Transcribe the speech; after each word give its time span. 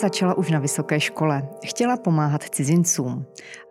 Začala 0.00 0.34
už 0.34 0.50
na 0.50 0.58
vysoké 0.58 1.00
škole. 1.00 1.48
Chtěla 1.64 1.96
pomáhat 1.96 2.42
cizincům. 2.42 3.26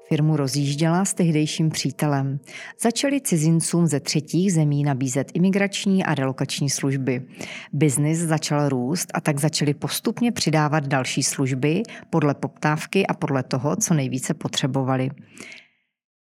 Firmu 0.10 0.38
rozjížděla 0.38 1.06
s 1.06 1.14
tehdejším 1.14 1.70
přítelem. 1.70 2.40
Začali 2.82 3.22
cizincům 3.22 3.88
ze 3.88 4.00
třetích 4.00 4.54
zemí 4.54 4.84
nabízet 4.84 5.32
imigrační 5.34 6.06
a 6.06 6.16
relokační 6.16 6.70
služby. 6.70 7.28
Biznis 7.74 8.20
začal 8.20 8.70
růst 8.70 9.12
a 9.14 9.22
tak 9.22 9.40
začali 9.40 9.74
postupně 9.74 10.32
přidávat 10.32 10.88
další 10.88 11.24
služby 11.24 11.84
podle 12.10 12.34
poptávky 12.34 13.08
a 13.08 13.14
podle 13.14 13.44
toho, 13.44 13.76
co 13.76 13.94
nejvíce 13.94 14.34
potřebovali. 14.34 15.10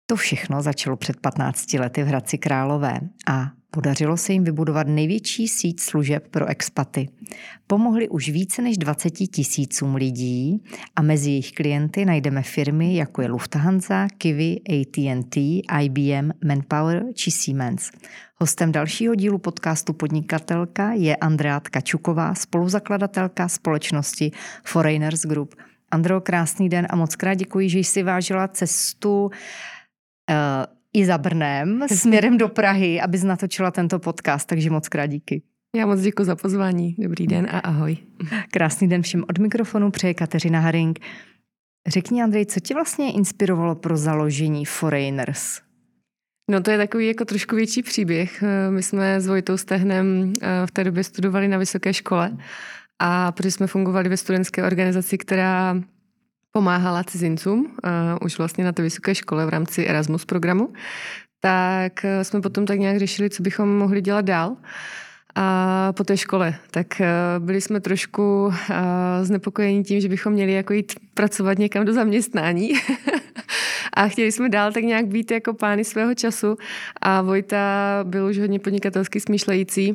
To 0.07 0.17
všechno 0.17 0.63
začalo 0.63 0.97
před 0.97 1.21
15 1.21 1.73
lety 1.73 2.03
v 2.03 2.07
Hradci 2.07 2.39
Králové 2.39 3.01
a 3.29 3.47
Podařilo 3.77 4.17
se 4.17 4.33
jim 4.33 4.45
vybudovat 4.45 4.87
největší 4.87 5.49
síť 5.49 5.81
služeb 5.81 6.29
pro 6.31 6.47
expaty. 6.47 7.09
Pomohli 7.67 8.09
už 8.09 8.29
více 8.29 8.63
než 8.63 8.79
20 8.79 9.11
tisícům 9.11 9.95
lidí 9.95 10.63
a 10.97 11.03
mezi 11.03 11.31
jejich 11.31 11.53
klienty 11.53 12.05
najdeme 12.05 12.43
firmy 12.43 12.97
jako 12.97 13.23
je 13.23 13.29
Lufthansa, 13.29 14.09
Kiwi, 14.19 14.61
AT&T, 14.69 15.63
IBM, 15.83 16.31
Manpower 16.45 17.05
či 17.15 17.31
Siemens. 17.31 17.91
Hostem 18.37 18.73
dalšího 18.73 19.15
dílu 19.15 19.39
podcastu 19.39 19.93
Podnikatelka 19.93 20.93
je 20.93 21.17
Andrea 21.17 21.61
Kačuková, 21.61 22.35
spoluzakladatelka 22.35 23.49
společnosti 23.49 24.33
Foreigners 24.65 25.23
Group. 25.23 25.55
Andreo, 25.91 26.21
krásný 26.21 26.69
den 26.69 26.87
a 26.91 26.97
moc 26.97 27.17
krát 27.17 27.35
děkuji, 27.35 27.69
že 27.69 27.79
jsi 27.79 28.03
vážila 28.03 28.49
cestu 28.49 29.25
uh, 29.25 30.77
i 30.93 31.07
za 31.07 31.19
Brnem 31.19 31.87
směrem 31.95 32.39
do 32.39 32.49
Prahy, 32.49 33.01
aby 33.01 33.19
natočila 33.19 33.71
tento 33.71 33.99
podcast, 33.99 34.49
takže 34.49 34.71
moc 34.71 34.89
krát 34.89 35.07
díky. 35.07 35.43
Já 35.77 35.87
moc 35.87 36.01
děkuji 36.01 36.25
za 36.25 36.37
pozvání. 36.37 36.97
Dobrý 36.99 37.27
den 37.27 37.47
a 37.51 37.59
ahoj. 37.59 37.97
Krásný 38.51 38.89
den 38.89 39.03
všem 39.03 39.25
od 39.31 39.39
mikrofonu 39.39 39.91
přeje 39.91 40.15
Kateřina 40.15 40.61
Haring. 40.61 40.99
Řekni, 41.87 42.23
Andrej, 42.23 42.47
co 42.47 42.61
tě 42.61 42.75
vlastně 42.75 43.13
inspirovalo 43.13 43.75
pro 43.75 43.97
založení 43.97 44.65
Foreigners? 44.65 45.61
No 46.51 46.63
to 46.63 46.71
je 46.71 46.79
takový 46.79 47.07
jako 47.07 47.25
trošku 47.25 47.57
větší 47.57 47.83
příběh. 47.83 48.45
My 48.71 48.83
jsme 48.83 49.21
s 49.21 49.27
Vojtou 49.27 49.57
Stehnem 49.57 50.33
eh, 50.43 50.67
v 50.67 50.71
té 50.71 50.85
době 50.85 51.05
studovali 51.05 51.49
na 51.49 51.59
vysoké 51.59 51.95
škole 51.95 52.37
a 52.99 53.33
protože 53.33 53.51
jsme 53.51 53.67
fungovali 53.67 54.09
ve 54.09 54.17
studentské 54.17 54.63
organizaci, 54.63 55.19
která 55.19 55.81
pomáhala 56.57 57.05
cizincům 57.05 57.61
uh, 57.61 57.91
už 58.21 58.39
vlastně 58.39 58.65
na 58.65 58.73
té 58.73 58.83
vysoké 58.83 59.15
škole 59.15 59.47
v 59.47 59.49
rámci 59.49 59.87
Erasmus 59.87 60.25
programu, 60.25 60.73
tak 61.41 62.05
eh, 62.05 62.25
jsme 62.25 62.41
potom 62.41 62.67
tak 62.67 62.79
nějak 62.79 62.99
řešili, 62.99 63.31
co 63.31 63.43
bychom 63.43 63.79
mohli 63.79 64.01
dělat 64.01 64.25
dál. 64.25 64.57
A 65.35 65.93
po 65.93 66.05
té 66.05 66.17
škole, 66.17 66.55
tak 66.71 66.87
uh, 67.01 67.45
byli 67.45 67.61
jsme 67.61 67.81
trošku 67.81 68.53
znepokojení 69.23 69.85
tím, 69.85 70.01
že 70.01 70.09
bychom 70.09 70.33
měli 70.33 70.53
jako 70.53 70.73
jít 70.73 70.93
pracovat 71.15 71.59
někam 71.59 71.85
do 71.85 71.93
zaměstnání. 71.93 72.73
a 73.97 74.09
chtěli 74.09 74.33
jsme 74.33 74.49
dál 74.49 74.73
tak 74.73 74.85
nějak 74.85 75.07
být 75.07 75.31
jako 75.31 75.55
pány 75.55 75.85
svého 75.85 76.15
času 76.15 76.57
a 77.03 77.23
Vojta 77.23 78.01
byl 78.05 78.27
už 78.27 78.39
hodně 78.39 78.59
podnikatelsky 78.59 79.21
smýšlející 79.21 79.95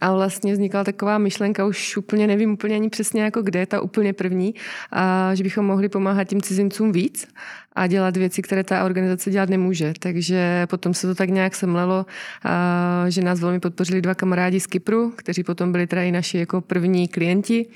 a 0.00 0.14
vlastně 0.14 0.52
vznikla 0.52 0.84
taková 0.84 1.18
myšlenka, 1.18 1.66
už 1.66 1.96
úplně 1.96 2.26
nevím 2.26 2.52
úplně 2.52 2.74
ani 2.74 2.90
přesně 2.90 3.22
jako 3.22 3.42
kde, 3.42 3.66
ta 3.66 3.80
úplně 3.80 4.12
první, 4.12 4.54
a 4.92 5.34
že 5.34 5.42
bychom 5.42 5.66
mohli 5.66 5.88
pomáhat 5.88 6.24
tím 6.24 6.42
cizincům 6.42 6.92
víc 6.92 7.28
a 7.72 7.86
dělat 7.86 8.16
věci, 8.16 8.42
které 8.42 8.64
ta 8.64 8.84
organizace 8.84 9.30
dělat 9.30 9.48
nemůže. 9.48 9.92
Takže 9.98 10.66
potom 10.70 10.94
se 10.94 11.06
to 11.06 11.14
tak 11.14 11.30
nějak 11.30 11.54
semlelo, 11.54 12.06
a 12.44 13.04
že 13.08 13.22
nás 13.22 13.40
velmi 13.40 13.60
podpořili 13.60 14.02
dva 14.02 14.14
kamarádi 14.14 14.60
z 14.60 14.66
Kypru, 14.66 15.12
kteří 15.16 15.44
potom 15.44 15.72
byli 15.72 15.86
teda 15.86 16.02
i 16.02 16.12
naši 16.12 16.38
jako 16.38 16.60
první 16.60 17.08
klienti. 17.08 17.66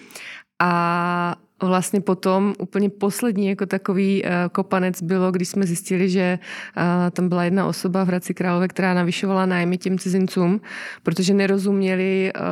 A 0.61 1.36
vlastně 1.62 2.00
potom 2.00 2.54
úplně 2.59 2.91
poslední 2.91 3.48
jako 3.48 3.66
takový 3.66 4.22
uh, 4.22 4.31
kopanec 4.53 5.03
bylo, 5.03 5.32
když 5.32 5.48
jsme 5.48 5.66
zjistili, 5.66 6.10
že 6.10 6.38
uh, 6.76 6.82
tam 7.10 7.28
byla 7.28 7.44
jedna 7.44 7.66
osoba 7.66 8.04
v 8.04 8.06
Hradci 8.06 8.34
Králové, 8.34 8.69
která 8.69 8.94
navyšovala 8.94 9.47
nájmy 9.47 9.78
těm 9.78 9.98
cizincům, 9.98 10.60
protože 11.03 11.34
nerozuměli, 11.34 12.32
uh, 12.37 12.42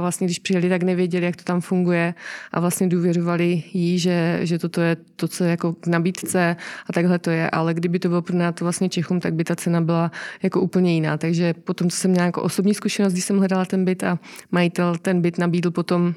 vlastně 0.00 0.26
když 0.26 0.38
přijeli, 0.38 0.68
tak 0.68 0.82
nevěděli, 0.82 1.24
jak 1.24 1.36
to 1.36 1.44
tam 1.44 1.60
funguje 1.60 2.14
a 2.52 2.60
vlastně 2.60 2.88
důvěřovali 2.88 3.62
jí, 3.72 3.98
že, 3.98 4.38
že 4.42 4.58
toto 4.58 4.80
je 4.80 4.96
to, 5.16 5.28
co 5.28 5.44
je 5.44 5.50
jako 5.50 5.72
k 5.72 5.86
nabídce 5.86 6.56
a 6.86 6.92
takhle 6.92 7.18
to 7.18 7.30
je, 7.30 7.50
ale 7.50 7.74
kdyby 7.74 7.98
to 7.98 8.08
bylo 8.08 8.22
to 8.54 8.64
vlastně 8.64 8.88
Čechům, 8.88 9.20
tak 9.20 9.34
by 9.34 9.44
ta 9.44 9.56
cena 9.56 9.80
byla 9.80 10.10
jako 10.42 10.60
úplně 10.60 10.94
jiná. 10.94 11.16
Takže 11.16 11.54
potom, 11.54 11.90
co 11.90 11.96
jsem 11.96 12.10
měla 12.10 12.26
jako 12.26 12.42
osobní 12.42 12.74
zkušenost, 12.74 13.12
když 13.12 13.24
jsem 13.24 13.38
hledala 13.38 13.64
ten 13.64 13.84
byt 13.84 14.04
a 14.04 14.18
majitel 14.50 14.96
ten 15.02 15.20
byt 15.20 15.38
nabídl 15.38 15.70
potom 15.70 16.14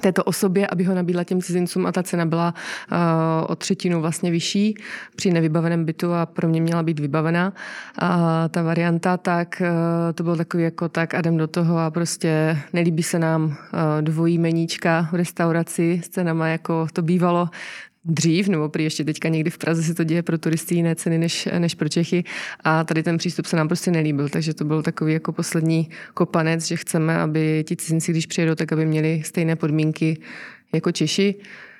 této 0.00 0.24
osobě, 0.24 0.66
aby 0.66 0.84
ho 0.84 0.94
nabídla 0.94 1.24
těm 1.24 1.42
cizincům 1.42 1.86
a 1.86 1.92
ta 1.92 2.02
cena 2.02 2.26
byla 2.26 2.54
uh, 2.92 2.98
o 3.46 3.56
třetinu 3.56 4.00
vlastně 4.00 4.30
vyšší 4.30 4.74
při 5.16 5.30
nevybaveném 5.30 5.84
bytu 5.84 6.12
a 6.12 6.26
pro 6.26 6.48
mě 6.48 6.60
měla 6.60 6.82
být 6.82 7.00
vybavená. 7.00 7.52
A 7.98 8.48
ta 8.48 8.62
varianta, 8.62 9.16
tak 9.16 9.62
uh, 9.64 10.12
to 10.14 10.22
bylo 10.22 10.36
takový 10.36 10.62
jako 10.62 10.88
tak 10.88 11.14
a 11.14 11.18
jdem 11.18 11.36
do 11.36 11.46
toho 11.46 11.78
a 11.78 11.90
prostě 11.90 12.58
nelíbí 12.72 13.02
se 13.02 13.18
nám 13.18 13.44
uh, 13.44 13.54
dvojí 14.00 14.38
meníčka 14.38 15.08
v 15.12 15.14
restauraci 15.14 16.00
s 16.04 16.08
cenama, 16.08 16.48
jako 16.48 16.86
to 16.92 17.02
bývalo 17.02 17.48
dřív, 18.04 18.48
nebo 18.48 18.68
prý 18.68 18.84
ještě 18.84 19.04
teďka 19.04 19.28
někdy 19.28 19.50
v 19.50 19.58
Praze 19.58 19.82
se 19.82 19.94
to 19.94 20.04
děje 20.04 20.22
pro 20.22 20.38
turisty 20.38 20.74
jiné 20.74 20.94
ceny 20.94 21.18
než, 21.18 21.48
než 21.58 21.74
pro 21.74 21.88
Čechy 21.88 22.24
a 22.60 22.84
tady 22.84 23.02
ten 23.02 23.18
přístup 23.18 23.46
se 23.46 23.56
nám 23.56 23.68
prostě 23.68 23.90
nelíbil, 23.90 24.28
takže 24.28 24.54
to 24.54 24.64
byl 24.64 24.82
takový 24.82 25.12
jako 25.12 25.32
poslední 25.32 25.88
kopanec, 26.14 26.66
že 26.66 26.76
chceme, 26.76 27.18
aby 27.18 27.64
ti 27.68 27.76
cizinci, 27.76 28.12
když 28.12 28.26
přijedou, 28.26 28.54
tak 28.54 28.72
aby 28.72 28.86
měli 28.86 29.22
stejné 29.24 29.56
podmínky 29.56 30.18
jako 30.72 30.92
Češi. 30.92 31.34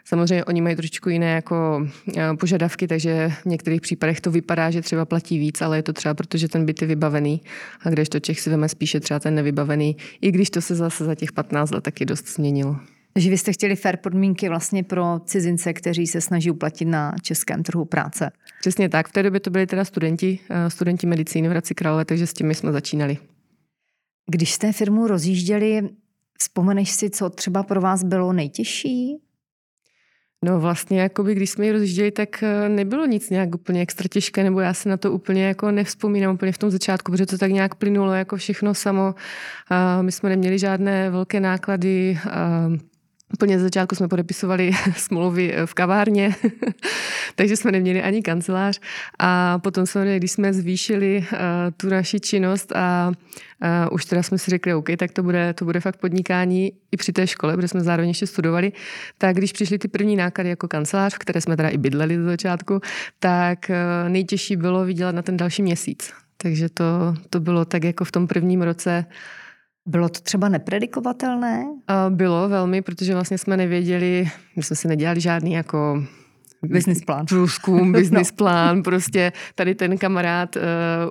Samozřejmě 0.05 0.45
oni 0.45 0.61
mají 0.61 0.77
trošičku 0.77 1.09
jiné 1.09 1.35
jako 1.35 1.87
eh, 2.17 2.37
požadavky, 2.41 2.89
takže 2.89 3.33
v 3.43 3.47
některých 3.47 3.81
případech 3.81 4.21
to 4.21 4.31
vypadá, 4.31 4.71
že 4.71 4.83
třeba 4.83 5.05
platí 5.05 5.39
víc, 5.39 5.63
ale 5.63 5.79
je 5.79 5.83
to 5.83 5.93
třeba 5.93 6.15
proto, 6.15 6.39
že 6.39 6.49
ten 6.49 6.67
byt 6.67 6.83
je 6.83 6.89
vybavený 6.89 7.41
a 7.83 7.91
když 7.91 8.09
to 8.09 8.21
Čech 8.21 8.41
si 8.41 8.51
veme 8.51 8.69
spíše 8.69 9.01
třeba 9.01 9.21
ten 9.21 9.35
nevybavený, 9.35 9.97
i 10.21 10.31
když 10.31 10.51
to 10.51 10.61
se 10.61 10.75
zase 10.75 11.05
za 11.05 11.15
těch 11.15 11.33
15 11.33 11.71
let 11.71 11.85
taky 11.85 12.05
dost 12.05 12.29
změnilo. 12.29 12.77
Takže 13.13 13.31
vy 13.31 13.39
jste 13.39 13.53
chtěli 13.53 13.77
fair 13.77 13.97
podmínky 13.97 14.49
vlastně 14.49 14.85
pro 14.85 15.21
cizince, 15.25 15.73
kteří 15.73 16.07
se 16.07 16.21
snaží 16.21 16.51
uplatit 16.51 16.85
na 16.85 17.15
českém 17.23 17.63
trhu 17.63 17.85
práce. 17.85 18.31
Přesně 18.61 18.89
tak. 18.89 19.09
V 19.09 19.13
té 19.13 19.23
době 19.23 19.41
to 19.41 19.51
byli 19.51 19.67
teda 19.67 19.85
studenti, 19.85 20.39
eh, 20.51 20.71
studenti 20.71 21.07
medicíny 21.07 21.49
v 21.49 21.51
Hradci 21.51 21.75
Králové, 21.75 22.05
takže 22.05 22.27
s 22.27 22.33
tím 22.33 22.55
jsme 22.55 22.73
začínali. 22.73 23.19
Když 24.31 24.53
jste 24.53 24.73
firmu 24.73 25.07
rozjížděli, 25.07 25.89
vzpomeneš 26.39 26.91
si, 26.91 27.11
co 27.11 27.31
třeba 27.31 27.63
pro 27.63 27.81
vás 27.81 28.05
bylo 28.05 28.33
nejtěžší? 28.33 29.17
No 30.45 30.61
vlastně, 30.61 31.01
jakoby, 31.01 31.35
když 31.35 31.51
jsme 31.51 31.67
ji 31.67 31.73
rozjížděli, 31.73 32.11
tak 32.11 32.43
eh, 32.43 32.69
nebylo 32.69 33.07
nic 33.07 33.31
nějak 33.31 33.55
úplně 33.55 33.83
extra 33.83 34.09
těžké, 34.11 34.45
nebo 34.45 34.61
já 34.61 34.75
se 34.75 34.89
na 34.89 34.97
to 34.97 35.13
úplně 35.13 35.45
jako 35.45 35.71
nevzpomínám 35.71 36.35
úplně 36.35 36.53
v 36.53 36.59
tom 36.59 36.71
začátku, 36.71 37.13
protože 37.13 37.27
to 37.27 37.39
tak 37.39 37.51
nějak 37.51 37.75
plynulo 37.75 38.13
jako 38.13 38.37
všechno 38.37 38.75
samo. 38.75 39.15
My 40.03 40.13
jsme 40.13 40.29
neměli 40.29 40.59
žádné 40.59 41.11
velké 41.11 41.41
náklady, 41.41 42.19
Úplně 43.33 43.59
z 43.59 43.63
začátku 43.63 43.95
jsme 43.95 44.09
podepisovali 44.09 44.71
smlouvy 44.97 45.55
eh, 45.55 45.67
v 45.67 45.75
kavárně, 45.75 46.35
takže 47.35 47.57
jsme 47.57 47.73
neměli 47.73 48.03
ani 48.03 48.23
kancelář. 48.23 48.81
A 49.19 49.59
potom 49.59 49.87
jsme, 49.87 50.17
když 50.17 50.33
jsme 50.33 50.53
zvýšili 50.53 51.27
uh, 51.33 51.39
tu 51.77 51.89
naši 51.89 52.21
činnost 52.21 52.73
a 52.77 53.13
uh, 53.63 53.95
už 53.95 54.05
teda 54.05 54.23
jsme 54.23 54.39
si 54.39 54.51
řekli, 54.51 54.75
OK, 54.75 54.89
tak 54.97 55.13
to 55.13 55.23
bude, 55.23 55.55
to 55.55 55.65
bude 55.65 55.81
fakt 55.81 55.97
podnikání 55.97 56.73
i 56.93 56.97
při 56.97 57.13
té 57.13 57.27
škole, 57.27 57.57
protože 57.57 57.69
jsme 57.69 57.81
zároveň 57.81 58.09
ještě 58.09 58.27
studovali, 58.27 58.73
tak 59.19 59.37
když 59.37 59.53
přišly 59.53 59.79
ty 59.79 59.89
první 59.89 60.17
náklady 60.17 60.51
jako 60.51 60.69
kancelář, 60.69 61.15
v 61.15 61.19
které 61.19 61.41
jsme 61.41 61.57
teda 61.57 61.69
i 61.69 61.79
bydleli 61.79 62.17
do 62.17 62.25
začátku, 62.25 62.81
tak 63.19 63.71
uh, 63.71 64.09
nejtěžší 64.09 64.57
bylo 64.57 64.85
vydělat 64.85 65.15
na 65.15 65.23
ten 65.23 65.37
další 65.37 65.63
měsíc. 65.63 66.13
Takže 66.37 66.69
to, 66.69 67.15
to 67.31 67.41
bylo 67.41 67.65
tak 67.65 67.85
jako 67.85 68.05
v 68.05 68.13
tom 68.13 68.27
prvním 68.27 68.63
roce 68.63 69.05
bylo 69.87 70.09
to 70.09 70.21
třeba 70.21 70.49
nepredikovatelné? 70.49 71.67
Bylo 72.09 72.49
velmi, 72.49 72.83
protože 72.83 73.15
vlastně 73.15 73.39
jsme 73.39 73.57
nevěděli, 73.57 74.31
my 74.57 74.63
jsme 74.63 74.77
si 74.77 74.89
nedělali 74.89 75.21
žádný 75.21 75.53
jako 75.53 76.03
business 76.63 77.05
plán. 77.05 77.27
Průzkum, 77.27 77.93
business 78.01 78.31
no. 78.31 78.37
plán, 78.37 78.83
prostě 78.83 79.33
tady 79.55 79.75
ten 79.75 79.99
kamarád 79.99 80.57
uh, 80.57 80.63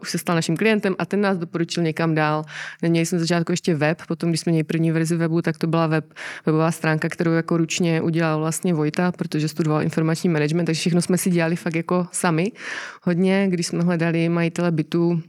už 0.01 0.10
se 0.10 0.18
stal 0.18 0.36
naším 0.36 0.57
klientem 0.57 0.95
a 1.00 1.06
ten 1.06 1.21
nás 1.21 1.38
doporučil 1.38 1.83
někam 1.83 2.16
dál. 2.16 2.44
Neměli 2.81 3.06
jsme 3.06 3.19
začátku 3.19 3.51
ještě 3.51 3.75
web, 3.75 4.01
potom 4.07 4.30
když 4.30 4.42
jsme 4.42 4.51
měli 4.51 4.63
první 4.63 4.92
verzi 4.92 5.15
webu, 5.15 5.42
tak 5.42 5.57
to 5.57 5.68
byla 5.68 5.88
web, 5.88 6.13
webová 6.45 6.72
stránka, 6.72 7.10
kterou 7.10 7.31
jako 7.31 7.57
ručně 7.57 8.01
udělal 8.01 8.39
vlastně 8.39 8.74
Vojta, 8.74 9.12
protože 9.12 9.48
studoval 9.48 9.83
informační 9.83 10.30
management, 10.30 10.65
takže 10.65 10.80
všechno 10.80 11.01
jsme 11.01 11.18
si 11.18 11.30
dělali 11.30 11.56
fakt 11.56 11.75
jako 11.75 12.07
sami. 12.12 12.51
Hodně, 13.04 13.48
když 13.50 13.68
jsme 13.68 13.83
hledali 13.83 14.30
majitele 14.30 14.72
bytu, 14.72 15.22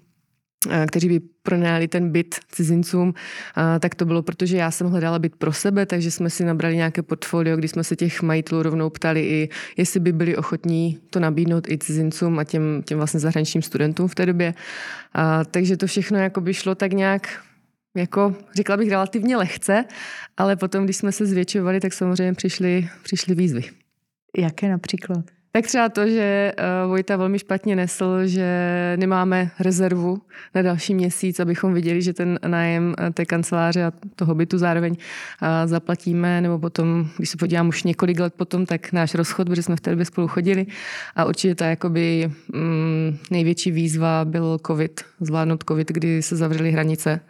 kteří 0.86 1.08
by 1.08 1.20
pronajali 1.42 1.88
ten 1.88 2.10
byt 2.10 2.34
cizincům, 2.48 3.14
tak 3.80 3.94
to 3.94 4.04
bylo, 4.04 4.22
protože 4.22 4.56
já 4.56 4.70
jsem 4.70 4.86
hledala 4.86 5.18
byt 5.18 5.36
pro 5.36 5.52
sebe, 5.52 5.86
takže 5.86 6.10
jsme 6.10 6.30
si 6.30 6.44
nabrali 6.44 6.76
nějaké 6.76 7.02
portfolio, 7.02 7.56
kdy 7.56 7.68
jsme 7.68 7.84
se 7.84 7.96
těch 7.96 8.22
majitelů 8.22 8.62
rovnou 8.62 8.90
ptali 8.90 9.20
i, 9.20 9.48
jestli 9.76 10.00
by 10.00 10.12
byli 10.12 10.36
ochotní 10.36 10.98
to 11.10 11.20
nabídnout 11.20 11.68
i 11.68 11.78
cizincům 11.78 12.38
a 12.38 12.44
těm, 12.44 12.82
těm 12.84 12.98
vlastně 12.98 13.20
zahraničním 13.20 13.62
studentům 13.62 14.08
v 14.08 14.14
té 14.14 14.26
době. 14.26 14.54
A, 15.12 15.44
takže 15.44 15.76
to 15.76 15.86
všechno 15.86 16.18
jako 16.18 16.40
by 16.40 16.54
šlo 16.54 16.74
tak 16.74 16.92
nějak 16.92 17.42
jako 17.96 18.34
řekla 18.54 18.76
bych 18.76 18.90
relativně 18.90 19.36
lehce, 19.36 19.84
ale 20.36 20.56
potom, 20.56 20.84
když 20.84 20.96
jsme 20.96 21.12
se 21.12 21.26
zvětšovali, 21.26 21.80
tak 21.80 21.92
samozřejmě 21.92 22.32
přišly, 22.34 22.88
přišly 23.02 23.34
výzvy. 23.34 23.62
Jaké 24.38 24.68
například? 24.68 25.24
Tak 25.52 25.66
třeba 25.66 25.88
to, 25.88 26.06
že 26.06 26.52
uh, 26.58 26.90
Vojta 26.90 27.16
velmi 27.16 27.38
špatně 27.38 27.76
nesl, 27.76 28.26
že 28.26 28.46
nemáme 28.96 29.50
rezervu 29.60 30.22
na 30.54 30.62
další 30.62 30.94
měsíc, 30.94 31.40
abychom 31.40 31.74
viděli, 31.74 32.02
že 32.02 32.12
ten 32.12 32.38
nájem 32.46 32.94
eh, 32.98 33.10
té 33.10 33.24
kanceláře 33.26 33.84
a 33.84 33.92
toho 34.16 34.34
bytu 34.34 34.58
zároveň 34.58 34.92
uh, 34.92 35.48
zaplatíme, 35.64 36.40
nebo 36.40 36.58
potom, 36.58 37.08
když 37.16 37.30
se 37.30 37.36
podívám 37.36 37.68
už 37.68 37.82
několik 37.82 38.20
let 38.20 38.34
potom, 38.34 38.66
tak 38.66 38.92
náš 38.92 39.14
rozchod, 39.14 39.48
protože 39.48 39.62
jsme 39.62 39.76
v 39.76 39.80
té 39.80 39.90
době 39.90 40.04
spolu 40.04 40.28
chodili 40.28 40.66
a 41.16 41.24
určitě 41.24 41.54
ta 41.54 41.66
jakoby 41.66 42.30
mm, 42.52 43.18
největší 43.30 43.70
výzva 43.70 44.24
byl 44.24 44.58
covid, 44.66 45.00
zvládnout 45.20 45.64
covid, 45.68 45.88
kdy 45.88 46.22
se 46.22 46.36
zavřely 46.36 46.70
hranice 46.70 47.20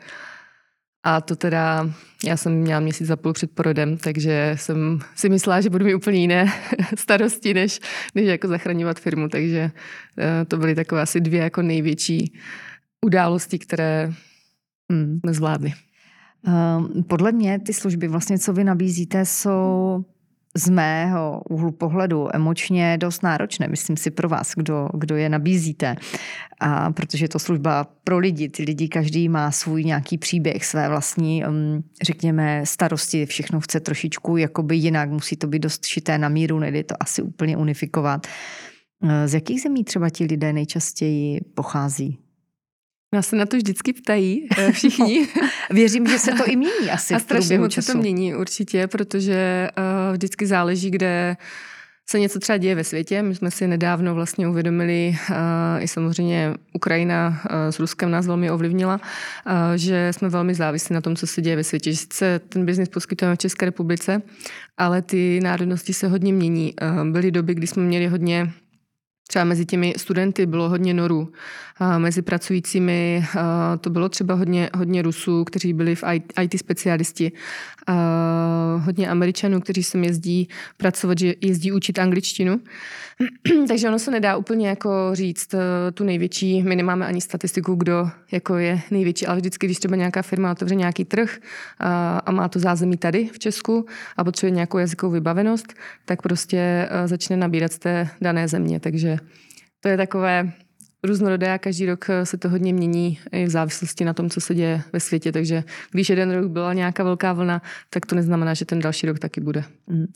a 1.02 1.20
to 1.20 1.36
teda, 1.36 1.90
já 2.24 2.36
jsem 2.36 2.52
měla 2.52 2.80
měsíc 2.80 3.10
a 3.10 3.16
půl 3.16 3.32
před 3.32 3.50
porodem, 3.50 3.96
takže 3.96 4.52
jsem 4.58 4.98
si 5.14 5.28
myslela, 5.28 5.60
že 5.60 5.70
budu 5.70 5.84
mít 5.84 5.94
úplně 5.94 6.18
jiné 6.18 6.52
starosti, 6.98 7.54
než, 7.54 7.80
než 8.14 8.26
jako 8.26 8.48
zachraňovat 8.48 9.00
firmu. 9.00 9.28
Takže 9.28 9.70
eh, 10.18 10.44
to 10.44 10.56
byly 10.56 10.74
takové 10.74 11.02
asi 11.02 11.20
dvě 11.20 11.40
jako 11.40 11.62
největší 11.62 12.32
události, 13.06 13.58
které 13.58 14.12
hmm, 14.90 15.20
nezvládly. 15.26 15.72
Um, 16.46 17.02
podle 17.02 17.32
mě 17.32 17.58
ty 17.58 17.72
služby, 17.72 18.08
vlastně, 18.08 18.38
co 18.38 18.52
vy 18.52 18.64
nabízíte, 18.64 19.24
jsou 19.24 20.04
z 20.56 20.68
mého 20.68 21.42
úhlu 21.50 21.70
pohledu 21.72 22.36
emočně 22.36 22.98
dost 22.98 23.22
náročné, 23.22 23.68
myslím 23.68 23.96
si 23.96 24.10
pro 24.10 24.28
vás, 24.28 24.52
kdo, 24.56 24.88
kdo 24.94 25.16
je 25.16 25.28
nabízíte. 25.28 25.96
A 26.60 26.92
protože 26.92 27.24
je 27.24 27.28
to 27.28 27.38
služba 27.38 27.86
pro 28.04 28.18
lidi, 28.18 28.48
ty 28.48 28.62
lidi 28.62 28.88
každý 28.88 29.28
má 29.28 29.50
svůj 29.50 29.84
nějaký 29.84 30.18
příběh, 30.18 30.64
své 30.64 30.88
vlastní, 30.88 31.44
um, 31.46 31.84
řekněme, 32.02 32.62
starosti, 32.66 33.26
všechno 33.26 33.60
chce 33.60 33.80
trošičku 33.80 34.36
jakoby 34.36 34.76
jinak, 34.76 35.10
musí 35.10 35.36
to 35.36 35.46
být 35.46 35.58
dost 35.58 35.86
šité 35.86 36.18
na 36.18 36.28
míru, 36.28 36.58
nejde 36.58 36.84
to 36.84 36.94
asi 37.00 37.22
úplně 37.22 37.56
unifikovat. 37.56 38.26
Z 39.26 39.34
jakých 39.34 39.60
zemí 39.60 39.84
třeba 39.84 40.10
ti 40.10 40.24
lidé 40.24 40.52
nejčastěji 40.52 41.40
pochází? 41.54 42.18
Nás 43.12 43.28
se 43.28 43.36
na 43.36 43.46
to 43.46 43.56
vždycky 43.56 43.92
ptají 43.92 44.48
eh, 44.58 44.72
všichni. 44.72 45.28
No, 45.42 45.48
věřím, 45.70 46.06
že 46.06 46.18
se 46.18 46.32
to 46.32 46.46
i 46.46 46.56
mění 46.56 46.90
asi 46.92 47.14
A 47.14 47.18
strašně 47.18 47.58
moc 47.58 47.72
se 47.74 47.92
to 47.92 47.98
mění 47.98 48.34
určitě, 48.34 48.86
protože 48.86 49.68
uh, 49.78 50.12
vždycky 50.12 50.46
záleží, 50.46 50.90
kde 50.90 51.36
se 52.06 52.18
něco 52.18 52.38
třeba 52.38 52.56
děje 52.56 52.74
ve 52.74 52.84
světě. 52.84 53.22
My 53.22 53.34
jsme 53.34 53.50
si 53.50 53.66
nedávno 53.66 54.14
vlastně 54.14 54.48
uvědomili, 54.48 55.16
uh, 55.30 55.36
i 55.82 55.88
samozřejmě 55.88 56.54
Ukrajina 56.72 57.42
s 57.70 57.78
Ruskem 57.78 58.10
nás 58.10 58.26
velmi 58.26 58.50
ovlivnila, 58.50 59.00
že 59.76 60.12
jsme 60.12 60.28
velmi 60.28 60.54
závislí 60.54 60.94
na 60.94 61.00
tom, 61.00 61.16
co 61.16 61.26
se 61.26 61.42
děje 61.42 61.56
ve 61.56 61.64
světě. 61.64 61.92
Že 61.92 61.98
sice 61.98 62.40
ten 62.48 62.66
biznis 62.66 62.88
poskytujeme 62.88 63.36
v 63.36 63.38
České 63.38 63.66
republice, 63.66 64.22
ale 64.78 65.02
ty 65.02 65.40
národnosti 65.42 65.92
se 65.92 66.08
hodně 66.08 66.32
mění. 66.32 66.74
Byly 67.10 67.30
doby, 67.30 67.54
kdy 67.54 67.66
jsme 67.66 67.82
měli 67.82 68.06
hodně 68.06 68.52
Třeba 69.30 69.44
mezi 69.44 69.66
těmi 69.66 69.94
studenty 69.96 70.46
bylo 70.46 70.68
hodně 70.68 70.94
norů, 70.94 71.32
a 71.80 71.98
mezi 71.98 72.22
pracujícími 72.22 73.24
a 73.38 73.76
to 73.76 73.90
bylo 73.90 74.08
třeba 74.08 74.34
hodně, 74.34 74.70
hodně 74.74 75.02
Rusů, 75.02 75.44
kteří 75.44 75.72
byli 75.72 75.94
v 75.94 76.04
IT 76.42 76.58
specialisti, 76.58 77.32
a 77.86 77.94
hodně 78.84 79.10
Američanů, 79.10 79.60
kteří 79.60 79.82
sem 79.82 80.04
jezdí 80.04 80.48
pracovat, 80.76 81.18
že 81.18 81.34
jezdí 81.40 81.72
učit 81.72 81.98
angličtinu. 81.98 82.60
Takže 83.68 83.88
ono 83.88 83.98
se 83.98 84.10
nedá 84.10 84.36
úplně 84.36 84.68
jako 84.68 84.90
říct 85.12 85.54
eh, 85.54 85.92
tu 85.92 86.04
největší, 86.04 86.62
my 86.62 86.76
nemáme 86.76 87.06
ani 87.06 87.20
statistiku, 87.20 87.74
kdo 87.74 88.10
jako 88.32 88.56
je 88.56 88.80
největší, 88.90 89.26
ale 89.26 89.36
vždycky, 89.36 89.66
když 89.66 89.78
třeba 89.78 89.96
nějaká 89.96 90.22
firma 90.22 90.52
otevře 90.52 90.74
nějaký 90.74 91.04
trh 91.04 91.38
a, 91.78 92.18
a 92.18 92.30
má 92.30 92.48
to 92.48 92.58
zázemí 92.58 92.96
tady 92.96 93.28
v 93.32 93.38
Česku 93.38 93.86
a 94.16 94.24
potřebuje 94.24 94.54
nějakou 94.54 94.78
jazykovou 94.78 95.12
vybavenost, 95.12 95.74
tak 96.04 96.22
prostě 96.22 96.88
eh, 96.90 97.08
začne 97.08 97.36
nabírat 97.36 97.72
z 97.72 97.78
té 97.78 98.08
dané 98.20 98.48
země. 98.48 98.80
Takže 98.80 99.18
to 99.80 99.88
je 99.88 99.96
takové 99.96 100.52
různorodé 101.04 101.52
a 101.52 101.58
každý 101.58 101.86
rok 101.86 102.10
eh, 102.10 102.26
se 102.26 102.38
to 102.38 102.48
hodně 102.48 102.72
mění 102.72 103.18
i 103.32 103.44
v 103.44 103.50
závislosti 103.50 104.04
na 104.04 104.14
tom, 104.14 104.30
co 104.30 104.40
se 104.40 104.54
děje 104.54 104.82
ve 104.92 105.00
světě. 105.00 105.32
Takže 105.32 105.64
když 105.90 106.08
jeden 106.08 106.30
rok 106.30 106.50
byla 106.50 106.72
nějaká 106.72 107.04
velká 107.04 107.32
vlna, 107.32 107.62
tak 107.90 108.06
to 108.06 108.14
neznamená, 108.14 108.54
že 108.54 108.64
ten 108.64 108.80
další 108.80 109.06
rok 109.06 109.18
taky 109.18 109.40
bude. 109.40 109.64
Mm. 109.86 110.06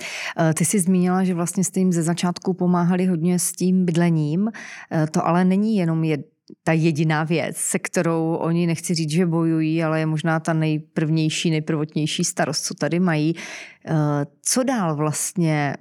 Ty 0.54 0.64
jsi 0.64 0.80
zmínila, 0.80 1.24
že 1.24 1.34
vlastně 1.34 1.64
jste 1.64 1.80
jim 1.80 1.92
ze 1.92 2.02
začátku 2.02 2.54
pomáhali 2.54 3.06
hodně 3.06 3.38
s 3.38 3.52
tím 3.52 3.84
bydlením. 3.84 4.50
Eh, 4.92 5.06
to 5.06 5.26
ale 5.26 5.44
není 5.44 5.76
jenom 5.76 6.04
jed, 6.04 6.20
ta 6.64 6.72
jediná 6.72 7.24
věc, 7.24 7.56
se 7.56 7.78
kterou 7.78 8.34
oni 8.34 8.66
nechci 8.66 8.94
říct, 8.94 9.10
že 9.10 9.26
bojují, 9.26 9.84
ale 9.84 10.00
je 10.00 10.06
možná 10.06 10.40
ta 10.40 10.52
nejprvnější, 10.52 11.50
nejprvotnější 11.50 12.24
starost, 12.24 12.64
co 12.64 12.74
tady 12.74 13.00
mají. 13.00 13.34
Co 14.42 14.62
dál 14.62 14.96
vlastně 14.96 15.76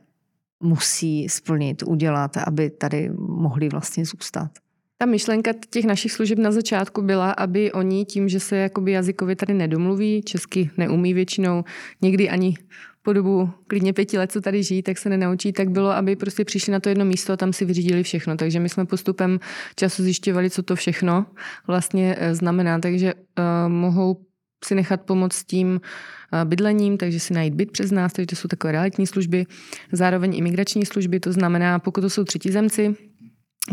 musí 0.64 1.30
splnit, 1.30 1.84
udělat, 1.84 2.38
aby 2.38 2.70
tady 2.70 3.10
mohli 3.18 3.70
vlastně 3.70 4.06
zůstat? 4.06 4.52
Ta 4.98 5.06
myšlenka 5.06 5.52
těch 5.70 5.86
našich 5.86 6.12
služeb 6.12 6.40
na 6.40 6.52
začátku 6.52 7.02
byla, 7.02 7.32
aby 7.32 7.72
oni 7.72 8.06
tím, 8.06 8.30
že 8.30 8.40
se 8.40 8.58
jakoby 8.58 8.92
jazykově 8.92 9.36
tady 9.36 9.54
nedomluví, 9.54 10.22
česky 10.22 10.70
neumí 10.78 11.14
většinou, 11.14 11.64
někdy 12.02 12.30
ani 12.30 12.56
po 13.02 13.14
dobu 13.14 13.50
klidně 13.68 13.94
pěti 13.94 14.18
let, 14.18 14.32
co 14.32 14.42
tady 14.42 14.64
žijí, 14.64 14.84
tak 14.84 14.98
se 14.98 15.10
nenaučí, 15.10 15.54
tak 15.54 15.70
bylo, 15.70 15.90
aby 15.90 16.16
prostě 16.16 16.46
přišli 16.46 16.72
na 16.72 16.80
to 16.80 16.90
jedno 16.90 17.06
místo 17.06 17.34
a 17.34 17.38
tam 17.38 17.54
si 17.54 17.66
vyřídili 17.66 18.04
všechno. 18.04 18.38
Takže 18.38 18.60
my 18.60 18.70
jsme 18.70 18.86
postupem 18.86 19.40
času 19.76 20.04
zjišťovali, 20.04 20.50
co 20.50 20.64
to 20.64 20.76
všechno 20.76 21.26
vlastně 21.68 22.16
eh, 22.20 22.36
znamená. 22.36 22.80
Takže 22.80 23.14
uh, 23.14 23.72
mohou 23.72 24.26
si 24.66 24.76
nechat 24.76 25.02
pomoct 25.02 25.44
tím 25.44 25.70
uh, 25.74 26.50
bydlením, 26.50 26.98
takže 26.98 27.20
si 27.20 27.34
najít 27.34 27.54
byt 27.54 27.72
přes 27.72 27.92
nás, 27.92 28.14
takže 28.14 28.28
to 28.28 28.36
jsou 28.36 28.48
takové 28.48 28.72
realitní 28.72 29.08
služby, 29.08 29.46
zároveň 29.92 30.38
imigrační 30.38 30.86
služby, 30.86 31.20
to 31.20 31.32
znamená, 31.32 31.80
pokud 31.80 32.02
to 32.02 32.10
jsou 32.10 32.24
třetizemci, 32.24 32.96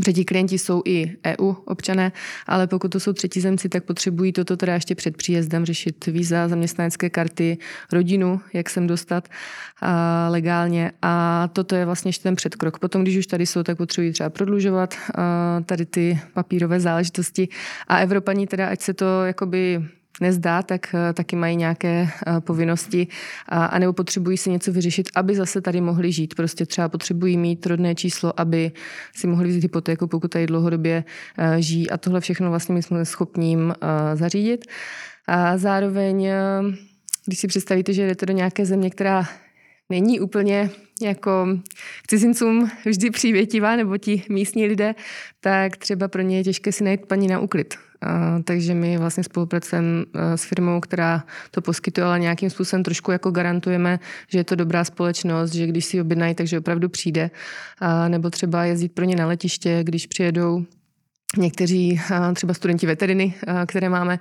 Třetí 0.00 0.24
klienti 0.24 0.58
jsou 0.58 0.82
i 0.84 1.16
EU 1.26 1.52
občané, 1.64 2.12
ale 2.46 2.66
pokud 2.66 2.88
to 2.88 3.00
jsou 3.00 3.12
třetí 3.12 3.40
zemci, 3.40 3.68
tak 3.68 3.84
potřebují 3.84 4.32
toto 4.32 4.56
teda 4.56 4.74
ještě 4.74 4.94
před 4.94 5.16
příjezdem 5.16 5.64
řešit 5.64 6.06
víza, 6.06 6.48
zaměstnanecké 6.48 7.10
karty, 7.10 7.58
rodinu, 7.92 8.40
jak 8.52 8.70
sem 8.70 8.86
dostat 8.86 9.28
a 9.82 10.28
legálně. 10.30 10.92
A 11.02 11.48
toto 11.52 11.74
je 11.74 11.84
vlastně 11.84 12.08
ještě 12.08 12.22
ten 12.22 12.36
předkrok. 12.36 12.78
Potom, 12.78 13.02
když 13.02 13.16
už 13.16 13.26
tady 13.26 13.46
jsou, 13.46 13.62
tak 13.62 13.76
potřebují 13.76 14.12
třeba 14.12 14.30
prodlužovat 14.30 14.94
a 15.14 15.60
tady 15.66 15.86
ty 15.86 16.20
papírové 16.34 16.80
záležitosti. 16.80 17.48
A 17.88 17.98
Evropaní 17.98 18.46
teda, 18.46 18.68
ať 18.68 18.80
se 18.80 18.94
to 18.94 19.24
jakoby 19.24 19.82
nezdá, 20.20 20.62
tak 20.62 20.94
eh, 20.94 21.12
taky 21.12 21.36
mají 21.36 21.56
nějaké 21.56 22.08
eh, 22.08 22.40
povinnosti 22.40 23.06
a, 23.48 23.78
nebo 23.78 23.92
potřebují 23.92 24.36
si 24.36 24.50
něco 24.50 24.72
vyřešit, 24.72 25.08
aby 25.14 25.34
zase 25.34 25.60
tady 25.60 25.80
mohli 25.80 26.12
žít. 26.12 26.34
Prostě 26.34 26.66
třeba 26.66 26.88
potřebují 26.88 27.36
mít 27.36 27.66
rodné 27.66 27.94
číslo, 27.94 28.40
aby 28.40 28.72
si 29.14 29.26
mohli 29.26 29.48
vzít 29.48 29.62
hypotéku, 29.62 30.06
pokud 30.06 30.28
tady 30.28 30.46
dlouhodobě 30.46 31.04
eh, 31.38 31.62
žijí 31.62 31.90
a 31.90 31.96
tohle 31.96 32.20
všechno 32.20 32.50
vlastně 32.50 32.74
my 32.74 32.82
jsme 32.82 33.04
schopní 33.04 33.48
jim 33.48 33.74
zařídit. 34.14 34.64
A 35.26 35.58
zároveň, 35.58 36.28
když 37.26 37.38
si 37.38 37.46
představíte, 37.46 37.92
že 37.92 38.06
jdete 38.06 38.26
do 38.26 38.32
nějaké 38.32 38.66
země, 38.66 38.90
která 38.90 39.28
není 39.90 40.20
úplně 40.20 40.70
jako 41.02 41.46
k 42.02 42.06
cizincům 42.06 42.70
vždy 42.86 43.10
přívětivá, 43.10 43.76
nebo 43.76 43.98
ti 43.98 44.22
místní 44.28 44.66
lidé, 44.66 44.94
tak 45.40 45.76
třeba 45.76 46.08
pro 46.08 46.22
ně 46.22 46.36
je 46.36 46.44
těžké 46.44 46.72
si 46.72 46.84
najít 46.84 47.06
paní 47.06 47.28
na 47.28 47.38
úklid. 47.38 47.74
Takže 48.44 48.74
my 48.74 48.98
vlastně 48.98 49.24
spolupracujeme 49.24 50.04
uh, 50.04 50.20
s 50.36 50.44
firmou, 50.44 50.80
která 50.80 51.24
to 51.50 51.60
poskytuje, 51.60 52.04
ale 52.04 52.18
nějakým 52.18 52.50
způsobem 52.50 52.82
trošku 52.82 53.10
jako 53.10 53.30
garantujeme, 53.30 54.00
že 54.28 54.38
je 54.38 54.44
to 54.44 54.54
dobrá 54.54 54.84
společnost, 54.84 55.52
že 55.52 55.66
když 55.66 55.84
si 55.84 56.00
objednají, 56.00 56.34
takže 56.34 56.58
opravdu 56.58 56.88
přijde. 56.88 57.30
Uh, 57.82 58.08
nebo 58.08 58.30
třeba 58.30 58.64
jezdit 58.64 58.92
pro 58.92 59.04
ně 59.04 59.16
na 59.16 59.26
letiště, 59.26 59.80
když 59.84 60.06
přijedou 60.06 60.64
Někteří 61.38 62.00
třeba 62.34 62.54
studenti 62.54 62.86
veteriny, 62.86 63.34
které 63.66 63.88
máme, 63.88 64.18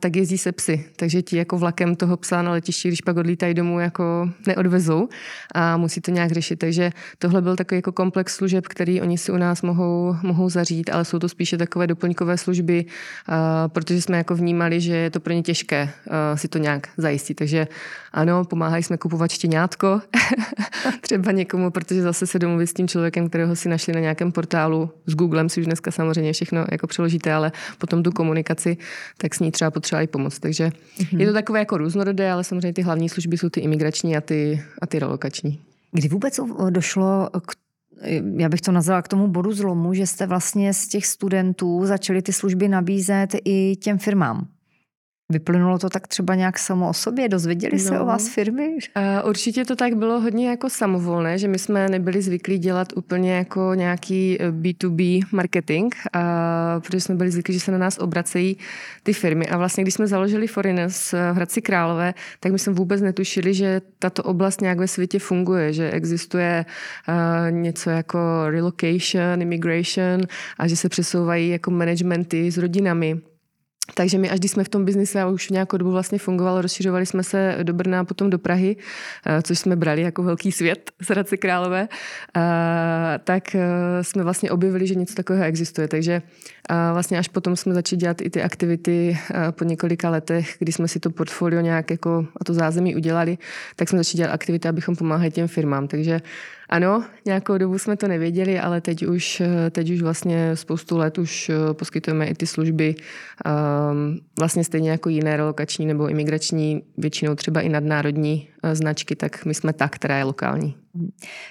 tak 0.00 0.16
jezdí 0.16 0.38
se 0.38 0.52
psy. 0.52 0.84
Takže 0.96 1.22
ti 1.22 1.36
jako 1.36 1.58
vlakem 1.58 1.96
toho 1.96 2.16
psa 2.16 2.42
na 2.42 2.50
letišti, 2.50 2.88
když 2.88 3.00
pak 3.00 3.16
odlítají 3.16 3.54
domů, 3.54 3.80
jako 3.80 4.30
neodvezou 4.46 5.08
a 5.54 5.76
musí 5.76 6.00
to 6.00 6.10
nějak 6.10 6.32
řešit. 6.32 6.56
Takže 6.56 6.90
tohle 7.18 7.42
byl 7.42 7.56
takový 7.56 7.78
jako 7.78 7.92
komplex 7.92 8.36
služeb, 8.36 8.66
který 8.66 9.00
oni 9.00 9.18
si 9.18 9.32
u 9.32 9.36
nás 9.36 9.62
mohou, 9.62 10.16
mohou 10.22 10.50
zařít, 10.50 10.90
ale 10.90 11.04
jsou 11.04 11.18
to 11.18 11.28
spíše 11.28 11.58
takové 11.58 11.86
doplňkové 11.86 12.38
služby, 12.38 12.84
protože 13.68 14.02
jsme 14.02 14.16
jako 14.16 14.34
vnímali, 14.34 14.80
že 14.80 14.96
je 14.96 15.10
to 15.10 15.20
pro 15.20 15.32
ně 15.32 15.42
těžké 15.42 15.90
si 16.34 16.48
to 16.48 16.58
nějak 16.58 16.88
zajistit. 16.96 17.34
Takže 17.34 17.68
ano, 18.12 18.44
pomáhají 18.44 18.82
jsme 18.82 18.98
kupovat 18.98 19.30
štěňátko 19.30 20.00
třeba 21.00 21.32
někomu, 21.32 21.70
protože 21.70 22.02
zase 22.02 22.26
se 22.26 22.38
domluvit 22.38 22.66
s 22.66 22.74
tím 22.74 22.88
člověkem, 22.88 23.28
kterého 23.28 23.56
si 23.56 23.68
našli 23.68 23.92
na 23.92 24.00
nějakém 24.00 24.32
portálu 24.32 24.90
s 25.06 25.14
Googlem, 25.14 25.48
si 25.48 25.60
už 25.60 25.66
dneska 25.66 25.90
samozřejmě 25.90 26.17
všechno 26.32 26.64
jako 26.72 26.86
přeložíte, 26.86 27.32
ale 27.32 27.52
potom 27.78 28.02
tu 28.02 28.12
komunikaci, 28.12 28.76
tak 29.16 29.34
s 29.34 29.40
ní 29.40 29.50
třeba 29.50 29.70
potřeba 29.70 30.02
i 30.02 30.06
pomoct. 30.06 30.38
Takže 30.38 30.68
mm-hmm. 30.68 31.20
je 31.20 31.26
to 31.26 31.32
takové 31.32 31.58
jako 31.58 31.78
různorodé, 31.78 32.30
ale 32.30 32.44
samozřejmě 32.44 32.72
ty 32.72 32.82
hlavní 32.82 33.08
služby 33.08 33.38
jsou 33.38 33.48
ty 33.48 33.60
imigrační 33.60 34.16
a 34.16 34.20
ty, 34.20 34.62
a 34.82 34.86
ty 34.86 34.98
relokační. 34.98 35.60
Kdy 35.92 36.08
vůbec 36.08 36.40
došlo 36.70 37.30
k 37.46 37.52
já 38.36 38.48
bych 38.48 38.60
to 38.60 38.72
nazvala 38.72 39.02
k 39.02 39.08
tomu 39.08 39.28
bodu 39.28 39.52
zlomu, 39.52 39.94
že 39.94 40.06
jste 40.06 40.26
vlastně 40.26 40.74
z 40.74 40.88
těch 40.88 41.06
studentů 41.06 41.86
začali 41.86 42.22
ty 42.22 42.32
služby 42.32 42.68
nabízet 42.68 43.28
i 43.44 43.76
těm 43.76 43.98
firmám? 43.98 44.46
Vyplynulo 45.32 45.78
to 45.78 45.88
tak 45.88 46.08
třeba 46.08 46.34
nějak 46.34 46.58
samo 46.58 46.88
o 46.88 46.92
sobě? 46.92 47.28
Dozvěděli 47.28 47.72
no. 47.72 47.78
se 47.78 48.00
o 48.00 48.04
vás 48.04 48.28
firmy? 48.28 48.68
Uh, 48.68 49.28
určitě 49.28 49.64
to 49.64 49.76
tak 49.76 49.94
bylo 49.94 50.20
hodně 50.20 50.48
jako 50.48 50.70
samovolné, 50.70 51.38
že 51.38 51.48
my 51.48 51.58
jsme 51.58 51.88
nebyli 51.88 52.22
zvyklí 52.22 52.58
dělat 52.58 52.88
úplně 52.96 53.32
jako 53.32 53.74
nějaký 53.74 54.38
B2B 54.38 55.22
eh, 55.22 55.26
marketing, 55.32 55.94
uh, 55.94 56.82
protože 56.82 57.00
jsme 57.00 57.14
byli 57.14 57.30
zvyklí, 57.30 57.54
že 57.54 57.60
se 57.60 57.72
na 57.72 57.78
nás 57.78 57.98
obracejí 57.98 58.56
ty 59.02 59.12
firmy. 59.12 59.46
A 59.48 59.56
vlastně, 59.56 59.84
když 59.84 59.94
jsme 59.94 60.06
založili 60.06 60.46
Foreigners 60.46 61.12
v 61.12 61.32
Hradci 61.32 61.62
Králové, 61.62 62.14
tak 62.40 62.52
my 62.52 62.58
jsme 62.58 62.72
vůbec 62.72 63.00
netušili, 63.00 63.54
že 63.54 63.80
tato 63.98 64.22
oblast 64.22 64.60
nějak 64.60 64.78
ve 64.78 64.88
světě 64.88 65.18
funguje, 65.18 65.72
že 65.72 65.90
existuje 65.90 66.64
uh, 67.08 67.14
něco 67.50 67.90
jako 67.90 68.18
relocation, 68.50 69.42
immigration 69.42 70.20
a 70.58 70.68
že 70.68 70.76
se 70.76 70.88
přesouvají 70.88 71.48
jako 71.48 71.70
managementy 71.70 72.50
s 72.50 72.58
rodinami 72.58 73.20
takže 73.94 74.18
my, 74.18 74.30
až 74.30 74.38
když 74.38 74.50
jsme 74.50 74.64
v 74.64 74.68
tom 74.68 74.84
biznise 74.84 75.20
a 75.20 75.28
už 75.28 75.50
nějakou 75.50 75.76
dobu 75.76 75.90
vlastně 75.90 76.18
fungovalo, 76.18 76.62
rozšiřovali 76.62 77.06
jsme 77.06 77.22
se 77.22 77.58
do 77.62 77.72
Brna 77.72 78.00
a 78.00 78.04
potom 78.04 78.30
do 78.30 78.38
Prahy, 78.38 78.76
eh, 79.26 79.42
což 79.42 79.58
jsme 79.58 79.76
brali 79.76 80.02
jako 80.02 80.22
velký 80.22 80.52
svět 80.52 80.90
z 81.02 81.08
Hradce 81.08 81.36
Králové, 81.36 81.88
eh, 82.36 82.40
tak 83.24 83.54
eh, 83.54 83.60
jsme 84.02 84.24
vlastně 84.24 84.50
objevili, 84.50 84.86
že 84.86 84.94
něco 84.94 85.14
takového 85.14 85.44
existuje. 85.44 85.88
Takže 85.88 86.22
vlastně 86.92 87.18
až 87.18 87.28
potom 87.28 87.56
jsme 87.56 87.74
začali 87.74 87.98
dělat 88.00 88.22
i 88.22 88.30
ty 88.30 88.42
aktivity 88.42 89.18
po 89.50 89.64
několika 89.64 90.10
letech, 90.10 90.56
kdy 90.58 90.72
jsme 90.72 90.88
si 90.88 91.00
to 91.00 91.10
portfolio 91.10 91.60
nějak 91.60 91.90
jako 91.90 92.26
a 92.40 92.44
to 92.44 92.54
zázemí 92.54 92.96
udělali, 92.96 93.38
tak 93.76 93.88
jsme 93.88 93.98
začali 93.98 94.16
dělat 94.16 94.32
aktivity, 94.32 94.68
abychom 94.68 94.96
pomáhali 94.96 95.30
těm 95.30 95.48
firmám. 95.48 95.88
Takže 95.88 96.20
ano, 96.68 97.04
nějakou 97.26 97.58
dobu 97.58 97.78
jsme 97.78 97.96
to 97.96 98.08
nevěděli, 98.08 98.60
ale 98.60 98.80
teď 98.80 99.06
už, 99.06 99.42
teď 99.70 99.90
už 99.90 100.02
vlastně 100.02 100.56
spoustu 100.56 100.96
let 100.96 101.18
už 101.18 101.50
poskytujeme 101.72 102.26
i 102.26 102.34
ty 102.34 102.46
služby 102.46 102.94
um, 102.94 104.20
vlastně 104.38 104.64
stejně 104.64 104.90
jako 104.90 105.08
jiné 105.08 105.36
relokační 105.36 105.86
nebo 105.86 106.08
imigrační, 106.08 106.82
většinou 106.98 107.34
třeba 107.34 107.60
i 107.60 107.68
nadnárodní 107.68 108.48
značky, 108.72 109.16
tak 109.16 109.44
my 109.44 109.54
jsme 109.54 109.72
ta, 109.72 109.88
která 109.88 110.18
je 110.18 110.24
lokální. 110.24 110.76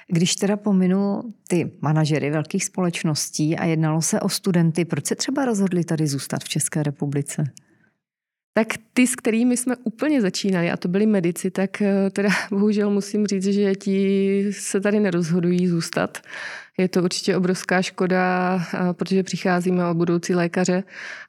Když 0.08 0.36
teda 0.36 0.58
pominu 0.58 1.22
ty 1.48 1.72
manažery 1.82 2.30
velkých 2.30 2.66
společností 2.66 3.58
a 3.58 3.66
jednalo 3.66 4.02
se 4.02 4.20
o 4.20 4.30
studenty, 4.30 4.86
proč 4.86 5.06
se 5.06 5.16
třeba 5.16 5.46
rozhodli 5.46 5.84
tady 5.84 6.08
zůstat 6.08 6.44
v 6.44 6.50
České 6.50 6.84
republice? 6.84 7.44
tak 8.58 8.68
ty, 8.94 9.08
s 9.08 9.16
kterými 9.16 9.58
jsme 9.58 9.76
úplně 9.84 10.22
začínali, 10.22 10.72
a 10.72 10.78
to 10.78 10.88
byli 10.88 11.06
medici, 11.06 11.52
tak 11.52 11.82
eh, 11.82 12.10
teda 12.10 12.30
bohužel 12.52 12.90
musím 12.90 13.28
říct, 13.28 13.44
že 13.44 13.76
ti 13.76 14.48
se 14.52 14.82
tady 14.82 15.00
nerozhodují 15.00 15.68
zůstat. 15.68 16.18
Je 16.80 16.88
to 16.88 17.04
určitě 17.04 17.38
obrovská 17.38 17.82
škoda, 17.82 18.56
eh, 18.74 18.94
protože 18.94 19.24
přicházíme 19.24 19.90
o 19.90 19.94
budoucí 19.94 20.36
lékaře, 20.36 20.84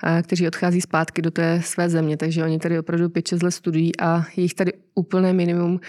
eh, 0.05 0.23
kteří 0.23 0.47
odchází 0.47 0.81
zpátky 0.81 1.23
do 1.23 1.31
té 1.31 1.63
své 1.63 1.89
země, 1.89 2.17
takže 2.17 2.45
oni 2.45 2.59
tady 2.59 2.79
opravdu 2.79 3.09
5-6 3.09 3.43
let 3.43 3.51
studují 3.51 4.01
a 4.01 4.25
je 4.37 4.43
jich 4.43 4.55
tady 4.55 4.73
úplné 4.95 5.33
minimum. 5.33 5.81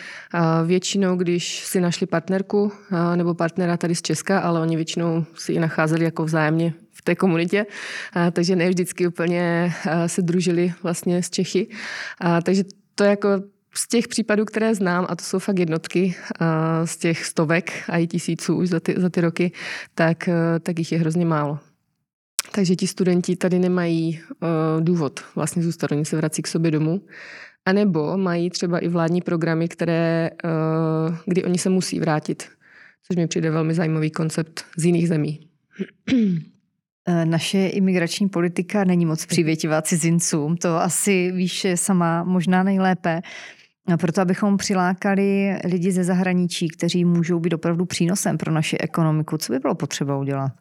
Většinou, 0.65 1.15
když 1.15 1.65
si 1.65 1.81
našli 1.81 2.07
partnerku 2.07 2.71
nebo 3.15 3.33
partnera 3.33 3.77
tady 3.77 3.95
z 3.95 4.01
Česka, 4.01 4.39
ale 4.39 4.61
oni 4.61 4.75
většinou 4.75 5.25
si 5.35 5.53
ji 5.53 5.59
nacházeli 5.59 6.05
jako 6.05 6.25
vzájemně 6.25 6.73
v 6.91 7.01
té 7.01 7.15
komunitě, 7.15 7.65
takže 8.31 8.55
ne 8.55 8.69
vždycky 8.69 9.07
úplně 9.07 9.73
se 10.07 10.21
družili 10.21 10.73
vlastně 10.83 11.23
s 11.23 11.29
Čechy. 11.29 11.67
Takže 12.43 12.63
to 12.95 13.03
jako 13.03 13.29
z 13.75 13.87
těch 13.87 14.07
případů, 14.07 14.45
které 14.45 14.75
znám, 14.75 15.05
a 15.09 15.15
to 15.15 15.23
jsou 15.23 15.39
fakt 15.39 15.59
jednotky, 15.59 16.15
z 16.85 16.97
těch 16.97 17.25
stovek 17.25 17.71
a 17.89 17.97
i 17.97 18.07
tisíců 18.07 18.55
už 18.55 18.69
za 18.69 18.79
ty, 18.79 18.95
za 18.97 19.09
ty 19.09 19.21
roky, 19.21 19.51
tak, 19.95 20.29
tak 20.63 20.79
jich 20.79 20.91
je 20.91 20.99
hrozně 20.99 21.25
málo. 21.25 21.59
Takže 22.51 22.75
ti 22.75 22.87
studenti 22.87 23.35
tady 23.35 23.59
nemají 23.59 24.19
uh, 24.29 24.83
důvod 24.83 25.19
vlastně 25.35 25.63
zůstat, 25.63 25.91
oni 25.91 26.05
se 26.05 26.17
vrací 26.17 26.41
k 26.41 26.47
sobě 26.47 26.71
domů. 26.71 27.01
A 27.65 27.73
nebo 27.73 28.17
mají 28.17 28.49
třeba 28.49 28.79
i 28.79 28.87
vládní 28.87 29.21
programy, 29.21 29.67
které, 29.67 30.29
uh, 31.09 31.15
kdy 31.25 31.43
oni 31.43 31.57
se 31.57 31.69
musí 31.69 31.99
vrátit, 31.99 32.49
což 33.07 33.17
mi 33.17 33.27
přijde 33.27 33.51
velmi 33.51 33.73
zajímavý 33.73 34.11
koncept 34.11 34.65
z 34.77 34.85
jiných 34.85 35.07
zemí. 35.07 35.47
Naše 37.23 37.67
imigrační 37.67 38.29
politika 38.29 38.83
není 38.83 39.05
moc 39.05 39.25
přivětivá 39.25 39.81
cizincům, 39.81 40.57
to 40.57 40.75
asi 40.75 41.31
víš 41.31 41.67
sama 41.75 42.23
možná 42.23 42.63
nejlépe. 42.63 43.21
Proto, 43.97 44.21
abychom 44.21 44.57
přilákali 44.57 45.59
lidi 45.65 45.91
ze 45.91 46.03
zahraničí, 46.03 46.67
kteří 46.67 47.05
můžou 47.05 47.39
být 47.39 47.53
opravdu 47.53 47.85
přínosem 47.85 48.37
pro 48.37 48.51
naši 48.51 48.77
ekonomiku, 48.77 49.37
co 49.37 49.53
by 49.53 49.59
bylo 49.59 49.75
potřeba 49.75 50.17
udělat? 50.17 50.51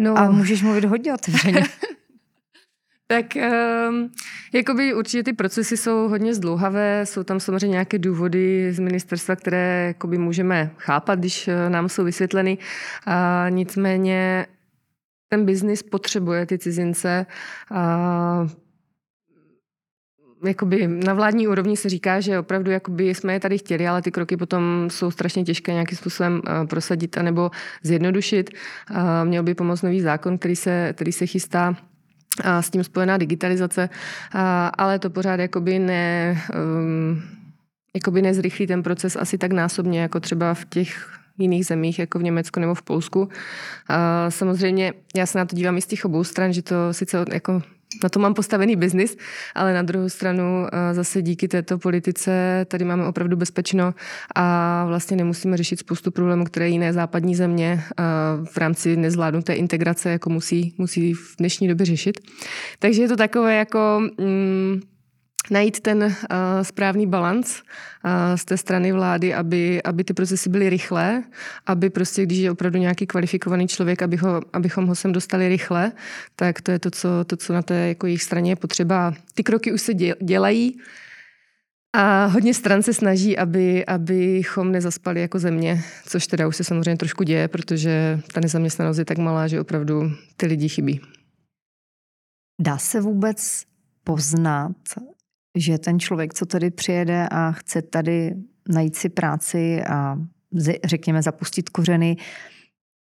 No. 0.00 0.18
A 0.18 0.30
můžeš 0.30 0.62
mluvit 0.62 0.84
hodně 0.84 1.14
otevřeně. 1.14 1.62
tak 3.06 3.26
um, 3.36 4.10
jakoby 4.52 4.94
určitě 4.94 5.22
ty 5.22 5.32
procesy 5.32 5.76
jsou 5.76 6.08
hodně 6.08 6.34
zdlouhavé, 6.34 7.06
jsou 7.06 7.22
tam 7.22 7.40
samozřejmě 7.40 7.68
nějaké 7.68 7.98
důvody 7.98 8.72
z 8.72 8.78
ministerstva, 8.78 9.36
které 9.36 9.84
jakoby 9.86 10.18
můžeme 10.18 10.70
chápat, 10.78 11.18
když 11.18 11.48
eh, 11.48 11.70
nám 11.70 11.88
jsou 11.88 12.04
vysvětleny. 12.04 12.58
A 13.06 13.46
nicméně 13.48 14.46
ten 15.28 15.44
biznis 15.44 15.82
potřebuje 15.82 16.46
ty 16.46 16.58
cizince. 16.58 17.26
A 17.70 18.48
jakoby 20.46 20.86
na 20.88 21.14
vládní 21.14 21.48
úrovni 21.48 21.76
se 21.76 21.88
říká, 21.88 22.20
že 22.20 22.38
opravdu 22.38 22.70
jakoby 22.70 23.14
jsme 23.14 23.32
je 23.32 23.40
tady 23.40 23.58
chtěli, 23.58 23.88
ale 23.88 24.02
ty 24.02 24.10
kroky 24.10 24.36
potom 24.36 24.88
jsou 24.90 25.10
strašně 25.10 25.44
těžké 25.44 25.72
nějakým 25.72 25.98
způsobem 25.98 26.42
prosadit 26.68 27.18
anebo 27.18 27.50
zjednodušit. 27.82 28.50
Měl 29.24 29.42
by 29.42 29.54
pomoct 29.54 29.82
nový 29.82 30.00
zákon, 30.00 30.38
který 30.38 30.56
se, 30.56 30.92
který 30.92 31.12
se 31.12 31.26
chystá 31.26 31.76
a 32.44 32.62
s 32.62 32.70
tím 32.70 32.84
spojená 32.84 33.16
digitalizace, 33.16 33.88
ale 34.78 34.98
to 34.98 35.10
pořád 35.10 35.40
jakoby 35.40 35.78
ne, 35.78 36.42
um, 36.54 37.22
jakoby 37.94 38.22
nezrychlí 38.22 38.66
ten 38.66 38.82
proces 38.82 39.16
asi 39.16 39.38
tak 39.38 39.52
násobně, 39.52 40.00
jako 40.00 40.20
třeba 40.20 40.54
v 40.54 40.64
těch 40.64 41.18
jiných 41.38 41.66
zemích, 41.66 41.98
jako 41.98 42.18
v 42.18 42.22
Německu 42.22 42.60
nebo 42.60 42.74
v 42.74 42.82
Polsku. 42.82 43.28
Samozřejmě 44.28 44.92
já 45.16 45.26
se 45.26 45.38
na 45.38 45.44
to 45.44 45.56
dívám 45.56 45.78
i 45.78 45.80
z 45.80 45.86
těch 45.86 46.04
obou 46.04 46.24
stran, 46.24 46.52
že 46.52 46.62
to 46.62 46.74
sice 46.92 47.24
jako 47.32 47.62
na 48.02 48.08
to 48.08 48.18
mám 48.18 48.34
postavený 48.34 48.76
biznis, 48.76 49.16
ale 49.54 49.74
na 49.74 49.82
druhou 49.82 50.08
stranu 50.08 50.66
zase 50.92 51.22
díky 51.22 51.48
této 51.48 51.78
politice 51.78 52.64
tady 52.68 52.84
máme 52.84 53.06
opravdu 53.06 53.36
bezpečno 53.36 53.94
a 54.34 54.84
vlastně 54.88 55.16
nemusíme 55.16 55.56
řešit 55.56 55.78
spoustu 55.78 56.10
problémů, 56.10 56.44
které 56.44 56.68
jiné 56.68 56.92
západní 56.92 57.34
země 57.34 57.82
v 58.44 58.56
rámci 58.56 58.96
nezvládnuté 58.96 59.54
integrace 59.54 60.10
jako 60.10 60.30
musí, 60.30 60.74
musí 60.78 61.14
v 61.14 61.34
dnešní 61.38 61.68
době 61.68 61.86
řešit. 61.86 62.20
Takže 62.78 63.02
je 63.02 63.08
to 63.08 63.16
takové 63.16 63.54
jako... 63.54 64.00
Mm, 64.18 64.80
najít 65.50 65.80
ten 65.80 66.02
uh, 66.02 66.12
správný 66.62 67.06
balans 67.06 67.62
uh, 68.04 68.36
z 68.36 68.44
té 68.44 68.56
strany 68.56 68.92
vlády, 68.92 69.34
aby, 69.34 69.82
aby 69.82 70.04
ty 70.04 70.14
procesy 70.14 70.50
byly 70.50 70.70
rychlé, 70.70 71.22
aby 71.66 71.90
prostě, 71.90 72.22
když 72.22 72.38
je 72.38 72.50
opravdu 72.50 72.78
nějaký 72.78 73.06
kvalifikovaný 73.06 73.68
člověk, 73.68 74.02
aby 74.02 74.16
ho, 74.16 74.40
abychom 74.52 74.86
ho 74.86 74.94
sem 74.94 75.12
dostali 75.12 75.48
rychle, 75.48 75.92
tak 76.36 76.60
to 76.60 76.70
je 76.70 76.78
to, 76.78 76.90
co, 76.90 77.08
to, 77.24 77.36
co 77.36 77.52
na 77.52 77.62
té 77.62 77.74
jako 77.74 78.06
jejich 78.06 78.22
straně 78.22 78.50
je 78.50 78.56
potřeba. 78.56 79.14
Ty 79.34 79.42
kroky 79.42 79.72
už 79.72 79.80
se 79.82 79.94
dělají, 80.22 80.80
a 81.96 82.26
hodně 82.26 82.54
stran 82.54 82.82
se 82.82 82.94
snaží, 82.94 83.38
aby, 83.38 83.86
abychom 83.86 84.72
nezaspali 84.72 85.20
jako 85.20 85.38
země, 85.38 85.82
což 86.06 86.26
teda 86.26 86.48
už 86.48 86.56
se 86.56 86.64
samozřejmě 86.64 86.96
trošku 86.96 87.24
děje, 87.24 87.48
protože 87.48 88.20
ta 88.32 88.40
nezaměstnanost 88.40 88.98
je 88.98 89.04
tak 89.04 89.18
malá, 89.18 89.46
že 89.46 89.60
opravdu 89.60 90.10
ty 90.36 90.46
lidi 90.46 90.68
chybí. 90.68 91.00
Dá 92.60 92.78
se 92.78 93.00
vůbec 93.00 93.62
poznat, 94.04 94.76
že 95.56 95.78
ten 95.78 96.00
člověk, 96.00 96.34
co 96.34 96.46
tady 96.46 96.70
přijede 96.70 97.28
a 97.30 97.52
chce 97.52 97.82
tady 97.82 98.34
najít 98.68 98.96
si 98.96 99.08
práci 99.08 99.84
a 99.84 100.18
řekněme 100.84 101.22
zapustit 101.22 101.68
kořeny, 101.68 102.16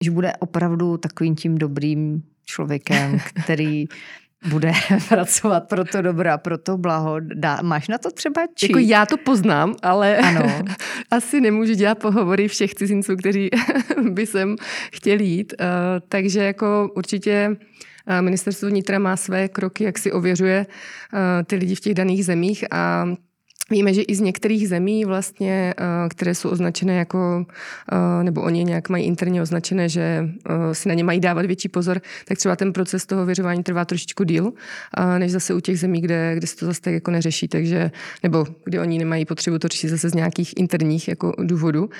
že 0.04 0.10
bude 0.10 0.32
opravdu 0.38 0.96
takovým 0.96 1.34
tím 1.34 1.58
dobrým 1.58 2.22
člověkem, 2.44 3.18
který 3.44 3.86
bude 4.48 4.72
pracovat 5.08 5.68
pro 5.68 5.84
to 5.84 6.02
dobro 6.02 6.32
a 6.32 6.38
pro 6.38 6.58
to 6.58 6.78
blaho. 6.78 7.20
Dá, 7.20 7.58
máš 7.62 7.88
na 7.88 7.98
to 7.98 8.10
třeba 8.10 8.42
či? 8.54 8.66
Jako 8.66 8.78
já 8.78 9.06
to 9.06 9.16
poznám, 9.16 9.74
ale 9.82 10.16
ano. 10.16 10.64
asi 11.10 11.40
nemůžu 11.40 11.74
dělat 11.74 11.98
pohovory 11.98 12.48
všech 12.48 12.74
cizinců, 12.74 13.16
kteří 13.16 13.50
by 14.10 14.26
sem 14.26 14.56
chtěli 14.92 15.24
jít. 15.24 15.54
Uh, 15.60 15.66
takže 16.08 16.42
jako 16.42 16.90
určitě 16.96 17.56
Ministerstvo 18.20 18.68
vnitra 18.68 18.98
má 18.98 19.16
své 19.16 19.48
kroky, 19.48 19.84
jak 19.84 19.98
si 19.98 20.12
ověřuje 20.12 20.66
eh, 21.14 21.44
ty 21.44 21.56
lidi 21.56 21.74
v 21.74 21.80
těch 21.80 21.94
daných 21.94 22.24
zemích 22.24 22.64
a 22.70 23.06
Víme, 23.70 23.94
že 23.94 24.02
i 24.02 24.14
z 24.14 24.20
některých 24.20 24.68
zemí 24.68 25.04
vlastně, 25.04 25.74
eh, 25.78 26.08
které 26.08 26.34
jsou 26.34 26.50
označené 26.50 26.96
jako, 26.96 27.46
eh, 27.92 28.24
nebo 28.24 28.42
oni 28.42 28.64
nějak 28.64 28.88
mají 28.88 29.04
interně 29.04 29.42
označené, 29.42 29.88
že 29.88 30.28
si 30.72 30.88
na 30.88 30.94
ně 30.94 31.04
mají 31.04 31.20
dávat 31.20 31.46
větší 31.46 31.68
pozor, 31.68 32.00
tak 32.24 32.38
třeba 32.38 32.56
ten 32.56 32.72
proces 32.72 33.06
toho 33.06 33.26
věřování 33.26 33.62
trvá 33.62 33.84
trošičku 33.84 34.24
díl, 34.24 34.52
než 35.18 35.32
zase 35.32 35.54
u 35.54 35.60
těch 35.60 35.80
zemí, 35.80 36.00
kde, 36.00 36.34
kde 36.36 36.46
se 36.46 36.56
to 36.56 36.66
zase 36.66 36.80
tak 36.80 36.92
jako 36.92 37.10
neřeší, 37.10 37.48
takže, 37.48 37.90
nebo 38.22 38.46
kde 38.64 38.80
oni 38.80 38.98
nemají 38.98 39.24
potřebu 39.24 39.58
to 39.58 39.68
řešit 39.68 39.88
zase 39.88 40.08
z 40.08 40.14
nějakých 40.14 40.52
interních 40.56 41.08
jako 41.08 41.32
důvodů. 41.42 41.90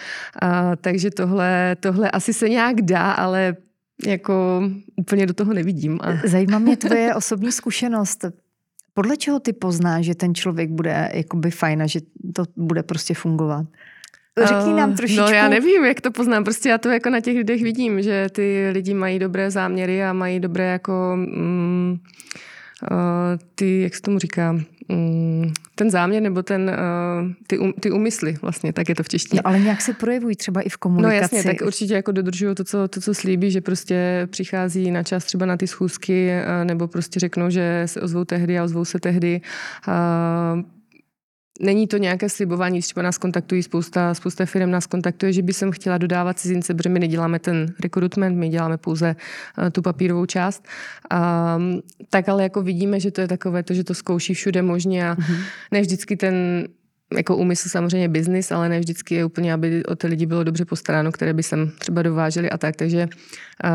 Takže 0.80 1.10
tohle, 1.10 1.76
tohle 1.80 2.10
asi 2.10 2.32
se 2.32 2.48
nějak 2.48 2.82
dá, 2.82 3.12
ale 3.12 3.56
jako 4.06 4.62
úplně 4.96 5.26
do 5.26 5.34
toho 5.34 5.54
nevidím. 5.54 5.98
A... 6.02 6.28
Zajímá 6.28 6.58
mě 6.58 6.76
tvoje 6.76 7.14
osobní 7.14 7.52
zkušenost. 7.52 8.24
podle 8.94 9.16
čeho 9.16 9.40
ty 9.40 9.52
poznáš, 9.52 10.04
že 10.04 10.14
ten 10.14 10.34
člověk 10.34 10.70
bude 10.70 11.10
jakoby 11.14 11.50
fajn 11.50 11.82
a 11.82 11.86
že 11.86 12.00
to 12.34 12.44
bude 12.56 12.82
prostě 12.82 13.14
fungovat? 13.14 13.66
Řekni 14.42 14.72
nám 14.74 14.94
trošičku. 14.94 15.24
No 15.24 15.28
já 15.28 15.48
nevím, 15.48 15.84
jak 15.84 16.00
to 16.00 16.10
poznám, 16.10 16.44
prostě 16.44 16.68
já 16.68 16.78
to 16.78 16.88
jako 16.88 17.10
na 17.10 17.20
těch 17.20 17.36
lidech 17.36 17.62
vidím, 17.62 18.02
že 18.02 18.26
ty 18.32 18.70
lidi 18.72 18.94
mají 18.94 19.18
dobré 19.18 19.50
záměry 19.50 20.04
a 20.04 20.12
mají 20.12 20.40
dobré 20.40 20.64
jako 20.64 21.12
mm, 21.16 21.98
uh, 22.90 22.98
ty, 23.54 23.80
jak 23.80 23.94
se 23.94 24.02
tomu 24.02 24.18
říká, 24.18 24.60
ten 25.74 25.90
záměr 25.90 26.22
nebo 26.22 26.42
ten, 26.42 26.70
uh, 27.24 27.32
ty, 27.46 27.58
um, 27.58 27.72
ty 27.72 27.90
úmysly 27.90 28.36
vlastně, 28.42 28.72
tak 28.72 28.88
je 28.88 28.94
to 28.94 29.02
v 29.02 29.08
češtině. 29.08 29.40
No, 29.44 29.48
ale 29.48 29.60
nějak 29.60 29.80
se 29.80 29.92
projevují 29.92 30.36
třeba 30.36 30.60
i 30.60 30.68
v 30.68 30.76
komunikaci. 30.76 31.14
No 31.14 31.20
jasně, 31.20 31.44
tak 31.44 31.66
určitě 31.66 31.94
jako 31.94 32.12
dodržují 32.12 32.54
to, 32.54 32.64
co, 32.64 32.88
to, 32.88 33.00
co 33.00 33.14
slíbí, 33.14 33.50
že 33.50 33.60
prostě 33.60 34.28
přichází 34.30 34.90
na 34.90 35.02
čas 35.02 35.24
třeba 35.24 35.46
na 35.46 35.56
ty 35.56 35.66
schůzky 35.66 36.30
uh, 36.30 36.64
nebo 36.64 36.88
prostě 36.88 37.20
řeknou, 37.20 37.50
že 37.50 37.82
se 37.86 38.00
ozvou 38.00 38.24
tehdy 38.24 38.58
a 38.58 38.64
ozvou 38.64 38.84
se 38.84 39.00
tehdy. 39.00 39.40
Uh, 39.88 40.62
Není 41.60 41.86
to 41.86 41.96
nějaké 41.96 42.28
slibování, 42.28 42.80
třeba 42.80 43.02
nás 43.02 43.18
kontaktují 43.18 43.62
spousta, 43.62 44.14
spousta 44.14 44.46
firm 44.46 44.70
nás 44.70 44.86
kontaktuje, 44.86 45.32
že 45.32 45.42
by 45.42 45.52
jsem 45.52 45.72
chtěla 45.72 45.98
dodávat 45.98 46.38
cizince, 46.38 46.74
protože 46.74 46.88
my 46.88 46.98
neděláme 46.98 47.38
ten 47.38 47.74
rekrutment, 47.82 48.38
my 48.38 48.48
děláme 48.48 48.76
pouze 48.76 49.16
uh, 49.58 49.70
tu 49.70 49.82
papírovou 49.82 50.26
část. 50.26 50.64
Um, 51.56 51.82
tak 52.10 52.28
ale 52.28 52.42
jako 52.42 52.62
vidíme, 52.62 53.00
že 53.00 53.10
to 53.10 53.20
je 53.20 53.28
takové 53.28 53.62
to, 53.62 53.74
že 53.74 53.84
to 53.84 53.94
zkouší 53.94 54.34
všude 54.34 54.62
možně 54.62 55.10
a 55.10 55.14
mm-hmm. 55.14 55.36
ne 55.72 55.80
vždycky 55.80 56.16
ten 56.16 56.66
jako 57.16 57.36
úmysl 57.36 57.68
samozřejmě 57.68 58.08
biznis, 58.08 58.52
ale 58.52 58.68
ne 58.68 58.80
vždycky 58.80 59.14
je 59.14 59.24
úplně, 59.24 59.52
aby 59.52 59.84
o 59.84 59.96
ty 59.96 60.06
lidi 60.06 60.26
bylo 60.26 60.44
dobře 60.44 60.64
postaráno, 60.64 61.12
které 61.12 61.32
by 61.32 61.42
sem 61.42 61.70
třeba 61.78 62.02
dováželi 62.02 62.50
a 62.50 62.58
tak. 62.58 62.76
Takže 62.76 63.08
uh, 63.64 63.70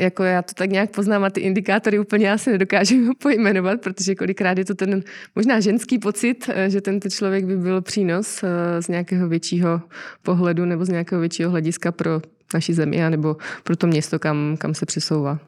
jako 0.00 0.22
já 0.22 0.42
to 0.42 0.54
tak 0.54 0.70
nějak 0.70 0.90
poznám 0.90 1.24
a 1.24 1.30
ty 1.30 1.40
indikátory 1.40 1.98
úplně 1.98 2.32
asi 2.32 2.52
nedokážu 2.52 3.12
pojmenovat, 3.22 3.80
protože 3.80 4.14
kolikrát 4.14 4.58
je 4.58 4.64
to 4.64 4.74
ten 4.74 5.02
možná 5.34 5.60
ženský 5.60 5.98
pocit, 5.98 6.50
eh, 6.52 6.70
že 6.70 6.80
tento 6.80 7.08
člověk 7.08 7.44
by 7.44 7.56
byl 7.56 7.82
přínos 7.82 8.42
eh, 8.42 8.82
z 8.82 8.88
nějakého 8.88 9.28
většího 9.28 9.80
pohledu 10.22 10.64
nebo 10.64 10.84
z 10.84 10.88
nějakého 10.88 11.20
většího 11.20 11.50
hlediska 11.50 11.92
pro 11.92 12.20
naši 12.54 12.74
zemi 12.74 13.10
nebo 13.10 13.36
pro 13.62 13.76
to 13.76 13.86
město, 13.86 14.18
kam, 14.18 14.56
kam 14.58 14.74
se 14.74 14.86
přesouvá. 14.86 15.38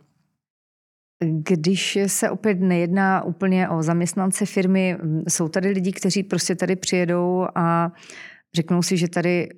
Když 1.24 1.98
se 2.06 2.30
opět 2.30 2.60
nejedná 2.60 3.22
úplně 3.24 3.68
o 3.68 3.82
zaměstnance 3.82 4.46
firmy, 4.46 4.96
jsou 5.28 5.48
tady 5.48 5.68
lidi, 5.68 5.92
kteří 5.92 6.22
prostě 6.22 6.54
tady 6.54 6.76
přijedou 6.76 7.46
a 7.54 7.92
řeknou 8.54 8.82
si, 8.82 8.96
že 8.96 9.08
tady 9.08 9.48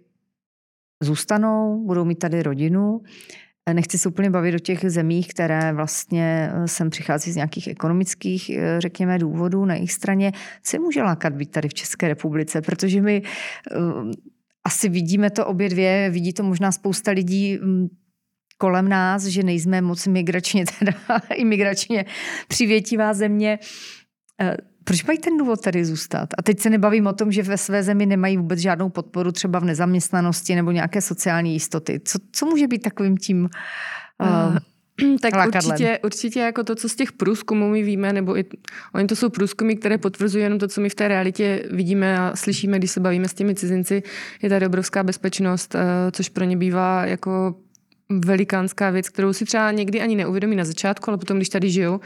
zůstanou, 1.03 1.87
budou 1.87 2.05
mít 2.05 2.19
tady 2.19 2.43
rodinu. 2.43 3.01
Nechci 3.75 3.99
se 3.99 4.09
úplně 4.09 4.31
bavit 4.31 4.55
o 4.55 4.59
těch 4.59 4.91
zemích, 4.91 5.29
které 5.29 5.73
vlastně 5.73 6.51
eh, 6.53 6.69
sem 6.69 6.91
přichází 6.91 7.33
z 7.33 7.37
nějakých 7.37 7.69
ekonomických, 7.69 8.51
eh, 8.51 8.81
řekněme, 8.81 9.19
důvodů 9.19 9.65
na 9.65 9.75
jejich 9.75 9.93
straně. 9.93 10.33
Co 10.63 10.81
může 10.81 11.03
lákat 11.03 11.33
být 11.33 11.51
tady 11.51 11.69
v 11.69 11.75
České 11.75 12.09
republice? 12.09 12.63
Protože 12.63 13.01
my 13.01 13.23
eh, 13.25 13.77
asi 14.65 14.89
vidíme 14.89 15.31
to 15.31 15.47
obě 15.47 15.69
dvě, 15.69 16.11
vidí 16.11 16.33
to 16.33 16.43
možná 16.43 16.73
spousta 16.73 17.11
lidí 17.11 17.59
mm, 17.63 17.89
kolem 18.59 18.89
nás, 18.89 19.25
že 19.25 19.43
nejsme 19.43 19.81
moc 19.81 20.07
migračně, 20.07 20.65
teda 20.79 21.21
imigračně 21.35 22.05
přivětivá 22.49 23.15
země. 23.15 23.59
Proč 24.85 25.05
mají 25.05 25.19
ten 25.19 25.37
důvod 25.37 25.61
tady 25.61 25.85
zůstat? 25.85 26.29
A 26.39 26.43
teď 26.43 26.61
se 26.61 26.71
nebavím 26.71 27.07
o 27.07 27.13
tom, 27.13 27.33
že 27.33 27.43
ve 27.43 27.59
své 27.59 27.83
zemi 27.83 28.07
nemají 28.07 28.37
vůbec 28.37 28.59
žádnou 28.59 28.89
podporu 28.89 29.33
třeba 29.33 29.59
v 29.59 29.65
nezaměstnanosti 29.65 30.55
nebo 30.55 30.71
nějaké 30.71 31.01
sociální 31.01 31.53
jistoty. 31.53 32.01
Co, 32.05 32.19
co 32.33 32.47
může 32.47 32.67
být 32.67 32.83
takovým 32.83 33.17
tím 33.17 33.49
uh, 34.21 34.57
tak 35.21 35.47
určitě, 35.47 35.99
určitě 36.05 36.41
jako 36.41 36.65
to, 36.65 36.75
co 36.75 36.89
z 36.89 36.95
těch 36.95 37.13
průzkumů 37.13 37.71
my 37.71 37.83
víme, 37.83 38.13
nebo 38.13 38.39
i, 38.39 38.45
oni 38.95 39.07
to 39.07 39.17
jsou 39.17 39.29
průzkumy, 39.29 39.75
které 39.75 39.99
potvrzují 39.99 40.45
jenom 40.45 40.59
to, 40.59 40.69
co 40.69 40.81
my 40.81 40.89
v 40.89 40.95
té 40.95 41.09
realitě 41.09 41.63
vidíme 41.71 42.19
a 42.19 42.37
slyšíme, 42.37 42.79
když 42.79 42.91
se 42.91 43.01
bavíme 43.01 43.29
s 43.29 43.35
těmi 43.35 43.55
cizinci, 43.55 44.03
je 44.43 44.49
tady 44.49 44.67
obrovská 44.67 45.03
bezpečnost, 45.03 45.75
uh, 45.75 45.81
což 46.13 46.29
pro 46.29 46.45
ně 46.45 46.57
bývá 46.57 47.07
jako 47.07 47.55
velikánská 48.11 48.91
věc, 48.91 49.09
kterou 49.09 49.33
si 49.33 49.45
třeba 49.45 49.71
někdy 49.71 50.01
ani 50.01 50.17
neuvědomí 50.17 50.57
na 50.57 50.65
začátku, 50.65 51.11
ale 51.11 51.19
potom, 51.19 51.37
když 51.37 51.49
tady 51.49 51.71
žijou, 51.71 52.01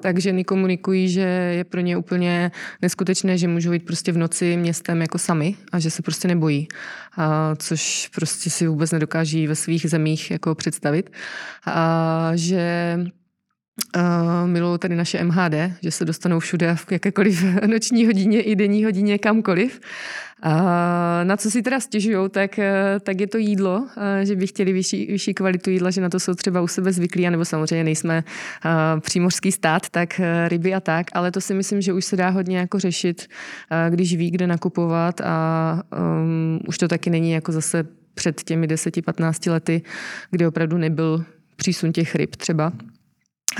tak 0.00 0.18
ženy 0.18 0.44
komunikují, 0.44 1.08
že 1.08 1.20
je 1.56 1.64
pro 1.64 1.80
ně 1.80 1.96
úplně 1.96 2.50
neskutečné, 2.82 3.38
že 3.38 3.48
můžou 3.48 3.72
jít 3.72 3.86
prostě 3.86 4.12
v 4.12 4.18
noci 4.18 4.56
městem 4.56 5.00
jako 5.00 5.18
sami 5.18 5.54
a 5.72 5.78
že 5.78 5.90
se 5.90 6.02
prostě 6.02 6.28
nebojí, 6.28 6.68
a 7.16 7.54
což 7.56 8.10
prostě 8.14 8.50
si 8.50 8.66
vůbec 8.66 8.92
nedokáží 8.92 9.46
ve 9.46 9.54
svých 9.54 9.90
zemích 9.90 10.30
jako 10.30 10.54
představit. 10.54 11.10
A 11.66 12.30
že 12.34 12.98
Uh, 13.96 14.78
tady 14.78 14.96
naše 14.96 15.24
MHD, 15.24 15.54
že 15.82 15.90
se 15.90 16.04
dostanou 16.04 16.38
všude 16.38 16.74
v 16.74 16.92
jakékoliv 16.92 17.44
noční 17.66 18.06
hodině 18.06 18.42
i 18.42 18.56
denní 18.56 18.84
hodině 18.84 19.18
kamkoliv. 19.18 19.80
A 20.42 21.24
na 21.24 21.36
co 21.36 21.50
si 21.50 21.62
teda 21.62 21.80
stěžují, 21.80 22.30
tak, 22.30 22.58
eh, 22.58 23.00
tak 23.02 23.20
je 23.20 23.26
to 23.26 23.38
jídlo, 23.38 23.86
že 24.22 24.36
by 24.36 24.46
chtěli 24.46 24.72
vyšší, 24.72 25.06
vyšší 25.06 25.34
kvalitu 25.34 25.70
jídla, 25.70 25.90
že 25.90 26.00
na 26.00 26.08
to 26.08 26.20
jsou 26.20 26.34
třeba 26.34 26.60
u 26.60 26.66
sebe 26.66 26.92
zvyklí, 26.92 27.30
nebo 27.30 27.44
samozřejmě 27.44 27.84
nejsme 27.84 28.24
uh, 28.64 29.00
přímořský 29.00 29.52
stát, 29.52 29.88
tak 29.90 30.20
ryby 30.48 30.74
a 30.74 30.80
tak, 30.80 31.06
ale 31.12 31.30
to 31.30 31.40
si 31.40 31.54
myslím, 31.54 31.80
že 31.80 31.92
už 31.92 32.04
se 32.04 32.16
dá 32.16 32.28
hodně 32.28 32.58
jako 32.58 32.78
řešit, 32.78 33.26
když 33.90 34.16
ví, 34.16 34.30
kde 34.30 34.46
nakupovat 34.46 35.20
a 35.20 35.82
um, 35.98 36.60
už 36.68 36.78
to 36.78 36.88
taky 36.88 37.10
není 37.10 37.30
jako 37.30 37.52
zase 37.52 37.84
před 38.14 38.42
těmi 38.42 38.66
10-15 38.66 39.52
lety, 39.52 39.82
kdy 40.30 40.46
opravdu 40.46 40.78
nebyl 40.78 41.24
přísun 41.56 41.92
těch 41.92 42.14
ryb 42.14 42.36
třeba. 42.36 42.72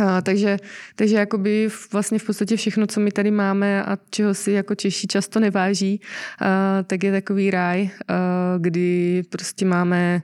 A, 0.05 0.21
takže, 0.21 0.57
takže 0.95 1.17
jakoby 1.17 1.69
vlastně 1.93 2.19
v 2.19 2.27
podstatě 2.27 2.57
všechno, 2.57 2.87
co 2.87 3.01
my 3.01 3.11
tady 3.11 3.31
máme 3.31 3.85
a 3.85 3.99
čeho 4.11 4.35
si 4.35 4.53
jako 4.53 4.75
Češi 4.75 5.07
často 5.07 5.41
neváží, 5.41 6.01
a, 6.41 6.83
tak 6.83 7.05
je 7.05 7.13
takový 7.13 7.51
ráj, 7.51 7.91
a, 8.09 8.15
kdy 8.59 9.23
prostě 9.29 9.65
máme 9.65 10.23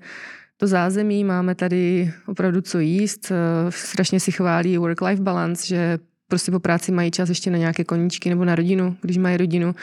to 0.56 0.66
zázemí, 0.66 1.24
máme 1.24 1.54
tady 1.54 2.12
opravdu 2.26 2.60
co 2.60 2.78
jíst, 2.78 3.32
a, 3.32 3.70
strašně 3.70 4.20
si 4.20 4.32
chválí 4.32 4.78
work-life 4.78 5.22
balance, 5.22 5.66
že 5.66 5.98
prostě 6.28 6.50
po 6.50 6.60
práci 6.60 6.92
mají 6.92 7.10
čas 7.10 7.28
ještě 7.28 7.50
na 7.50 7.58
nějaké 7.58 7.84
koníčky 7.84 8.28
nebo 8.28 8.44
na 8.44 8.54
rodinu, 8.54 8.96
když 9.02 9.16
mají 9.16 9.36
rodinu. 9.36 9.74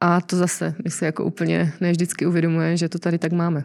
A 0.00 0.20
to 0.20 0.36
zase 0.36 0.74
my 0.84 0.90
si 0.90 1.04
jako 1.04 1.24
úplně 1.24 1.72
ne 1.80 1.90
vždycky 1.90 2.26
uvědomuje, 2.26 2.76
že 2.76 2.88
to 2.88 2.98
tady 2.98 3.18
tak 3.18 3.32
máme. 3.32 3.64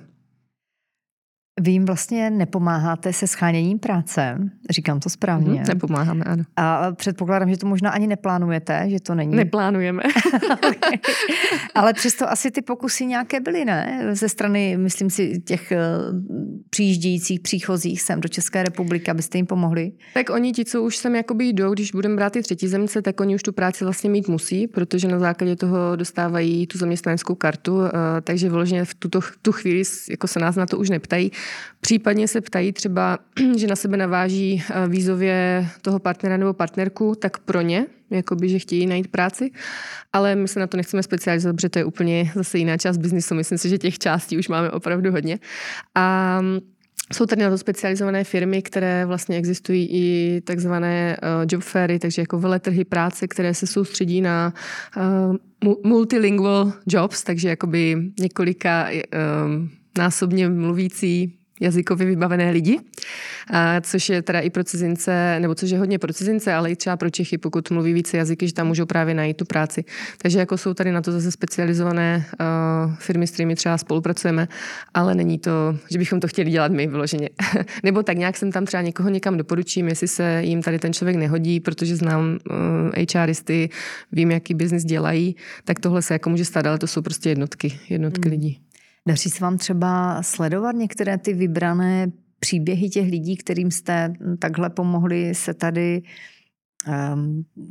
Vy 1.61 1.71
jim 1.71 1.85
vlastně 1.85 2.29
nepomáháte 2.29 3.13
se 3.13 3.27
scháněním 3.27 3.79
práce, 3.79 4.37
říkám 4.69 4.99
to 4.99 5.09
správně. 5.09 5.59
Mm, 5.59 5.65
nepomáháme, 5.67 6.25
ano. 6.25 6.43
A 6.55 6.91
předpokládám, 6.91 7.49
že 7.49 7.57
to 7.57 7.67
možná 7.67 7.89
ani 7.89 8.07
neplánujete, 8.07 8.85
že 8.89 8.99
to 8.99 9.15
není. 9.15 9.35
Neplánujeme. 9.35 10.03
okay. 10.53 10.99
Ale 11.75 11.93
přesto 11.93 12.31
asi 12.31 12.51
ty 12.51 12.61
pokusy 12.61 13.05
nějaké 13.05 13.39
byly, 13.39 13.65
ne? 13.65 14.07
Ze 14.11 14.29
strany, 14.29 14.77
myslím 14.77 15.09
si, 15.09 15.41
těch 15.41 15.71
eh, 15.71 15.79
přijíždějících, 16.69 17.39
příchozích 17.39 18.01
sem 18.01 18.21
do 18.21 18.29
České 18.29 18.63
republiky, 18.63 19.11
abyste 19.11 19.37
jim 19.37 19.45
pomohli. 19.45 19.91
Tak 20.13 20.29
oni 20.29 20.51
ti, 20.51 20.65
co 20.65 20.83
už 20.83 20.97
sem 20.97 21.15
jakoby 21.15 21.45
jdou, 21.45 21.73
když 21.73 21.91
budeme 21.91 22.15
brát 22.15 22.33
ty 22.33 22.41
třetí 22.41 22.67
zemce, 22.67 23.01
tak 23.01 23.19
oni 23.19 23.35
už 23.35 23.43
tu 23.43 23.53
práci 23.53 23.83
vlastně 23.83 24.09
mít 24.09 24.27
musí, 24.27 24.67
protože 24.67 25.07
na 25.07 25.19
základě 25.19 25.55
toho 25.55 25.95
dostávají 25.95 26.67
tu 26.67 26.77
zaměstnaneckou 26.77 27.35
kartu, 27.35 27.85
eh, 27.85 27.91
takže 28.21 28.49
vyloženě 28.49 28.85
v 28.85 28.93
tuto 28.93 29.19
tu 29.41 29.51
chvíli 29.51 29.83
jako 30.09 30.27
se 30.27 30.39
nás 30.39 30.55
na 30.55 30.65
to 30.65 30.77
už 30.77 30.89
neptají. 30.89 31.31
Případně 31.81 32.27
se 32.27 32.41
ptají 32.41 32.73
třeba, 32.73 33.19
že 33.57 33.67
na 33.67 33.75
sebe 33.75 33.97
naváží 33.97 34.63
eh, 34.69 34.87
vízově 34.87 35.67
toho 35.81 35.99
partnera 35.99 36.37
nebo 36.37 36.53
partnerku, 36.53 37.15
tak 37.15 37.37
pro 37.37 37.61
ně, 37.61 37.85
jakoby, 38.09 38.49
že 38.49 38.59
chtějí 38.59 38.85
najít 38.85 39.07
práci, 39.07 39.51
ale 40.13 40.35
my 40.35 40.47
se 40.47 40.59
na 40.59 40.67
to 40.67 40.77
nechceme 40.77 41.03
specializovat, 41.03 41.55
protože 41.55 41.69
to 41.69 41.79
je 41.79 41.85
úplně 41.85 42.31
zase 42.35 42.57
jiná 42.57 42.77
část 42.77 42.97
biznisu. 42.97 43.35
Myslím 43.35 43.57
si, 43.57 43.69
že 43.69 43.77
těch 43.77 43.99
částí 43.99 44.37
už 44.37 44.47
máme 44.47 44.71
opravdu 44.71 45.11
hodně. 45.11 45.39
A 45.95 46.37
mm, 46.41 46.59
jsou 47.13 47.25
tady 47.25 47.41
na 47.41 47.49
to 47.49 47.57
specializované 47.57 48.23
firmy, 48.23 48.61
které 48.61 49.05
vlastně 49.05 49.37
existují 49.37 49.87
i 49.91 50.41
takzvané 50.41 51.17
uh, 51.21 51.45
job 51.51 51.63
fairy, 51.63 51.99
takže 51.99 52.21
jako 52.21 52.39
veletrhy 52.39 52.85
práce, 52.85 53.27
které 53.27 53.53
se 53.53 53.67
soustředí 53.67 54.21
na 54.21 54.53
uh, 54.97 55.35
multilingual 55.83 56.73
jobs, 56.87 57.23
takže 57.23 57.49
jakoby 57.49 57.97
několika 58.19 58.87
násobně 59.97 60.49
mluvící 60.49 61.33
jazykově 61.61 62.07
vybavené 62.07 62.51
lidi, 62.51 62.79
a 63.51 63.81
což 63.81 64.09
je 64.09 64.21
teda 64.21 64.39
i 64.39 64.49
pro 64.49 64.63
cizince, 64.63 65.37
nebo 65.39 65.55
což 65.55 65.69
je 65.69 65.79
hodně 65.79 65.99
pro 65.99 66.13
cizince, 66.13 66.53
ale 66.53 66.71
i 66.71 66.75
třeba 66.75 66.97
pro 66.97 67.09
Čechy, 67.09 67.37
pokud 67.37 67.71
mluví 67.71 67.93
více 67.93 68.17
jazyky, 68.17 68.47
že 68.47 68.53
tam 68.53 68.67
můžou 68.67 68.85
právě 68.85 69.13
najít 69.13 69.37
tu 69.37 69.45
práci. 69.45 69.85
Takže 70.17 70.39
jako 70.39 70.57
jsou 70.57 70.73
tady 70.73 70.91
na 70.91 71.01
to 71.01 71.11
zase 71.11 71.31
specializované 71.31 72.25
uh, 72.39 72.95
firmy, 72.95 73.27
s 73.27 73.31
kterými 73.31 73.55
třeba 73.55 73.77
spolupracujeme, 73.77 74.47
ale 74.93 75.15
není 75.15 75.39
to, 75.39 75.51
že 75.91 75.97
bychom 75.97 76.19
to 76.19 76.27
chtěli 76.27 76.51
dělat 76.51 76.71
my 76.71 76.87
vyloženě. 76.87 77.29
nebo 77.83 78.03
tak 78.03 78.17
nějak 78.17 78.37
jsem 78.37 78.51
tam 78.51 78.65
třeba 78.65 78.81
někoho 78.81 79.09
někam 79.09 79.37
doporučím, 79.37 79.87
jestli 79.87 80.07
se 80.07 80.41
jim 80.43 80.61
tady 80.61 80.79
ten 80.79 80.93
člověk 80.93 81.17
nehodí, 81.17 81.59
protože 81.59 81.95
znám 81.95 82.37
uh, 82.49 83.15
HRisty, 83.15 83.69
vím, 84.11 84.31
jaký 84.31 84.53
biznis 84.53 84.85
dělají, 84.85 85.35
tak 85.63 85.79
tohle 85.79 86.01
se 86.01 86.13
jako 86.13 86.29
může 86.29 86.45
stát, 86.45 86.65
ale 86.65 86.77
to 86.77 86.87
jsou 86.87 87.01
prostě 87.01 87.29
jednotky, 87.29 87.79
jednotky 87.89 88.29
hmm. 88.29 88.31
lidí. 88.31 88.59
Daří 89.07 89.29
se 89.29 89.43
vám 89.43 89.57
třeba 89.57 90.23
sledovat 90.23 90.75
některé 90.75 91.17
ty 91.17 91.33
vybrané 91.33 92.11
příběhy 92.39 92.89
těch 92.89 93.09
lidí, 93.09 93.37
kterým 93.37 93.71
jste 93.71 94.13
takhle 94.39 94.69
pomohli 94.69 95.35
se 95.35 95.53
tady 95.53 96.01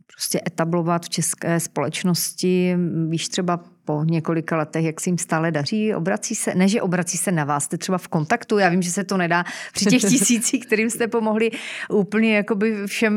prostě 0.06 0.40
etablovat 0.46 1.04
v 1.04 1.08
české 1.08 1.60
společnosti. 1.60 2.76
Víš 3.08 3.28
třeba 3.28 3.60
po 3.84 4.04
několika 4.04 4.56
letech, 4.56 4.84
jak 4.84 5.00
se 5.00 5.10
jim 5.10 5.18
stále 5.18 5.50
daří, 5.50 5.94
obrací 5.94 6.34
se, 6.34 6.54
ne, 6.54 6.68
že 6.68 6.82
obrací 6.82 7.18
se 7.18 7.32
na 7.32 7.44
vás, 7.44 7.64
jste 7.64 7.78
třeba 7.78 7.98
v 7.98 8.08
kontaktu, 8.08 8.58
já 8.58 8.68
vím, 8.68 8.82
že 8.82 8.90
se 8.90 9.04
to 9.04 9.16
nedá 9.16 9.44
při 9.72 9.84
těch 9.84 10.02
tisících, 10.10 10.66
kterým 10.66 10.90
jste 10.90 11.08
pomohli 11.08 11.50
úplně 11.90 12.36
jakoby 12.36 12.86
všem 12.86 13.14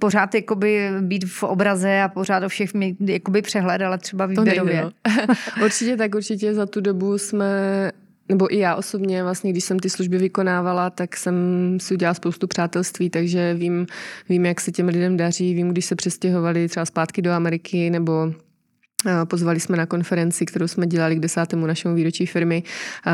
pořád 0.00 0.34
jakoby 0.34 0.90
být 1.00 1.24
v 1.24 1.42
obraze 1.42 2.02
a 2.02 2.08
pořád 2.08 2.42
o 2.42 2.48
všech 2.48 2.70
jakoby 3.00 3.42
přehled, 3.42 3.82
ale 3.82 3.98
třeba 3.98 4.26
výběrově. 4.26 4.82
To 4.82 4.90
nejde, 5.14 5.26
no. 5.28 5.64
určitě 5.64 5.96
tak, 5.96 6.14
určitě 6.14 6.54
za 6.54 6.66
tu 6.66 6.80
dobu 6.80 7.18
jsme 7.18 7.46
nebo 8.30 8.54
i 8.54 8.58
já 8.58 8.74
osobně, 8.74 9.22
vlastně, 9.22 9.52
když 9.52 9.64
jsem 9.64 9.78
ty 9.78 9.90
služby 9.90 10.18
vykonávala, 10.18 10.90
tak 10.90 11.16
jsem 11.16 11.34
si 11.80 11.94
udělala 11.94 12.14
spoustu 12.14 12.46
přátelství, 12.46 13.10
takže 13.10 13.54
vím, 13.54 13.86
vím, 14.28 14.46
jak 14.46 14.60
se 14.60 14.72
těm 14.72 14.88
lidem 14.88 15.16
daří, 15.16 15.54
vím, 15.54 15.68
když 15.68 15.84
se 15.84 15.96
přestěhovali 15.96 16.68
třeba 16.68 16.86
zpátky 16.86 17.22
do 17.22 17.30
Ameriky, 17.30 17.90
nebo 17.90 18.32
eh, 19.06 19.26
Pozvali 19.26 19.60
jsme 19.60 19.76
na 19.76 19.86
konferenci, 19.86 20.46
kterou 20.46 20.68
jsme 20.68 20.86
dělali 20.86 21.16
k 21.16 21.20
desátému 21.20 21.66
našemu 21.66 21.94
výročí 21.94 22.26
firmy. 22.26 22.62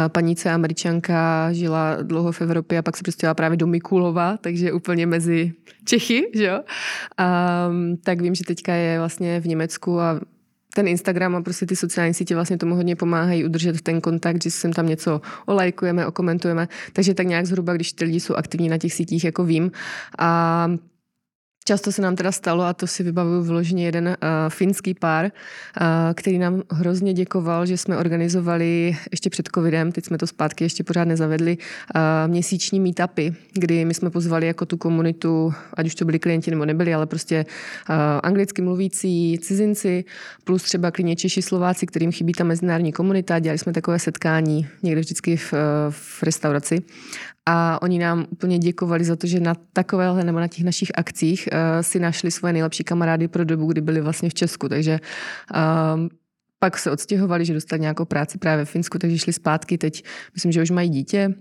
Paníce 0.08 0.50
američanka 0.50 1.52
žila 1.52 2.02
dlouho 2.02 2.32
v 2.32 2.40
Evropě 2.40 2.78
a 2.78 2.82
pak 2.82 2.96
se 2.96 3.02
přestěhovala 3.02 3.34
právě 3.34 3.56
do 3.56 3.66
Mikulova, 3.66 4.36
takže 4.36 4.72
úplně 4.72 5.06
mezi 5.06 5.52
Čechy, 5.84 6.30
že 6.34 6.44
jo? 6.44 6.60
A, 7.18 7.68
tak 8.02 8.20
vím, 8.20 8.34
že 8.34 8.44
teďka 8.44 8.74
je 8.74 8.98
vlastně 8.98 9.40
v 9.40 9.46
Německu 9.46 10.00
a 10.00 10.20
ten 10.76 10.88
Instagram 10.88 11.36
a 11.36 11.42
prostě 11.42 11.66
ty 11.66 11.76
sociální 11.76 12.14
sítě 12.14 12.34
vlastně 12.34 12.58
tomu 12.58 12.74
hodně 12.74 12.96
pomáhají 12.96 13.44
udržet 13.44 13.80
ten 13.80 14.00
kontakt, 14.00 14.42
že 14.42 14.50
sem 14.50 14.72
tam 14.72 14.86
něco 14.86 15.20
olajkujeme, 15.46 16.06
okomentujeme. 16.06 16.68
Takže 16.92 17.14
tak 17.14 17.26
nějak 17.26 17.46
zhruba, 17.46 17.72
když 17.72 17.92
ty 17.92 18.04
lidi 18.04 18.20
jsou 18.20 18.34
aktivní 18.34 18.68
na 18.68 18.78
těch 18.78 18.92
sítích, 18.92 19.24
jako 19.24 19.44
vím. 19.44 19.72
A 20.18 20.68
Často 21.68 21.92
se 21.92 22.02
nám 22.02 22.16
teda 22.16 22.32
stalo, 22.32 22.64
a 22.64 22.72
to 22.72 22.86
si 22.86 23.02
vybavuju 23.02 23.42
vložně 23.42 23.84
jeden 23.84 24.06
uh, 24.06 24.14
finský 24.48 24.94
pár, 24.94 25.24
uh, 25.24 25.30
který 26.14 26.38
nám 26.38 26.62
hrozně 26.70 27.12
děkoval, 27.12 27.66
že 27.66 27.76
jsme 27.76 27.96
organizovali 27.96 28.96
ještě 29.10 29.30
před 29.30 29.48
covidem, 29.54 29.92
teď 29.92 30.04
jsme 30.04 30.18
to 30.18 30.26
zpátky 30.26 30.64
ještě 30.64 30.84
pořád 30.84 31.04
nezavedli, 31.04 31.58
uh, 31.58 32.00
měsíční 32.30 32.80
meetupy, 32.80 33.32
kdy 33.52 33.84
my 33.84 33.94
jsme 33.94 34.10
pozvali 34.10 34.46
jako 34.46 34.66
tu 34.66 34.76
komunitu, 34.76 35.54
ať 35.74 35.86
už 35.86 35.94
to 35.94 36.04
byli 36.04 36.18
klienti 36.18 36.50
nebo 36.50 36.64
nebyli, 36.64 36.94
ale 36.94 37.06
prostě 37.06 37.46
uh, 37.90 37.96
anglicky 38.22 38.62
mluvící 38.62 39.38
cizinci, 39.38 40.04
plus 40.44 40.62
třeba 40.62 40.90
klidně 40.90 41.16
Češi, 41.16 41.42
Slováci, 41.42 41.86
kterým 41.86 42.12
chybí 42.12 42.32
ta 42.32 42.44
mezinárodní 42.44 42.92
komunita. 42.92 43.38
Dělali 43.38 43.58
jsme 43.58 43.72
takové 43.72 43.98
setkání 43.98 44.68
někde 44.82 45.00
vždycky 45.00 45.36
v, 45.36 45.54
v 45.90 46.22
restauraci 46.22 46.82
a 47.46 47.82
oni 47.82 47.98
nám 47.98 48.26
úplně 48.30 48.58
děkovali 48.58 49.04
za 49.04 49.16
to, 49.16 49.26
že 49.26 49.40
na 49.40 49.54
takovéhle 49.72 50.24
nebo 50.24 50.40
na 50.40 50.48
těch 50.48 50.64
našich 50.64 50.88
akcích 50.94 51.48
uh, 51.52 51.58
si 51.80 51.98
našli 51.98 52.30
svoje 52.30 52.52
nejlepší 52.52 52.84
kamarády 52.84 53.28
pro 53.28 53.44
dobu, 53.44 53.66
kdy 53.66 53.80
byli 53.80 54.00
vlastně 54.00 54.30
v 54.30 54.34
Česku. 54.34 54.68
Takže 54.68 54.98
uh, 55.54 56.08
pak 56.58 56.78
se 56.78 56.90
odstěhovali, 56.90 57.44
že 57.44 57.54
dostali 57.54 57.80
nějakou 57.80 58.04
práci 58.04 58.38
právě 58.38 58.64
v 58.64 58.70
Finsku, 58.70 58.98
takže 58.98 59.18
šli 59.18 59.32
zpátky. 59.32 59.78
Teď 59.78 60.04
myslím, 60.34 60.52
že 60.52 60.62
už 60.62 60.70
mají 60.70 60.88
dítě. 60.88 61.34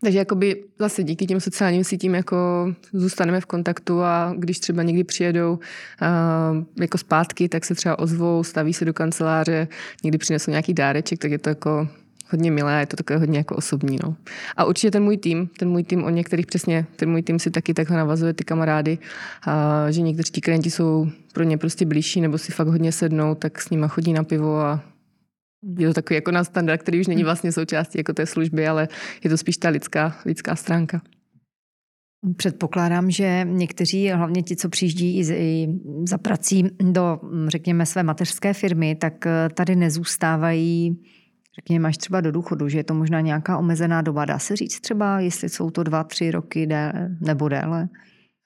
Takže 0.00 0.18
jakoby 0.18 0.64
zase 0.78 1.02
díky 1.02 1.26
těm 1.26 1.40
sociálním 1.40 1.84
sítím 1.84 2.14
jako 2.14 2.72
zůstaneme 2.92 3.40
v 3.40 3.46
kontaktu 3.46 4.02
a 4.02 4.34
když 4.38 4.58
třeba 4.58 4.82
někdy 4.82 5.04
přijedou 5.04 5.52
uh, 5.52 5.58
jako 6.80 6.98
zpátky, 6.98 7.48
tak 7.48 7.64
se 7.64 7.74
třeba 7.74 7.98
ozvou, 7.98 8.44
staví 8.44 8.72
se 8.72 8.84
do 8.84 8.92
kanceláře, 8.92 9.68
někdy 10.04 10.18
přinesou 10.18 10.50
nějaký 10.50 10.74
dáreček, 10.74 11.18
tak 11.18 11.30
je 11.30 11.38
to 11.38 11.48
jako 11.48 11.88
hodně 12.30 12.50
milé, 12.50 12.80
je 12.80 12.86
to 12.86 12.96
takové 12.96 13.18
hodně 13.18 13.38
jako 13.38 13.56
osobní. 13.56 13.98
No. 14.04 14.16
A 14.56 14.64
určitě 14.64 14.90
ten 14.90 15.02
můj 15.02 15.16
tým, 15.16 15.48
ten 15.58 15.68
můj 15.68 15.84
tým, 15.84 16.04
o 16.04 16.10
některých 16.10 16.46
přesně, 16.46 16.86
ten 16.96 17.10
můj 17.10 17.22
tým 17.22 17.38
si 17.38 17.50
taky 17.50 17.74
takhle 17.74 17.96
navazuje 17.96 18.32
ty 18.32 18.44
kamarády, 18.44 18.98
a 19.46 19.86
že 19.90 20.00
někteří 20.00 20.30
ti 20.32 20.40
klienti 20.40 20.70
jsou 20.70 21.06
pro 21.32 21.44
ně 21.44 21.58
prostě 21.58 21.86
blížší 21.86 22.20
nebo 22.20 22.38
si 22.38 22.52
fakt 22.52 22.68
hodně 22.68 22.92
sednou, 22.92 23.34
tak 23.34 23.60
s 23.60 23.70
nima 23.70 23.88
chodí 23.88 24.12
na 24.12 24.24
pivo 24.24 24.60
a 24.60 24.80
je 25.78 25.88
to 25.88 25.94
takový 25.94 26.14
jako 26.14 26.30
na 26.30 26.44
standard, 26.44 26.82
který 26.82 27.00
už 27.00 27.06
není 27.06 27.22
hmm. 27.22 27.24
vlastně 27.24 27.52
součástí 27.52 27.98
jako 27.98 28.12
té 28.12 28.26
služby, 28.26 28.68
ale 28.68 28.88
je 29.24 29.30
to 29.30 29.36
spíš 29.36 29.56
ta 29.56 29.68
lidská, 29.68 30.16
lidská 30.26 30.56
stránka. 30.56 31.02
Předpokládám, 32.36 33.10
že 33.10 33.46
někteří, 33.50 34.10
hlavně 34.10 34.42
ti, 34.42 34.56
co 34.56 34.68
přijíždí 34.68 35.18
i 35.18 35.68
za 36.08 36.18
prací 36.18 36.64
do, 36.92 37.20
řekněme, 37.48 37.86
své 37.86 38.02
mateřské 38.02 38.52
firmy, 38.52 38.94
tak 38.94 39.24
tady 39.54 39.76
nezůstávají 39.76 41.02
řekněme, 41.54 41.88
až 41.88 41.96
třeba 41.96 42.20
do 42.20 42.32
důchodu, 42.32 42.68
že 42.68 42.78
je 42.78 42.84
to 42.84 42.94
možná 42.94 43.20
nějaká 43.20 43.58
omezená 43.58 44.02
doba. 44.02 44.24
Dá 44.24 44.38
se 44.38 44.56
říct 44.56 44.80
třeba, 44.80 45.20
jestli 45.20 45.48
jsou 45.48 45.70
to 45.70 45.82
dva, 45.82 46.04
tři 46.04 46.30
roky 46.30 46.66
déle, 46.66 47.10
nebo 47.20 47.48
déle? 47.48 47.88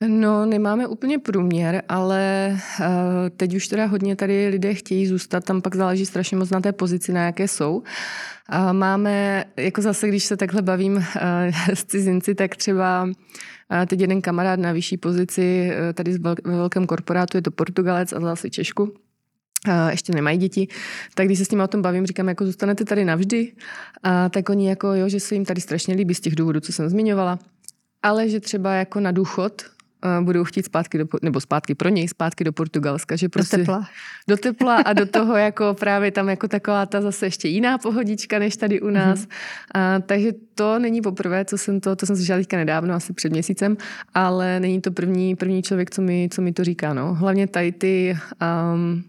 No, 0.06 0.46
nemáme 0.46 0.86
úplně 0.86 1.18
průměr, 1.18 1.82
ale 1.88 2.50
uh, 2.80 2.86
teď 3.36 3.54
už 3.54 3.68
teda 3.68 3.86
hodně 3.86 4.16
tady 4.16 4.48
lidé 4.48 4.74
chtějí 4.74 5.06
zůstat, 5.06 5.44
tam 5.44 5.62
pak 5.62 5.74
záleží 5.74 6.06
strašně 6.06 6.36
moc 6.36 6.50
na 6.50 6.60
té 6.60 6.72
pozici, 6.72 7.12
na 7.12 7.24
jaké 7.24 7.48
jsou. 7.48 7.76
Uh, 7.76 8.72
máme, 8.72 9.44
jako 9.56 9.82
zase, 9.82 10.08
když 10.08 10.24
se 10.24 10.36
takhle 10.36 10.62
bavím 10.62 10.94
uh, 10.96 11.02
s 11.74 11.84
cizinci, 11.84 12.34
tak 12.34 12.56
třeba 12.56 13.08
teď 13.86 14.00
jeden 14.00 14.22
kamarád 14.22 14.60
na 14.60 14.72
vyšší 14.72 14.96
pozici, 14.96 15.70
tady 15.94 16.18
ve 16.18 16.34
velkém 16.44 16.86
korporátu, 16.86 17.36
je 17.36 17.42
to 17.42 17.50
Portugalec 17.50 18.12
a 18.12 18.20
zase 18.20 18.50
Češku, 18.50 18.92
ještě 19.90 20.12
nemají 20.14 20.38
děti, 20.38 20.68
tak 21.14 21.26
když 21.26 21.38
se 21.38 21.44
s 21.44 21.50
nimi 21.50 21.62
o 21.62 21.66
tom 21.66 21.82
bavím, 21.82 22.06
říkám, 22.06 22.28
jako 22.28 22.44
zůstanete 22.44 22.84
tady 22.84 23.04
navždy, 23.04 23.52
a 24.02 24.28
tak 24.28 24.48
oni 24.48 24.68
jako, 24.68 24.94
jo, 24.94 25.08
že 25.08 25.20
se 25.20 25.34
jim 25.34 25.44
tady 25.44 25.60
strašně 25.60 25.94
líbí 25.94 26.14
z 26.14 26.20
těch 26.20 26.34
důvodů, 26.34 26.60
co 26.60 26.72
jsem 26.72 26.88
zmiňovala, 26.88 27.38
ale 28.02 28.28
že 28.28 28.40
třeba 28.40 28.74
jako 28.74 29.00
na 29.00 29.12
důchod 29.12 29.62
budou 30.20 30.44
chtít 30.44 30.64
zpátky, 30.64 30.98
do, 30.98 31.04
nebo 31.22 31.40
zpátky 31.40 31.74
pro 31.74 31.88
něj, 31.88 32.08
zpátky 32.08 32.44
do 32.44 32.52
Portugalska. 32.52 33.16
Že 33.16 33.28
prostě 33.28 33.56
do 33.56 33.62
tepla. 33.62 33.88
Do 34.28 34.36
tepla 34.36 34.76
a 34.76 34.92
do 34.92 35.06
toho 35.06 35.36
jako 35.36 35.74
právě 35.74 36.10
tam 36.10 36.28
jako 36.28 36.48
taková 36.48 36.86
ta 36.86 37.00
zase 37.00 37.26
ještě 37.26 37.48
jiná 37.48 37.78
pohodička, 37.78 38.38
než 38.38 38.56
tady 38.56 38.80
u 38.80 38.90
nás. 38.90 39.20
Mm-hmm. 39.20 39.96
Uh, 39.96 40.02
takže 40.06 40.32
to 40.54 40.78
není 40.78 41.00
poprvé, 41.00 41.44
co 41.44 41.58
jsem 41.58 41.80
to, 41.80 41.96
to 41.96 42.06
jsem 42.06 42.16
slyšela 42.16 42.38
teďka 42.38 42.56
nedávno, 42.56 42.94
asi 42.94 43.12
před 43.12 43.32
měsícem, 43.32 43.76
ale 44.14 44.60
není 44.60 44.80
to 44.80 44.90
první, 44.90 45.36
první 45.36 45.62
člověk, 45.62 45.90
co 45.90 46.02
mi, 46.02 46.28
co 46.32 46.42
mi 46.42 46.52
to 46.52 46.64
říká. 46.64 46.94
No. 46.94 47.14
Hlavně 47.14 47.46
tady 47.46 47.72
ty 47.72 48.18
um, 48.74 49.04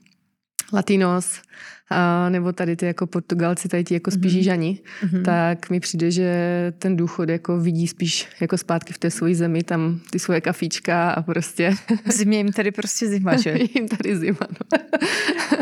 Latinos, 0.74 1.42
a 1.90 2.30
nebo 2.30 2.52
tady 2.52 2.76
ty 2.76 2.86
jako 2.86 3.08
Portugalci, 3.08 3.68
tady 3.68 3.84
ty 3.84 3.94
jako 3.94 4.12
spíš 4.12 4.34
mm-hmm. 4.34 4.44
žani, 4.44 4.80
mm-hmm. 5.04 5.24
tak 5.24 5.70
mi 5.70 5.80
přijde, 5.80 6.12
že 6.12 6.34
ten 6.80 6.96
důchod 6.96 7.30
jako 7.30 7.60
vidí 7.60 7.88
spíš 7.88 8.28
jako 8.42 8.58
zpátky 8.58 8.94
v 8.94 8.98
té 8.98 9.12
své 9.12 9.36
zemi, 9.36 9.64
tam 9.64 10.00
ty 10.10 10.20
svoje 10.20 10.42
kafíčka 10.42 11.12
a 11.12 11.22
prostě... 11.22 11.74
Zimě 12.06 12.38
jim 12.38 12.54
tady 12.54 12.72
prostě 12.72 13.08
zima, 13.08 13.38
že? 13.38 13.56
jim 13.76 13.88
tady 13.88 14.18
zima, 14.18 14.48
no. 14.50 14.80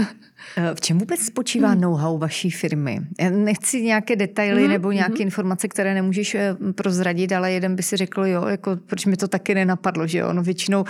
Eh, 0.57 0.75
v 0.75 0.81
čem 0.81 0.97
vůbec 0.97 1.19
spočívá 1.19 1.69
hmm. 1.69 1.81
know-how 1.81 2.17
vaší 2.17 2.51
firmy? 2.51 2.99
Já 3.19 3.29
nechci 3.29 3.81
nějaké 3.81 4.15
detaily 4.15 4.61
hmm. 4.61 4.71
nebo 4.71 4.91
nějaké 4.91 5.13
hmm. 5.13 5.21
informace, 5.21 5.67
které 5.67 5.93
nemůžeš 5.93 6.35
eh, 6.35 6.55
prozradit, 6.75 7.31
ale 7.31 7.51
jeden 7.51 7.75
by 7.75 7.83
si 7.83 7.97
řekl, 7.97 8.25
jo, 8.25 8.45
jako, 8.45 8.75
proč 8.85 9.05
mi 9.05 9.17
to 9.17 9.27
taky 9.27 9.55
nenapadlo, 9.55 10.07
že 10.07 10.17
jo? 10.17 10.33
No 10.33 10.43
většinou 10.43 10.81
uh, 10.81 10.87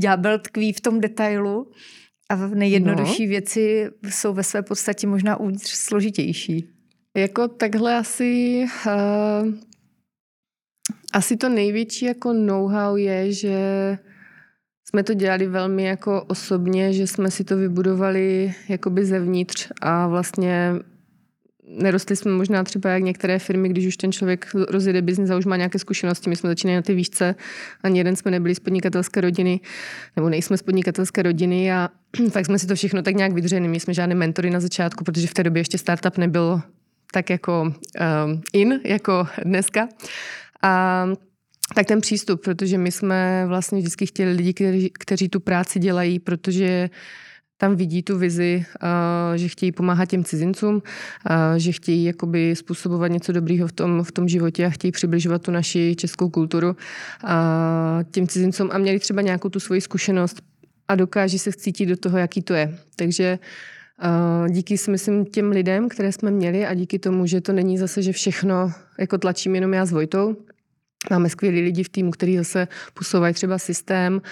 ďábel 0.00 0.38
tkví 0.38 0.72
v 0.72 0.80
tom 0.80 1.00
detailu. 1.00 1.66
A 2.32 2.36
nejjednodušší 2.36 3.26
no. 3.26 3.30
věci 3.30 3.90
jsou 4.08 4.34
ve 4.34 4.42
své 4.42 4.62
podstatě 4.62 5.06
možná 5.06 5.40
uvnitř 5.40 5.70
složitější. 5.70 6.68
Jako 7.16 7.48
takhle 7.48 7.96
asi... 7.96 8.64
Uh, 8.86 9.54
asi 11.12 11.36
to 11.36 11.48
největší 11.48 12.04
jako 12.04 12.32
know-how 12.32 12.96
je, 12.96 13.32
že 13.32 13.58
jsme 14.88 15.02
to 15.02 15.14
dělali 15.14 15.46
velmi 15.46 15.84
jako 15.84 16.22
osobně, 16.22 16.92
že 16.92 17.06
jsme 17.06 17.30
si 17.30 17.44
to 17.44 17.56
vybudovali 17.56 18.54
jakoby 18.68 19.04
zevnitř 19.04 19.68
a 19.80 20.06
vlastně 20.06 20.72
nerostli 21.78 22.16
jsme 22.16 22.32
možná 22.32 22.64
třeba 22.64 22.90
jak 22.90 23.02
některé 23.02 23.38
firmy, 23.38 23.68
když 23.68 23.86
už 23.86 23.96
ten 23.96 24.12
člověk 24.12 24.46
rozjede 24.68 25.02
biznis 25.02 25.30
a 25.30 25.36
už 25.36 25.44
má 25.44 25.56
nějaké 25.56 25.78
zkušenosti. 25.78 26.30
My 26.30 26.36
jsme 26.36 26.48
začínali 26.48 26.76
na 26.76 26.82
ty 26.82 26.94
výšce, 26.94 27.34
ani 27.82 28.00
jeden 28.00 28.16
jsme 28.16 28.30
nebyli 28.30 28.54
z 28.54 28.60
podnikatelské 28.60 29.20
rodiny, 29.20 29.60
nebo 30.16 30.28
nejsme 30.28 30.56
z 30.56 30.62
podnikatelské 30.62 31.22
rodiny 31.22 31.72
a 31.72 31.88
tak 32.32 32.46
jsme 32.46 32.58
si 32.58 32.66
to 32.66 32.74
všechno 32.74 33.02
tak 33.02 33.14
nějak 33.14 33.32
vydrželi. 33.32 33.68
My 33.68 33.80
jsme 33.80 33.94
žádné 33.94 34.14
mentory 34.14 34.50
na 34.50 34.60
začátku, 34.60 35.04
protože 35.04 35.26
v 35.26 35.34
té 35.34 35.42
době 35.42 35.60
ještě 35.60 35.78
startup 35.78 36.18
nebyl 36.18 36.60
tak 37.12 37.30
jako 37.30 37.62
um, 37.62 38.42
in, 38.52 38.80
jako 38.84 39.26
dneska. 39.44 39.88
A 40.62 41.06
tak 41.74 41.86
ten 41.86 42.00
přístup, 42.00 42.44
protože 42.44 42.78
my 42.78 42.92
jsme 42.92 43.44
vlastně 43.46 43.78
vždycky 43.78 44.06
chtěli 44.06 44.32
lidi, 44.32 44.54
kteří, 44.54 44.90
kteří 44.98 45.28
tu 45.28 45.40
práci 45.40 45.78
dělají, 45.78 46.18
protože 46.18 46.90
tam 47.56 47.76
vidí 47.76 48.02
tu 48.02 48.18
vizi, 48.18 48.64
že 49.36 49.48
chtějí 49.48 49.72
pomáhat 49.72 50.04
těm 50.04 50.24
cizincům, 50.24 50.82
že 51.56 51.72
chtějí 51.72 52.04
jakoby 52.04 52.56
způsobovat 52.56 53.12
něco 53.12 53.32
dobrého 53.32 53.68
v 53.68 53.72
tom, 53.72 54.04
v 54.04 54.12
tom 54.12 54.28
životě 54.28 54.66
a 54.66 54.70
chtějí 54.70 54.92
přibližovat 54.92 55.42
tu 55.42 55.50
naši 55.50 55.96
českou 55.96 56.28
kulturu 56.28 56.76
těm 58.10 58.28
cizincům 58.28 58.68
a 58.72 58.78
měli 58.78 58.98
třeba 58.98 59.22
nějakou 59.22 59.48
tu 59.48 59.60
svoji 59.60 59.80
zkušenost 59.80 60.42
a 60.88 60.94
dokáží 60.94 61.38
se 61.38 61.52
cítit 61.52 61.86
do 61.86 61.96
toho, 61.96 62.18
jaký 62.18 62.42
to 62.42 62.54
je. 62.54 62.78
Takže 62.96 63.38
díky 64.48 64.78
si 64.78 64.90
myslím 64.90 65.26
těm 65.26 65.50
lidem, 65.50 65.88
které 65.88 66.12
jsme 66.12 66.30
měli 66.30 66.66
a 66.66 66.74
díky 66.74 66.98
tomu, 66.98 67.26
že 67.26 67.40
to 67.40 67.52
není 67.52 67.78
zase, 67.78 68.02
že 68.02 68.12
všechno 68.12 68.72
jako 68.98 69.18
tlačím 69.18 69.54
jenom 69.54 69.74
já 69.74 69.86
s 69.86 69.92
Vojtou, 69.92 70.36
Máme 71.10 71.28
skvělý 71.28 71.60
lidi 71.60 71.84
v 71.84 71.88
týmu, 71.88 72.10
kteří 72.10 72.36
zase 72.36 72.68
posouvají 72.94 73.34
třeba 73.34 73.58
systém. 73.58 74.22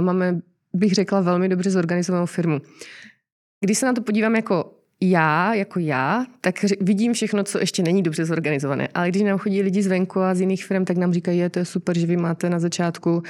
Máme, 0.00 0.40
bych 0.74 0.92
řekla, 0.92 1.20
velmi 1.20 1.48
dobře 1.48 1.70
zorganizovanou 1.70 2.26
firmu. 2.26 2.60
Když 3.64 3.78
se 3.78 3.86
na 3.86 3.92
to 3.92 4.02
podívám 4.02 4.36
jako 4.36 4.70
já, 5.00 5.54
jako 5.54 5.78
já, 5.78 6.26
tak 6.40 6.54
vidím 6.80 7.12
všechno, 7.12 7.44
co 7.44 7.58
ještě 7.58 7.82
není 7.82 8.02
dobře 8.02 8.24
zorganizované. 8.24 8.88
Ale 8.94 9.08
když 9.08 9.22
nám 9.22 9.38
chodí 9.38 9.62
lidi 9.62 9.82
zvenku 9.82 10.20
a 10.20 10.34
z 10.34 10.40
jiných 10.40 10.64
firm, 10.64 10.84
tak 10.84 10.96
nám 10.96 11.12
říkají, 11.12 11.38
je 11.38 11.50
to 11.50 11.58
je 11.58 11.64
super, 11.64 11.98
že 11.98 12.06
vy 12.06 12.16
máte 12.16 12.50
na 12.50 12.58
začátku, 12.58 13.10
uh, 13.16 13.22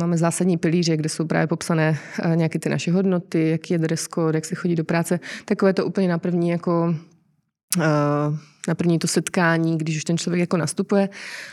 máme 0.00 0.16
zásadní 0.16 0.56
pilíře, 0.56 0.96
kde 0.96 1.08
jsou 1.08 1.26
právě 1.26 1.46
popsané 1.46 1.98
uh, 2.24 2.36
nějaké 2.36 2.58
ty 2.58 2.68
naše 2.68 2.92
hodnoty, 2.92 3.50
jaký 3.50 3.74
je 3.74 3.78
dress 3.78 4.08
code, 4.14 4.36
jak 4.36 4.44
se 4.44 4.54
chodí 4.54 4.74
do 4.74 4.84
práce. 4.84 5.20
Takové 5.44 5.72
to 5.72 5.86
úplně 5.86 6.08
na 6.08 6.18
první 6.18 6.50
jako 6.50 6.94
na 8.68 8.74
první 8.74 8.98
to 8.98 9.06
setkání, 9.06 9.78
když 9.78 9.96
už 9.96 10.04
ten 10.04 10.18
člověk 10.18 10.40
jako 10.40 10.56
nastupuje 10.56 11.08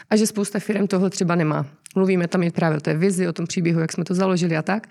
a 0.10 0.16
že 0.16 0.28
spousta 0.28 0.60
firm 0.60 0.88
tohle 0.88 1.10
třeba 1.10 1.36
nemá. 1.36 1.66
Mluvíme 1.96 2.28
tam 2.28 2.44
i 2.44 2.52
právě 2.52 2.78
o 2.78 2.82
té 2.82 2.94
vizi, 2.94 3.28
o 3.28 3.34
tom 3.34 3.48
příběhu, 3.48 3.80
jak 3.80 3.92
jsme 3.92 4.04
to 4.04 4.14
založili 4.14 4.58
a 4.58 4.62
tak. 4.62 4.88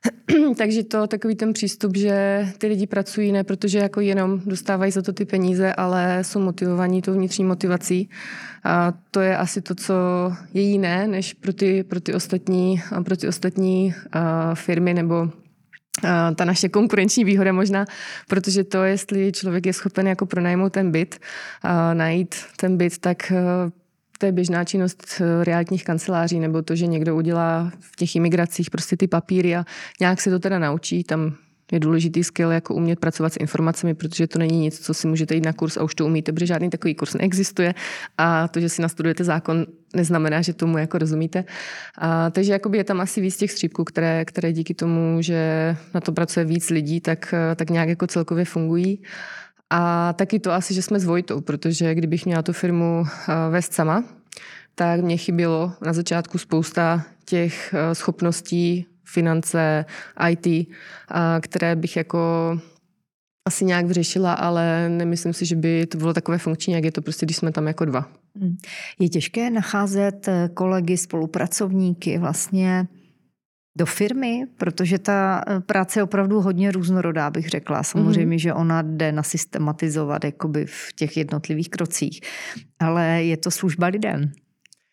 Takže 0.56 0.84
to 0.84 1.06
takový 1.06 1.34
ten 1.34 1.52
přístup, 1.52 1.96
že 1.96 2.46
ty 2.58 2.66
lidi 2.66 2.86
pracují 2.86 3.32
ne 3.32 3.44
protože 3.44 3.78
jako 3.78 4.00
jenom 4.00 4.40
dostávají 4.46 4.92
za 4.92 5.02
to 5.02 5.12
ty 5.12 5.24
peníze, 5.24 5.74
ale 5.74 6.18
jsou 6.24 6.40
motivovaní 6.40 7.02
tou 7.02 7.12
vnitřní 7.12 7.44
motivací. 7.44 8.10
A 8.64 8.92
to 9.10 9.20
je 9.20 9.36
asi 9.36 9.60
to, 9.60 9.74
co 9.74 9.94
je 10.54 10.62
jiné 10.62 11.08
než 11.08 11.34
pro 11.34 11.52
ty, 11.52 11.84
pro 11.84 12.00
ty 12.00 12.14
ostatní, 12.14 12.82
pro 13.04 13.16
ty 13.16 13.28
ostatní 13.28 13.94
uh, 14.14 14.54
firmy 14.54 14.94
nebo 14.94 15.30
ta 16.36 16.44
naše 16.44 16.68
konkurenční 16.68 17.24
výhoda 17.24 17.52
možná, 17.52 17.84
protože 18.28 18.64
to, 18.64 18.84
jestli 18.84 19.32
člověk 19.32 19.66
je 19.66 19.72
schopen 19.72 20.06
jako 20.06 20.26
pronajmout 20.26 20.72
ten 20.72 20.90
byt, 20.90 21.18
najít 21.94 22.34
ten 22.56 22.76
byt, 22.76 22.98
tak 22.98 23.32
to 24.18 24.26
je 24.26 24.32
běžná 24.32 24.64
činnost 24.64 25.20
eh, 25.20 25.44
realitních 25.44 25.84
kanceláří, 25.84 26.40
nebo 26.40 26.62
to, 26.62 26.76
že 26.76 26.86
někdo 26.86 27.16
udělá 27.16 27.72
v 27.80 27.96
těch 27.96 28.16
imigracích 28.16 28.70
prostě 28.70 28.96
ty 28.96 29.08
papíry 29.08 29.56
a 29.56 29.64
nějak 30.00 30.20
se 30.20 30.30
to 30.30 30.38
teda 30.38 30.58
naučí, 30.58 31.04
tam 31.04 31.34
je 31.72 31.80
důležitý 31.80 32.24
skill 32.24 32.50
jako 32.50 32.74
umět 32.74 33.00
pracovat 33.00 33.32
s 33.32 33.36
informacemi, 33.36 33.94
protože 33.94 34.26
to 34.26 34.38
není 34.38 34.58
nic, 34.58 34.80
co 34.80 34.94
si 34.94 35.06
můžete 35.06 35.34
jít 35.34 35.44
na 35.44 35.52
kurz 35.52 35.76
a 35.76 35.82
už 35.82 35.94
to 35.94 36.06
umíte, 36.06 36.32
protože 36.32 36.46
žádný 36.46 36.70
takový 36.70 36.94
kurz 36.94 37.14
neexistuje 37.14 37.74
a 38.18 38.48
to, 38.48 38.60
že 38.60 38.68
si 38.68 38.82
nastudujete 38.82 39.24
zákon, 39.24 39.66
neznamená, 39.94 40.42
že 40.42 40.52
tomu 40.52 40.78
jako 40.78 40.98
rozumíte. 40.98 41.44
A, 41.98 42.30
takže 42.30 42.58
je 42.72 42.84
tam 42.84 43.00
asi 43.00 43.20
víc 43.20 43.36
těch 43.36 43.50
střípků, 43.50 43.84
které, 43.84 44.24
které 44.24 44.52
díky 44.52 44.74
tomu, 44.74 45.22
že 45.22 45.76
na 45.94 46.00
to 46.00 46.12
pracuje 46.12 46.44
víc 46.44 46.70
lidí, 46.70 47.00
tak, 47.00 47.34
tak 47.56 47.70
nějak 47.70 47.88
jako 47.88 48.06
celkově 48.06 48.44
fungují. 48.44 49.02
A 49.70 50.12
taky 50.12 50.38
to 50.38 50.52
asi, 50.52 50.74
že 50.74 50.82
jsme 50.82 51.00
s 51.00 51.04
Vojtou, 51.04 51.40
protože 51.40 51.94
kdybych 51.94 52.26
měla 52.26 52.42
tu 52.42 52.52
firmu 52.52 53.04
eh, 53.06 53.32
vést 53.50 53.72
sama, 53.72 54.04
tak 54.74 55.00
mě 55.00 55.16
chybělo 55.16 55.72
na 55.86 55.92
začátku 55.92 56.38
spousta 56.38 57.02
těch 57.24 57.74
eh, 57.74 57.94
schopností, 57.94 58.86
finance, 59.06 59.84
IT, 60.30 60.68
které 61.40 61.76
bych 61.76 61.96
jako 61.96 62.18
asi 63.46 63.64
nějak 63.64 63.86
vyřešila, 63.86 64.32
ale 64.32 64.88
nemyslím 64.88 65.32
si, 65.32 65.46
že 65.46 65.56
by 65.56 65.86
to 65.86 65.98
bylo 65.98 66.14
takové 66.14 66.38
funkční, 66.38 66.74
jak 66.74 66.84
je 66.84 66.92
to 66.92 67.02
prostě, 67.02 67.26
když 67.26 67.36
jsme 67.36 67.52
tam 67.52 67.66
jako 67.66 67.84
dva. 67.84 68.08
Hmm. 68.40 68.56
Je 68.98 69.08
těžké 69.08 69.50
nacházet 69.50 70.28
eh, 70.28 70.50
kolegy, 70.54 70.96
spolupracovníky 70.96 72.18
vlastně 72.18 72.86
do 73.78 73.86
firmy, 73.86 74.46
protože 74.56 74.98
ta 74.98 75.44
eh, 75.46 75.60
práce 75.60 75.98
je 75.98 76.04
opravdu 76.04 76.40
hodně 76.40 76.72
různorodá, 76.72 77.30
bych 77.30 77.48
řekla. 77.48 77.82
Samozřejmě, 77.82 78.36
mm-hmm. 78.36 78.40
že 78.40 78.54
ona 78.54 78.82
jde 78.82 79.12
na 79.12 79.22
systematizovat 79.22 80.24
jakoby 80.24 80.66
v 80.66 80.92
těch 80.96 81.16
jednotlivých 81.16 81.70
krocích, 81.70 82.20
ale 82.78 83.24
je 83.24 83.36
to 83.36 83.50
služba 83.50 83.86
lidem. 83.86 84.32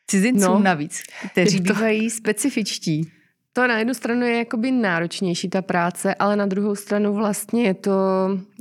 Cizincům 0.07 0.53
no, 0.53 0.59
navíc, 0.59 1.03
kteří 1.31 1.61
to... 1.61 1.73
bývají 1.73 2.09
specifičtí. 2.09 3.11
To 3.53 3.67
na 3.67 3.77
jednu 3.77 3.93
stranu 3.93 4.25
je 4.25 4.37
jakoby 4.37 4.71
náročnější 4.71 5.49
ta 5.49 5.61
práce, 5.61 6.15
ale 6.15 6.35
na 6.35 6.45
druhou 6.45 6.75
stranu 6.75 7.13
vlastně 7.13 7.63
je 7.63 7.73
to 7.73 7.91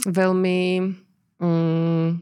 velmi... 0.07 0.81
Mm, 1.41 2.19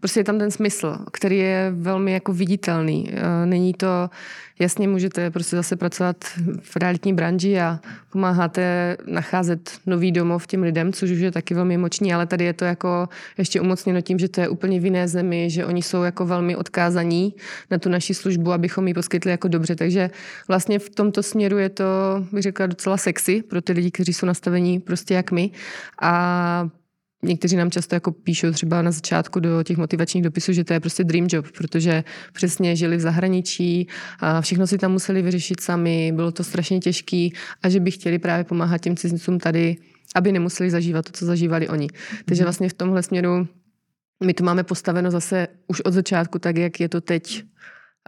prostě 0.00 0.20
je 0.20 0.24
tam 0.24 0.38
ten 0.38 0.50
smysl, 0.50 0.98
který 1.12 1.38
je 1.38 1.72
velmi 1.76 2.12
jako 2.12 2.32
viditelný. 2.32 3.10
Eh, 3.12 3.46
není 3.46 3.74
to, 3.74 4.10
jasně 4.58 4.88
můžete 4.88 5.30
prostě 5.30 5.56
zase 5.56 5.76
pracovat 5.76 6.16
v 6.62 6.76
realitní 6.76 7.14
branži 7.14 7.60
a 7.60 7.80
pomáháte 8.12 8.96
nacházet 9.06 9.70
nový 9.86 10.12
domov 10.12 10.46
těm 10.46 10.62
lidem, 10.62 10.92
což 10.92 11.10
už 11.10 11.18
je 11.18 11.32
taky 11.32 11.54
velmi 11.54 11.74
emoční, 11.74 12.14
ale 12.14 12.26
tady 12.26 12.44
je 12.44 12.52
to 12.52 12.64
jako 12.64 13.08
ještě 13.38 13.60
umocněno 13.60 14.00
tím, 14.00 14.18
že 14.18 14.28
to 14.28 14.40
je 14.40 14.48
úplně 14.48 14.80
v 14.80 14.84
jiné 14.84 15.08
zemi, 15.08 15.50
že 15.50 15.66
oni 15.66 15.82
jsou 15.82 16.02
jako 16.02 16.26
velmi 16.26 16.56
odkázaní 16.56 17.34
na 17.70 17.78
tu 17.78 17.88
naši 17.88 18.14
službu, 18.14 18.52
abychom 18.52 18.88
ji 18.88 18.94
poskytli 18.94 19.30
jako 19.30 19.48
dobře. 19.48 19.76
Takže 19.76 20.10
vlastně 20.48 20.78
v 20.78 20.90
tomto 20.90 21.22
směru 21.22 21.58
je 21.58 21.68
to, 21.68 21.84
bych 22.32 22.42
řekla, 22.42 22.66
docela 22.66 22.96
sexy 22.96 23.42
pro 23.42 23.62
ty 23.62 23.72
lidi, 23.72 23.90
kteří 23.90 24.12
jsou 24.12 24.26
nastavení 24.26 24.80
prostě 24.80 25.14
jak 25.14 25.30
my. 25.30 25.50
A 26.02 26.68
Někteří 27.22 27.56
nám 27.56 27.70
často 27.70 27.94
jako 27.94 28.12
píšou 28.12 28.52
třeba 28.52 28.82
na 28.82 28.90
začátku 28.90 29.40
do 29.40 29.62
těch 29.62 29.76
motivačních 29.76 30.24
dopisů, 30.24 30.52
že 30.52 30.64
to 30.64 30.72
je 30.72 30.80
prostě 30.80 31.04
dream 31.04 31.26
job, 31.30 31.46
protože 31.56 32.04
přesně 32.32 32.76
žili 32.76 32.96
v 32.96 33.00
zahraničí 33.00 33.88
a 34.20 34.40
všechno 34.40 34.66
si 34.66 34.78
tam 34.78 34.92
museli 34.92 35.22
vyřešit 35.22 35.60
sami, 35.60 36.12
bylo 36.14 36.32
to 36.32 36.44
strašně 36.44 36.78
těžký 36.78 37.34
a 37.62 37.68
že 37.68 37.80
by 37.80 37.90
chtěli 37.90 38.18
právě 38.18 38.44
pomáhat 38.44 38.78
těm 38.78 38.96
cizincům 38.96 39.38
tady, 39.38 39.76
aby 40.14 40.32
nemuseli 40.32 40.70
zažívat 40.70 41.04
to, 41.04 41.12
co 41.12 41.26
zažívali 41.26 41.68
oni. 41.68 41.88
Takže 42.24 42.42
mhm. 42.42 42.46
vlastně 42.46 42.68
v 42.68 42.74
tomhle 42.74 43.02
směru 43.02 43.48
my 44.24 44.34
to 44.34 44.44
máme 44.44 44.64
postaveno 44.64 45.10
zase 45.10 45.48
už 45.66 45.80
od 45.80 45.92
začátku 45.92 46.38
tak, 46.38 46.56
jak 46.56 46.80
je 46.80 46.88
to 46.88 47.00
teď 47.00 47.44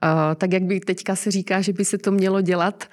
Uh, 0.05 0.35
tak 0.35 0.53
jak 0.53 0.63
by 0.63 0.81
teďka 0.81 1.17
se 1.17 1.31
říká, 1.31 1.61
že 1.61 1.73
by 1.73 1.85
se 1.85 1.99
to 1.99 2.11
mělo 2.11 2.41
dělat, 2.41 2.85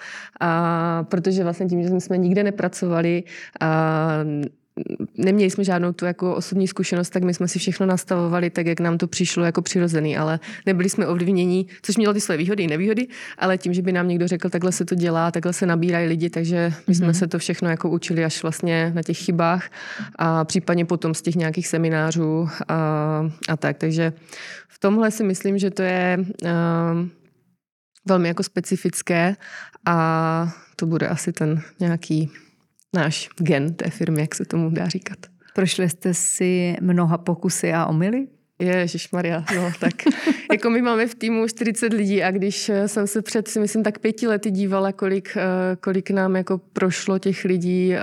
uh, 0.42 1.08
protože 1.08 1.44
vlastně 1.44 1.66
tím, 1.66 1.84
že 1.84 1.90
jsme 2.00 2.18
nikde 2.18 2.44
nepracovali, 2.44 3.24
uh, 3.62 4.44
neměli 5.18 5.52
jsme 5.52 5.64
žádnou 5.64 5.94
tu 5.94 6.06
jako 6.06 6.36
osobní 6.36 6.68
zkušenost, 6.68 7.10
tak 7.10 7.24
my 7.24 7.34
jsme 7.34 7.48
si 7.48 7.60
všechno 7.60 7.86
nastavovali 7.86 8.50
tak, 8.50 8.66
jak 8.66 8.80
nám 8.80 8.98
to 8.98 9.08
přišlo 9.08 9.46
jako 9.46 9.62
přirozený, 9.62 10.18
ale 10.18 10.40
nebyli 10.66 10.90
jsme 10.90 11.08
ovlivnění, 11.08 11.68
což 11.82 11.98
mělo 11.98 12.14
ty 12.14 12.22
své 12.22 12.38
výhody 12.38 12.64
i 12.64 12.68
nevýhody, 12.68 13.08
ale 13.38 13.58
tím, 13.58 13.74
že 13.74 13.82
by 13.82 13.92
nám 13.92 14.08
někdo 14.08 14.28
řekl, 14.28 14.50
takhle 14.50 14.72
se 14.72 14.86
to 14.86 14.96
dělá, 14.96 15.32
takhle 15.32 15.54
se 15.54 15.66
nabírají 15.66 16.08
lidi, 16.08 16.30
takže 16.30 16.74
my 16.88 16.96
jsme 16.96 17.08
mm-hmm. 17.08 17.20
se 17.20 17.28
to 17.28 17.40
všechno 17.40 17.70
jako 17.70 17.90
učili 17.90 18.26
až 18.26 18.42
vlastně 18.42 18.92
na 18.96 19.04
těch 19.04 19.18
chybách 19.18 19.70
a 20.16 20.46
případně 20.46 20.86
potom 20.86 21.14
z 21.14 21.22
těch 21.22 21.36
nějakých 21.36 21.68
seminářů 21.68 22.50
a, 22.68 22.76
a 23.50 23.58
tak. 23.58 23.78
Takže 23.78 24.14
v 24.68 24.80
tomhle 24.80 25.12
si 25.12 25.24
myslím, 25.24 25.58
že 25.58 25.72
to 25.72 25.82
je 25.82 26.18
uh, 26.44 26.50
velmi 28.06 28.28
jako 28.28 28.44
specifické 28.44 29.36
a 29.86 30.54
to 30.76 30.86
bude 30.86 31.08
asi 31.08 31.34
ten 31.34 31.62
nějaký 31.80 32.32
náš 32.98 33.30
gen 33.38 33.74
té 33.74 33.90
firmy, 33.90 34.22
jak 34.22 34.36
se 34.36 34.46
tomu 34.46 34.70
dá 34.70 34.88
říkat. 34.88 35.18
Prošli 35.56 35.90
jste 35.90 36.14
si 36.14 36.76
mnoha 36.82 37.18
pokusy 37.18 37.74
a 37.74 37.86
omily? 37.86 38.28
Ježíš 38.60 39.12
Maria, 39.12 39.44
no 39.56 39.72
tak. 39.80 39.94
jako 40.52 40.70
my 40.70 40.82
máme 40.82 41.08
v 41.08 41.16
týmu 41.16 41.48
40 41.48 41.94
lidí 41.94 42.24
a 42.24 42.32
když 42.32 42.70
eh, 42.70 42.88
jsem 42.88 43.08
se 43.08 43.22
před, 43.22 43.48
si 43.48 43.60
myslím, 43.60 43.84
tak 43.84 44.00
pěti 44.00 44.28
lety 44.28 44.52
dívala, 44.52 44.92
kolik, 44.92 45.38
eh, 45.38 45.76
kolik 45.76 46.12
nám 46.12 46.36
jako 46.36 46.58
prošlo 46.58 47.20
těch 47.20 47.46
lidí, 47.46 47.96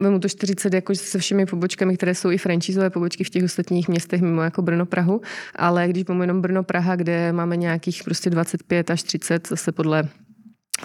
Vemu 0.00 0.18
to 0.18 0.28
40 0.28 0.74
jako 0.74 0.94
se 0.94 1.18
všemi 1.18 1.46
pobočkami, 1.46 1.96
které 1.96 2.14
jsou 2.14 2.30
i 2.30 2.38
franchízové 2.38 2.90
pobočky 2.90 3.24
v 3.24 3.30
těch 3.30 3.44
ostatních 3.44 3.88
městech 3.88 4.20
mimo 4.20 4.42
jako 4.42 4.62
Brno, 4.62 4.86
Prahu, 4.86 5.20
ale 5.56 5.88
když 5.88 6.04
pomůžu 6.04 6.22
jenom 6.22 6.42
Brno, 6.42 6.62
Praha, 6.62 6.96
kde 6.96 7.32
máme 7.32 7.56
nějakých 7.56 8.04
prostě 8.04 8.30
25 8.30 8.90
až 8.90 9.02
30 9.02 9.48
zase 9.48 9.72
podle 9.72 10.08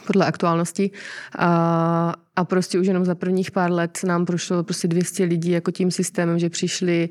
podle 0.02 0.26
aktuálnosti. 0.26 0.92
A, 1.38 2.14
a 2.36 2.46
prostě 2.46 2.80
už 2.80 2.88
jenom 2.88 3.06
za 3.06 3.16
prvních 3.16 3.52
pár 3.52 3.72
let 3.72 4.00
nám 4.06 4.26
prošlo 4.26 4.64
prostě 4.64 4.88
200 4.88 5.24
lidí 5.24 5.52
jako 5.52 5.72
tím 5.72 5.92
systémem, 5.92 6.40
že 6.40 6.50
přišli 6.50 7.10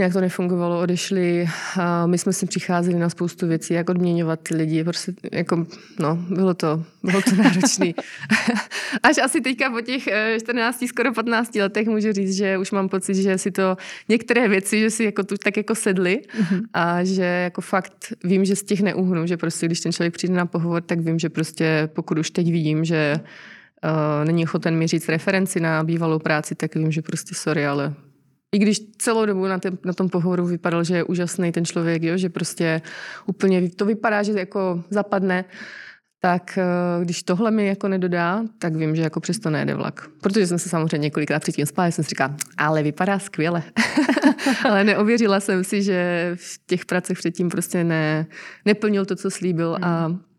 nějak 0.00 0.12
to 0.12 0.20
nefungovalo, 0.20 0.80
odešli 0.80 1.46
a 1.80 2.06
my 2.06 2.18
jsme 2.18 2.32
si 2.32 2.46
přicházeli 2.46 2.98
na 2.98 3.08
spoustu 3.08 3.46
věcí, 3.46 3.74
jak 3.74 3.90
odměňovat 3.90 4.40
ty 4.40 4.56
lidi, 4.56 4.84
prostě 4.84 5.12
jako, 5.32 5.66
no, 5.98 6.18
bylo 6.30 6.54
to, 6.54 6.84
bylo 7.02 7.22
to 7.22 7.36
náročné. 7.36 7.92
Až 9.02 9.18
asi 9.18 9.40
teďka 9.40 9.70
po 9.70 9.80
těch 9.80 10.08
14, 10.40 10.82
eh, 10.82 10.88
skoro 10.88 11.14
15 11.14 11.54
letech 11.54 11.88
můžu 11.88 12.12
říct, 12.12 12.36
že 12.36 12.58
už 12.58 12.70
mám 12.70 12.88
pocit, 12.88 13.14
že 13.14 13.38
si 13.38 13.50
to 13.50 13.76
některé 14.08 14.48
věci, 14.48 14.80
že 14.80 14.90
si 14.90 15.04
jako 15.04 15.22
tu 15.22 15.36
tak 15.36 15.56
jako 15.56 15.74
sedly 15.74 16.22
mm-hmm. 16.40 16.60
a 16.72 17.04
že 17.04 17.24
jako 17.24 17.60
fakt 17.60 18.12
vím, 18.24 18.44
že 18.44 18.56
z 18.56 18.62
těch 18.62 18.80
neuhnu, 18.80 19.26
že 19.26 19.36
prostě 19.36 19.66
když 19.66 19.80
ten 19.80 19.92
člověk 19.92 20.14
přijde 20.14 20.34
na 20.34 20.46
pohovor, 20.46 20.82
tak 20.82 21.00
vím, 21.00 21.18
že 21.18 21.28
prostě 21.28 21.88
pokud 21.92 22.18
už 22.18 22.30
teď 22.30 22.50
vidím, 22.50 22.84
že 22.84 23.20
uh, 23.84 24.26
není 24.26 24.44
ochoten 24.44 24.76
mi 24.76 24.86
říct 24.86 25.08
referenci 25.08 25.60
na 25.60 25.84
bývalou 25.84 26.18
práci, 26.18 26.54
tak 26.54 26.74
vím, 26.74 26.92
že 26.92 27.02
prostě 27.02 27.34
sorry, 27.34 27.66
ale 27.66 27.94
i 28.54 28.58
když 28.58 28.80
celou 28.98 29.26
dobu 29.26 29.46
na, 29.46 29.58
tém, 29.58 29.78
na 29.84 29.92
tom 29.92 30.08
pohovoru 30.08 30.46
vypadal, 30.46 30.84
že 30.84 30.96
je 30.96 31.04
úžasný 31.04 31.52
ten 31.52 31.64
člověk, 31.64 32.02
jo, 32.02 32.16
že 32.16 32.28
prostě 32.28 32.82
úplně 33.26 33.70
to 33.70 33.84
vypadá, 33.84 34.22
že 34.22 34.32
jako 34.32 34.84
zapadne, 34.90 35.44
tak 36.22 36.58
eh, 36.58 37.04
když 37.04 37.22
tohle 37.22 37.50
mi 37.50 37.66
jako 37.66 37.88
nedodá, 37.88 38.42
tak 38.58 38.76
vím, 38.76 38.96
že 38.96 39.02
jako 39.02 39.20
přesto 39.20 39.50
nejde 39.50 39.74
vlak. 39.74 40.08
Protože 40.20 40.46
jsem 40.46 40.58
se 40.58 40.68
samozřejmě 40.68 40.98
několikrát 40.98 41.40
předtím 41.40 41.66
spala, 41.66 41.88
jsem 41.88 42.04
si 42.04 42.08
říkala, 42.08 42.36
ale 42.58 42.82
vypadá 42.82 43.18
skvěle. 43.18 43.62
ale 44.64 44.84
neověřila 44.84 45.40
jsem 45.40 45.64
si, 45.64 45.82
že 45.82 46.30
v 46.34 46.60
těch 46.66 46.86
pracech 46.86 47.18
předtím 47.18 47.48
prostě 47.48 47.84
ne, 47.84 48.26
neplnil 48.64 49.04
to, 49.04 49.16
co 49.16 49.30
slíbil 49.30 49.78
a 49.82 50.06
hmm 50.06 50.29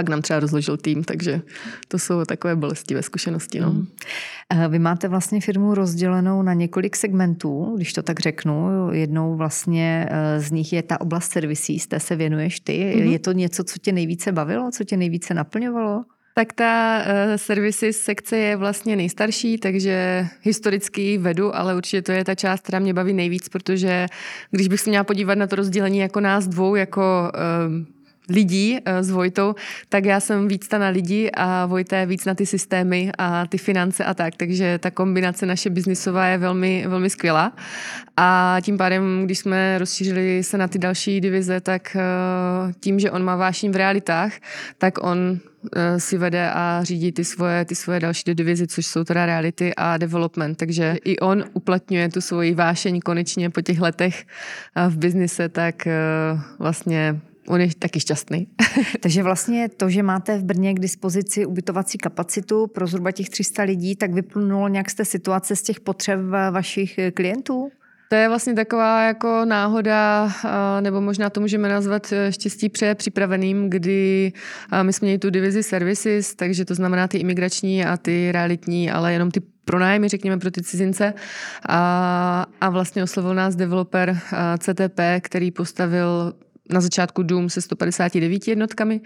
pak 0.00 0.08
nám 0.08 0.22
třeba 0.22 0.40
rozložil 0.40 0.76
tým, 0.76 1.04
takže 1.04 1.40
to 1.88 1.98
jsou 1.98 2.24
takové 2.24 2.56
bolestivé 2.56 3.02
zkušenosti. 3.02 3.60
No. 3.60 3.70
Mm. 3.70 3.86
Vy 4.68 4.78
máte 4.78 5.08
vlastně 5.08 5.40
firmu 5.40 5.74
rozdělenou 5.74 6.42
na 6.42 6.54
několik 6.54 6.96
segmentů, 6.96 7.72
když 7.76 7.92
to 7.92 8.02
tak 8.02 8.20
řeknu. 8.20 8.88
Jednou 8.92 9.36
vlastně 9.36 10.08
eh, 10.10 10.40
z 10.40 10.50
nich 10.50 10.72
je 10.72 10.82
ta 10.82 11.00
oblast 11.00 11.32
servisí, 11.32 11.78
z 11.78 11.86
té 11.86 12.00
se 12.00 12.16
věnuješ 12.16 12.60
ty. 12.60 12.72
Mm-hmm. 12.72 13.10
Je 13.10 13.18
to 13.18 13.32
něco, 13.32 13.64
co 13.64 13.78
tě 13.78 13.92
nejvíce 13.92 14.32
bavilo, 14.32 14.70
co 14.72 14.84
tě 14.84 14.96
nejvíce 14.96 15.34
naplňovalo? 15.34 16.04
Tak 16.34 16.52
ta 16.52 16.98
uh, 16.98 17.36
services 17.36 17.96
sekce 17.96 18.36
je 18.36 18.56
vlastně 18.56 18.96
nejstarší, 18.96 19.58
takže 19.58 20.26
historicky 20.42 21.18
vedu, 21.18 21.56
ale 21.56 21.76
určitě 21.76 22.02
to 22.02 22.12
je 22.12 22.24
ta 22.24 22.34
část, 22.34 22.60
která 22.60 22.78
mě 22.78 22.94
baví 22.94 23.12
nejvíc, 23.12 23.48
protože 23.48 24.06
když 24.50 24.68
bych 24.68 24.80
se 24.80 24.90
měla 24.90 25.04
podívat 25.04 25.38
na 25.38 25.46
to 25.46 25.56
rozdělení 25.56 25.98
jako 25.98 26.20
nás 26.20 26.48
dvou, 26.48 26.74
jako 26.74 27.32
uh, 27.34 27.99
lidí 28.30 28.78
eh, 28.84 29.02
s 29.02 29.10
Vojtou, 29.10 29.54
tak 29.88 30.04
já 30.04 30.20
jsem 30.20 30.48
víc 30.48 30.68
ta 30.68 30.78
na 30.78 30.88
lidi 30.88 31.30
a 31.36 31.66
Vojta 31.66 31.96
je 31.96 32.06
víc 32.06 32.24
na 32.24 32.34
ty 32.34 32.46
systémy 32.46 33.12
a 33.18 33.46
ty 33.46 33.58
finance 33.58 34.04
a 34.04 34.14
tak, 34.14 34.36
takže 34.36 34.78
ta 34.78 34.90
kombinace 34.90 35.46
naše 35.46 35.70
biznisová 35.70 36.26
je 36.26 36.38
velmi, 36.38 36.84
velmi 36.88 37.10
skvělá 37.10 37.52
a 38.16 38.56
tím 38.62 38.78
pádem, 38.78 39.22
když 39.24 39.38
jsme 39.38 39.78
rozšířili 39.78 40.42
se 40.42 40.58
na 40.58 40.68
ty 40.68 40.78
další 40.78 41.20
divize, 41.20 41.60
tak 41.60 41.96
eh, 41.96 42.00
tím, 42.80 43.00
že 43.00 43.10
on 43.10 43.24
má 43.24 43.36
vášní 43.36 43.68
v 43.68 43.76
realitách, 43.76 44.32
tak 44.78 45.04
on 45.04 45.38
eh, 45.76 46.00
si 46.00 46.18
vede 46.18 46.50
a 46.50 46.80
řídí 46.82 47.12
ty 47.12 47.24
svoje, 47.24 47.64
ty 47.64 47.74
svoje 47.74 48.00
další 48.00 48.34
divizi, 48.34 48.66
což 48.66 48.86
jsou 48.86 49.04
teda 49.04 49.26
reality 49.26 49.74
a 49.76 49.96
development. 49.96 50.58
Takže 50.58 50.96
i 51.04 51.18
on 51.18 51.44
uplatňuje 51.52 52.08
tu 52.08 52.20
svoji 52.20 52.54
vášeň 52.54 53.00
konečně 53.00 53.50
po 53.50 53.60
těch 53.60 53.80
letech 53.80 54.26
v 54.88 54.98
biznise, 54.98 55.48
tak 55.48 55.88
vlastně 56.58 57.20
on 57.50 57.60
je 57.60 57.74
taky 57.78 58.00
šťastný. 58.00 58.46
Takže 59.00 59.22
vlastně 59.22 59.68
to, 59.68 59.90
že 59.90 60.02
máte 60.02 60.38
v 60.38 60.44
Brně 60.44 60.74
k 60.74 60.80
dispozici 60.80 61.46
ubytovací 61.46 61.98
kapacitu 61.98 62.66
pro 62.66 62.86
zhruba 62.86 63.10
těch 63.12 63.28
300 63.28 63.62
lidí, 63.62 63.96
tak 63.96 64.12
vyplnulo 64.12 64.68
nějak 64.68 64.90
z 64.90 64.94
té 64.94 65.04
situace 65.04 65.56
z 65.56 65.62
těch 65.62 65.80
potřeb 65.80 66.20
vašich 66.50 67.00
klientů? 67.14 67.70
To 68.08 68.16
je 68.16 68.28
vlastně 68.28 68.54
taková 68.54 69.02
jako 69.02 69.44
náhoda, 69.44 70.32
nebo 70.80 71.00
možná 71.00 71.30
to 71.30 71.40
můžeme 71.40 71.68
nazvat 71.68 72.12
štěstí 72.30 72.68
pře 72.68 72.94
připraveným, 72.94 73.70
kdy 73.70 74.32
my 74.82 74.92
jsme 74.92 75.06
měli 75.06 75.18
tu 75.18 75.30
divizi 75.30 75.62
services, 75.62 76.34
takže 76.34 76.64
to 76.64 76.74
znamená 76.74 77.08
ty 77.08 77.18
imigrační 77.18 77.84
a 77.84 77.96
ty 77.96 78.32
realitní, 78.32 78.90
ale 78.90 79.12
jenom 79.12 79.30
ty 79.30 79.40
pronájmy, 79.64 80.08
řekněme, 80.08 80.38
pro 80.38 80.50
ty 80.50 80.62
cizince. 80.62 81.14
A, 81.68 82.46
a 82.60 82.70
vlastně 82.70 83.02
oslovil 83.02 83.34
nás 83.34 83.56
developer 83.56 84.18
CTP, 84.58 85.00
který 85.20 85.50
postavil 85.50 86.34
na 86.72 86.80
začátku 86.80 87.22
dům 87.22 87.50
se 87.50 87.60
159 87.60 88.48
jednotkami 88.48 89.00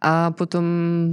a 0.00 0.30
potom 0.30 0.64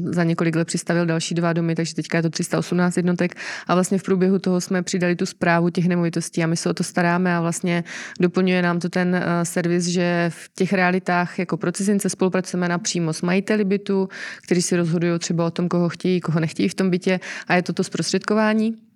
za 0.06 0.24
několik 0.24 0.56
let 0.56 0.66
přistavil 0.66 1.06
další 1.06 1.36
dva 1.36 1.54
domy, 1.54 1.76
takže 1.76 1.96
teďka 1.96 2.18
je 2.18 2.22
to 2.22 2.30
318 2.30 2.98
jednotek 2.98 3.36
a 3.68 3.74
vlastně 3.74 3.98
v 3.98 4.04
průběhu 4.04 4.39
toho 4.39 4.62
jsme 4.62 4.84
přidali 4.84 5.16
tu 5.16 5.26
zprávu 5.26 5.70
těch 5.70 5.88
nemovitostí 5.88 6.44
a 6.44 6.48
my 6.48 6.58
se 6.58 6.70
o 6.70 6.74
to 6.74 6.84
staráme 6.84 7.36
a 7.36 7.42
vlastně 7.42 7.84
doplňuje 8.20 8.62
nám 8.62 8.80
to 8.80 8.89
ten 8.89 9.16
uh, 9.16 9.44
servis, 9.44 9.86
že 9.86 10.32
v 10.34 10.50
těch 10.56 10.74
realitách 10.74 11.39
jako 11.39 11.58
pro 11.58 11.72
cizince 11.72 12.10
spolupracujeme 12.10 12.70
napřímo 12.70 13.13
s 13.13 13.22
majiteli 13.22 13.63
bytu, 13.63 14.10
kteří 14.44 14.62
si 14.62 14.76
rozhodují 14.76 15.20
třeba 15.20 15.46
o 15.46 15.52
tom, 15.52 15.70
koho 15.70 15.89
chtějí, 15.89 16.22
koho 16.22 16.39
nechtějí 16.39 16.70
v 16.70 16.76
tom 16.76 16.89
bytě 16.89 17.20
a 17.48 17.56
je 17.56 17.62
to 17.62 17.74
to 17.74 17.84
zprostředkování. 17.84 18.92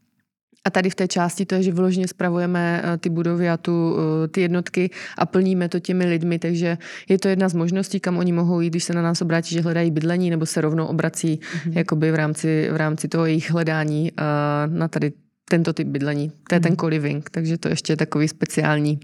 A 0.67 0.69
tady 0.69 0.89
v 0.89 0.95
té 0.95 1.08
části 1.08 1.45
to 1.45 1.56
je, 1.56 1.63
že 1.63 1.71
vyloženě 1.71 2.08
spravujeme 2.08 2.82
eh, 2.84 2.97
ty 2.97 3.10
budovy 3.10 3.49
a 3.49 3.58
tu, 3.58 3.95
eh, 4.23 4.27
ty 4.27 4.41
jednotky 4.41 4.89
a 5.17 5.25
plníme 5.25 5.69
to 5.69 5.80
těmi 5.80 6.06
lidmi, 6.06 6.39
takže 6.39 6.77
je 7.10 7.19
to 7.19 7.27
jedna 7.27 7.49
z 7.49 7.53
možností, 7.53 7.99
kam 7.99 8.17
oni 8.17 8.32
mohou 8.32 8.62
jít, 8.62 8.69
když 8.69 8.84
se 8.84 8.93
na 8.93 9.01
nás 9.01 9.21
obrátí, 9.21 9.56
že 9.56 9.62
hledají 9.62 9.91
bydlení, 9.91 10.30
nebo 10.30 10.45
se 10.45 10.62
rovnou 10.62 10.86
obrací 10.86 11.39
mm-hmm. 11.39 11.71
jakoby 11.77 12.12
v 12.12 12.15
rámci, 12.15 12.69
v 12.71 12.75
rámci 12.75 13.08
toho 13.08 13.25
jejich 13.25 13.51
hledání 13.51 14.12
uh, 14.12 14.73
na 14.77 14.88
tady 14.88 15.12
tento 15.49 15.73
typ 15.73 15.88
bydlení. 15.88 16.30
To 16.30 16.56
je 16.56 16.60
mm-hmm. 16.60 16.63
ten 16.63 16.71
mhm. 16.71 16.77
co-living, 16.77 17.30
takže 17.30 17.58
to 17.58 17.67
ještě 17.69 17.93
je 17.93 17.97
takový 17.97 18.27
speciální 18.27 18.99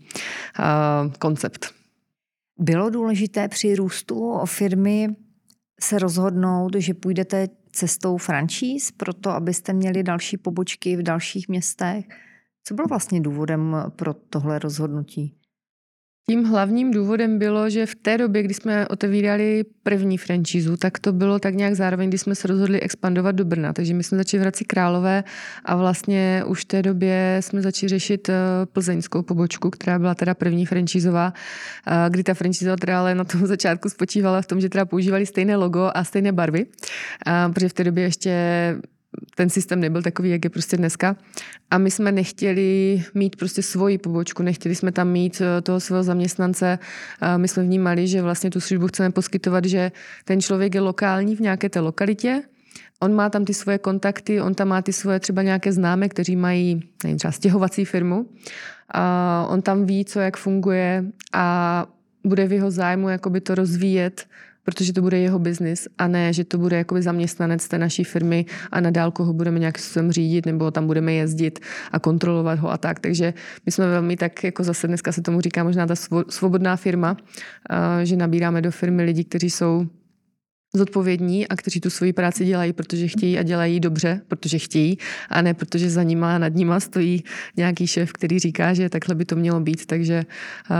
uh, 0.60 1.12
koncept. 1.20 1.72
Bylo 2.60 2.90
důležité 2.90 3.48
při 3.48 3.76
růstu 3.76 4.40
firmy 4.46 5.08
se 5.82 6.00
rozhodnout, 6.00 6.76
že 6.78 6.94
půjdete 6.94 7.48
cestou 7.74 8.18
franšíz, 8.18 8.92
proto 8.92 9.30
abyste 9.30 9.74
měli 9.74 10.04
další 10.04 10.38
pobočky 10.38 10.98
v 10.98 11.04
dalších 11.04 11.50
městech. 11.50 12.06
Co 12.64 12.74
bylo 12.74 12.88
vlastně 12.88 13.22
důvodem 13.22 13.76
pro 13.96 14.14
tohle 14.14 14.60
rozhodnutí? 14.60 15.43
Tím 16.30 16.44
hlavním 16.44 16.92
důvodem 16.92 17.40
bylo, 17.40 17.70
že 17.70 17.86
v 17.86 17.96
té 17.96 18.18
době, 18.18 18.44
kdy 18.44 18.54
jsme 18.54 18.88
otevírali 18.88 19.66
první 19.84 20.18
franšízu, 20.18 20.78
tak 20.78 21.00
to 21.00 21.14
bylo 21.14 21.40
tak 21.40 21.56
nějak 21.56 21.76
zároveň, 21.76 22.10
kdy 22.10 22.18
jsme 22.18 22.36
se 22.36 22.48
rozhodli 22.48 22.82
expandovat 22.82 23.36
do 23.36 23.46
Brna. 23.46 23.74
Takže 23.74 23.94
my 23.94 24.04
jsme 24.04 24.18
začali 24.18 24.40
v 24.40 24.42
Hradci 24.42 24.66
Králové 24.66 25.24
a 25.66 25.76
vlastně 25.76 26.44
už 26.48 26.62
v 26.62 26.66
té 26.66 26.82
době 26.82 27.38
jsme 27.42 27.62
začali 27.62 27.90
řešit 27.90 28.30
eh, 28.30 28.36
plzeňskou 28.66 29.22
pobočku, 29.22 29.70
která 29.70 30.00
byla 30.00 30.16
teda 30.16 30.34
první 30.34 30.66
franšízová, 30.66 31.34
eh, 31.88 32.10
kdy 32.10 32.24
ta 32.24 32.34
franšíza 32.34 32.76
teda 32.76 33.00
ale 33.00 33.16
na 33.16 33.24
tom 33.24 33.46
začátku 33.48 33.90
spočívala 33.90 34.42
v 34.42 34.48
tom, 34.48 34.62
že 34.62 34.70
teda 34.70 34.86
používali 34.86 35.26
stejné 35.26 35.56
logo 35.56 35.92
a 35.94 36.04
stejné 36.04 36.32
barvy, 36.32 36.66
eh, 37.28 37.32
protože 37.54 37.70
v 37.70 37.74
té 37.74 37.84
době 37.84 38.04
ještě 38.04 38.34
ten 39.36 39.50
systém 39.50 39.80
nebyl 39.80 40.02
takový, 40.02 40.30
jak 40.30 40.44
je 40.44 40.50
prostě 40.50 40.78
dneska. 40.78 41.16
A 41.72 41.78
my 41.78 41.92
jsme 41.92 42.12
nechtěli 42.12 43.04
mít 43.14 43.36
prostě 43.36 43.62
svoji 43.62 43.98
pobočku, 43.98 44.44
nechtěli 44.44 44.76
jsme 44.76 44.92
tam 44.92 45.10
mít 45.10 45.42
eh, 45.42 45.62
toho 45.62 45.80
svého 45.80 46.04
zaměstnance. 46.04 46.80
My 47.38 47.48
jsme 47.48 47.64
vnímali, 47.64 48.08
že 48.08 48.22
vlastně 48.22 48.50
tu 48.50 48.62
službu 48.62 48.88
chceme 48.88 49.12
poskytovat, 49.12 49.66
že 49.66 49.92
ten 50.26 50.42
člověk 50.42 50.76
je 50.76 50.82
lokální 50.82 51.36
v 51.36 51.40
nějaké 51.40 51.70
té 51.70 51.80
lokalitě, 51.80 52.42
On 53.00 53.16
má 53.16 53.30
tam 53.30 53.46
ty 53.46 53.54
svoje 53.54 53.78
kontakty, 53.78 54.42
on 54.42 54.56
tam 54.56 54.68
má 54.68 54.82
ty 54.82 54.94
svoje 54.94 55.20
třeba 55.20 55.42
nějaké 55.42 55.72
známé, 55.72 56.10
kteří 56.10 56.36
mají 56.36 56.84
nevím, 57.04 57.18
třeba 57.18 57.32
stěhovací 57.32 57.86
firmu. 57.86 58.30
A 58.90 59.46
on 59.50 59.62
tam 59.62 59.86
ví, 59.86 60.06
co 60.06 60.20
jak 60.20 60.38
funguje 60.38 61.06
a 61.34 61.86
bude 62.24 62.48
v 62.48 62.52
jeho 62.52 62.72
zájmu 62.72 63.10
jakoby 63.10 63.42
to 63.42 63.56
rozvíjet 63.56 64.26
protože 64.64 64.94
to 64.94 65.02
bude 65.02 65.20
jeho 65.20 65.40
biznis 65.40 65.88
a 65.98 66.08
ne, 66.08 66.34
že 66.34 66.44
to 66.44 66.58
bude 66.58 66.78
jakoby 66.78 67.02
zaměstnanec 67.02 67.68
té 67.68 67.78
naší 67.78 68.04
firmy 68.04 68.46
a 68.72 68.80
na 68.80 68.90
dálku 68.90 69.24
ho 69.24 69.34
budeme 69.34 69.60
nějak 69.60 69.80
způsobem 69.80 70.12
řídit 70.12 70.46
nebo 70.46 70.72
tam 70.72 70.88
budeme 70.88 71.14
jezdit 71.14 71.60
a 71.92 72.00
kontrolovat 72.00 72.60
ho 72.60 72.72
a 72.72 72.78
tak. 72.78 73.00
Takže 73.00 73.34
my 73.66 73.72
jsme 73.72 73.88
velmi 73.88 74.18
tak, 74.18 74.44
jako 74.44 74.64
zase 74.64 74.88
dneska 74.88 75.12
se 75.12 75.22
tomu 75.22 75.42
říká 75.42 75.64
možná 75.64 75.88
ta 75.88 75.96
svobodná 76.30 76.76
firma, 76.76 77.18
že 78.04 78.16
nabíráme 78.16 78.62
do 78.62 78.72
firmy 78.72 79.04
lidi, 79.04 79.24
kteří 79.24 79.50
jsou 79.50 79.88
zodpovědní 80.76 81.48
a 81.48 81.56
kteří 81.56 81.80
tu 81.80 81.90
svoji 81.90 82.14
práci 82.14 82.46
dělají, 82.46 82.74
protože 82.74 83.08
chtějí 83.08 83.40
a 83.40 83.44
dělají 83.44 83.80
dobře, 83.80 84.22
protože 84.28 84.60
chtějí 84.60 84.98
a 85.30 85.42
ne 85.42 85.54
protože 85.54 85.90
za 85.90 86.04
nima 86.04 86.36
a 86.36 86.38
nad 86.38 86.56
nima 86.56 86.80
stojí 86.80 87.24
nějaký 87.58 87.88
šéf, 87.88 88.14
který 88.14 88.40
říká, 88.40 88.74
že 88.74 88.90
takhle 88.90 89.16
by 89.16 89.26
to 89.26 89.36
mělo 89.36 89.60
být. 89.60 89.86
Takže 89.86 90.24
uh, 90.70 90.78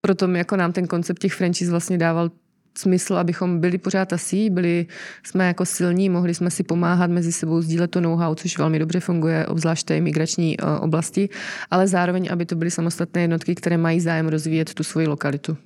proto 0.00 0.30
jako 0.30 0.56
nám 0.56 0.72
ten 0.72 0.86
koncept 0.86 1.18
těch 1.18 1.34
franchise 1.34 1.70
vlastně 1.70 1.98
dával 1.98 2.30
smysl, 2.78 3.16
abychom 3.16 3.60
byli 3.60 3.78
pořád 3.78 4.12
asi, 4.12 4.50
byli 4.50 4.86
jsme 5.22 5.46
jako 5.46 5.64
silní, 5.64 6.08
mohli 6.08 6.34
jsme 6.34 6.50
si 6.50 6.62
pomáhat 6.62 7.10
mezi 7.10 7.32
sebou, 7.32 7.60
sdílet 7.60 7.90
to 7.90 8.00
know-how, 8.00 8.34
což 8.34 8.58
velmi 8.58 8.78
dobře 8.78 9.00
funguje, 9.00 9.46
obzvlášť 9.46 9.86
té 9.86 10.00
migrační 10.00 10.60
eh, 10.60 10.64
oblasti, 10.80 11.28
ale 11.70 11.88
zároveň, 11.88 12.28
aby 12.32 12.46
to 12.46 12.56
byly 12.56 12.70
samostatné 12.70 13.20
jednotky, 13.20 13.54
které 13.54 13.76
mají 13.76 14.00
zájem 14.00 14.28
rozvíjet 14.28 14.74
tu 14.74 14.84
svoji 14.84 15.06
lokalitu. 15.06 15.56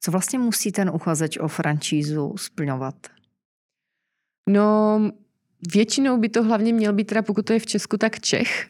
Co 0.00 0.10
vlastně 0.10 0.38
musí 0.38 0.72
ten 0.72 0.90
uchazeč 0.94 1.38
o 1.38 1.48
francízu 1.48 2.34
splňovat? 2.36 2.94
No, 4.48 5.00
Většinou 5.74 6.18
by 6.18 6.28
to 6.28 6.42
hlavně 6.42 6.72
měl 6.72 6.92
být 6.92 7.04
teda, 7.04 7.22
pokud 7.22 7.46
to 7.46 7.52
je 7.52 7.58
v 7.58 7.66
Česku, 7.66 7.96
tak 7.96 8.20
Čech, 8.20 8.66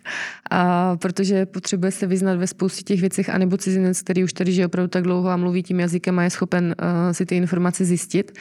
a 0.50 0.96
protože 0.96 1.46
potřebuje 1.46 1.92
se 1.92 2.06
vyznat 2.06 2.38
ve 2.38 2.46
spoustě 2.46 2.82
těch 2.82 3.00
věcech, 3.00 3.30
anebo 3.30 3.56
cizinec, 3.56 4.02
který 4.02 4.24
už 4.24 4.32
tady 4.32 4.52
žije 4.52 4.66
opravdu 4.66 4.88
tak 4.88 5.02
dlouho 5.02 5.28
a 5.28 5.36
mluví 5.36 5.62
tím 5.62 5.80
jazykem 5.80 6.18
a 6.18 6.22
je 6.22 6.30
schopen 6.30 6.74
uh, 6.82 7.12
si 7.12 7.26
ty 7.26 7.36
informace 7.36 7.84
zjistit 7.84 8.38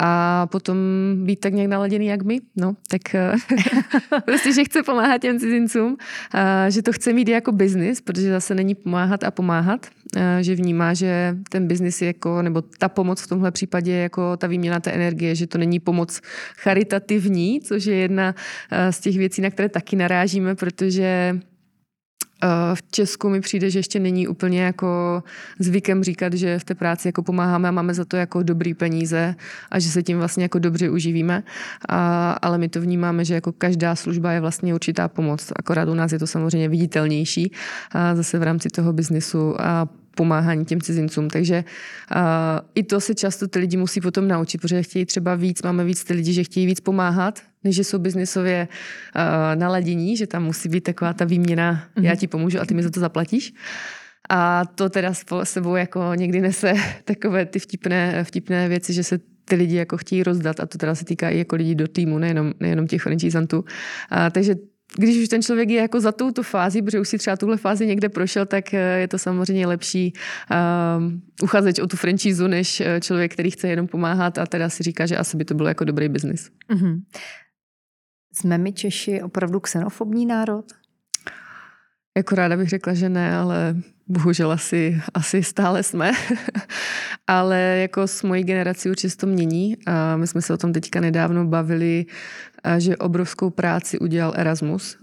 a 0.00 0.46
potom 0.46 0.76
být 1.16 1.40
tak 1.40 1.52
nějak 1.52 1.70
naladěný 1.70 2.06
jak 2.06 2.22
my, 2.22 2.40
no, 2.56 2.76
tak 2.88 3.02
uh, 3.14 4.20
prostě, 4.24 4.52
že 4.52 4.64
chce 4.64 4.82
pomáhat 4.82 5.20
těm 5.20 5.38
cizincům, 5.38 5.92
uh, 5.92 6.40
že 6.68 6.82
to 6.82 6.92
chce 6.92 7.12
mít 7.12 7.28
jako 7.28 7.52
biznis, 7.52 8.00
protože 8.00 8.30
zase 8.30 8.54
není 8.54 8.74
pomáhat 8.74 9.24
a 9.24 9.30
pomáhat, 9.30 9.86
uh, 10.16 10.22
že 10.40 10.54
vnímá, 10.54 10.94
že 10.94 11.36
ten 11.48 11.66
biznis 11.66 12.02
je 12.02 12.06
jako, 12.06 12.42
nebo 12.42 12.62
ta 12.62 12.88
pomoc 12.88 13.20
v 13.20 13.26
tomhle 13.26 13.50
případě 13.50 13.92
je 13.92 14.02
jako 14.02 14.36
ta 14.36 14.46
výměna 14.46 14.80
té 14.80 14.90
energie, 14.90 15.34
že 15.34 15.46
to 15.46 15.58
není 15.58 15.80
pomoc 15.80 16.20
charitativní, 16.56 17.60
což 17.60 17.88
je 17.88 17.97
jedna 17.98 18.34
eh, 18.70 18.92
z 18.92 19.00
těch 19.00 19.16
věcí, 19.16 19.42
na 19.42 19.50
které 19.50 19.68
taky 19.68 19.96
narážíme, 19.96 20.54
protože 20.54 21.38
v 22.74 22.82
Česku 22.90 23.28
mi 23.28 23.40
přijde, 23.40 23.70
že 23.70 23.78
ještě 23.78 24.00
není 24.00 24.28
úplně 24.28 24.62
jako 24.62 25.22
zvykem 25.58 26.04
říkat, 26.04 26.32
že 26.32 26.58
v 26.58 26.64
té 26.64 26.74
práci 26.74 27.08
jako 27.08 27.22
pomáháme 27.22 27.68
a 27.68 27.70
máme 27.70 27.94
za 27.94 28.04
to 28.04 28.16
jako 28.16 28.42
dobrý 28.42 28.74
peníze 28.74 29.34
a 29.70 29.78
že 29.78 29.88
se 29.88 30.02
tím 30.02 30.18
vlastně 30.18 30.44
jako 30.44 30.58
dobře 30.58 30.90
uživíme. 30.90 31.42
A, 31.88 32.32
ale 32.32 32.58
my 32.58 32.68
to 32.68 32.80
vnímáme, 32.80 33.24
že 33.24 33.34
jako 33.34 33.52
každá 33.52 33.96
služba 33.96 34.32
je 34.32 34.40
vlastně 34.40 34.74
určitá 34.74 35.08
pomoc. 35.08 35.52
Akorát 35.56 35.88
u 35.88 35.94
nás 35.94 36.12
je 36.12 36.18
to 36.18 36.26
samozřejmě 36.26 36.68
viditelnější 36.68 37.52
a 37.92 38.14
zase 38.14 38.38
v 38.38 38.42
rámci 38.42 38.68
toho 38.68 38.92
biznesu 38.92 39.60
a 39.60 39.88
pomáhání 40.18 40.64
těm 40.64 40.80
cizincům. 40.80 41.30
Takže 41.30 41.62
uh, 41.62 42.22
i 42.74 42.82
to 42.82 43.00
se 43.00 43.14
často 43.14 43.48
ty 43.48 43.58
lidi 43.58 43.76
musí 43.76 44.00
potom 44.00 44.28
naučit, 44.28 44.58
protože 44.58 44.82
chtějí 44.82 45.06
třeba 45.06 45.34
víc, 45.34 45.62
máme 45.62 45.84
víc 45.84 46.04
ty 46.04 46.12
lidi, 46.12 46.32
že 46.32 46.44
chtějí 46.44 46.66
víc 46.66 46.80
pomáhat, 46.80 47.38
než 47.64 47.76
že 47.76 47.84
jsou 47.84 47.98
biznisově 47.98 48.68
uh, 48.68 49.54
naladění, 49.54 50.16
že 50.16 50.26
tam 50.26 50.44
musí 50.44 50.68
být 50.68 50.90
taková 50.90 51.12
ta 51.14 51.24
výměna, 51.24 51.72
mm-hmm. 51.72 52.04
já 52.04 52.14
ti 52.14 52.26
pomůžu 52.26 52.60
a 52.60 52.66
ty 52.66 52.74
mi 52.74 52.82
za 52.82 52.90
to 52.90 53.00
zaplatíš. 53.00 53.54
A 54.28 54.66
to 54.74 54.90
teda 54.90 55.14
s 55.14 55.24
sebou 55.44 55.76
jako 55.76 56.14
někdy 56.14 56.40
nese 56.40 56.74
takové 57.04 57.46
ty 57.46 57.58
vtipné, 57.58 58.24
vtipné 58.24 58.68
věci, 58.68 58.92
že 58.92 59.04
se 59.04 59.18
ty 59.44 59.54
lidi 59.54 59.76
jako 59.76 59.96
chtějí 59.96 60.22
rozdat 60.22 60.60
a 60.60 60.66
to 60.66 60.78
teda 60.78 60.94
se 60.94 61.04
týká 61.04 61.30
i 61.30 61.38
jako 61.38 61.56
lidí 61.56 61.74
do 61.74 61.88
týmu, 61.88 62.18
nejenom, 62.18 62.52
nejenom 62.60 62.86
těch 62.86 63.02
franchisantů. 63.02 63.64
takže 64.32 64.54
když 64.96 65.22
už 65.22 65.28
ten 65.28 65.42
člověk 65.42 65.70
je 65.70 65.80
jako 65.80 66.00
za 66.00 66.12
touto 66.12 66.42
fázi, 66.42 66.82
protože 66.82 67.00
už 67.00 67.08
si 67.08 67.18
třeba 67.18 67.36
tuhle 67.36 67.56
fázi 67.56 67.86
někde 67.86 68.08
prošel, 68.08 68.46
tak 68.46 68.74
eh, 68.74 69.00
je 69.00 69.08
to 69.08 69.18
samozřejmě 69.18 69.66
lepší 69.66 70.12
um, 70.98 71.22
uchazeč 71.42 71.78
o 71.78 71.86
tu 71.86 71.96
franchízu, 71.96 72.46
než 72.46 72.80
eh, 72.80 73.00
člověk, 73.00 73.32
který 73.32 73.50
chce 73.50 73.68
jenom 73.68 73.86
pomáhat 73.86 74.38
a 74.38 74.46
teda 74.46 74.68
si 74.68 74.82
říká, 74.82 75.06
že 75.06 75.16
asi 75.16 75.36
by 75.36 75.44
to 75.44 75.54
bylo 75.54 75.68
jako 75.68 75.84
dobrý 75.84 76.08
biznis. 76.08 76.50
Mm-hmm. 76.70 77.02
Jsme 78.32 78.58
my 78.58 78.72
Češi 78.72 79.22
opravdu 79.22 79.60
xenofobní 79.60 80.26
národ? 80.26 80.64
Jako 82.18 82.34
ráda 82.34 82.56
bych 82.56 82.68
řekla, 82.68 82.94
že 82.94 83.08
ne, 83.08 83.36
ale 83.36 83.76
bohužel 84.08 84.52
asi, 84.52 85.00
asi 85.14 85.42
stále 85.42 85.82
jsme. 85.82 86.12
ale 87.26 87.60
jako 87.60 88.06
s 88.06 88.22
mojí 88.22 88.44
generací 88.44 88.90
určitě 88.90 89.16
to 89.16 89.26
mění. 89.26 89.76
A 89.86 90.16
my 90.16 90.26
jsme 90.26 90.42
se 90.42 90.54
o 90.54 90.56
tom 90.56 90.72
teďka 90.72 91.00
nedávno 91.00 91.44
bavili, 91.44 92.06
že 92.78 92.96
obrovskou 92.96 93.50
práci 93.50 93.98
udělal 93.98 94.32
Erasmus, 94.36 94.96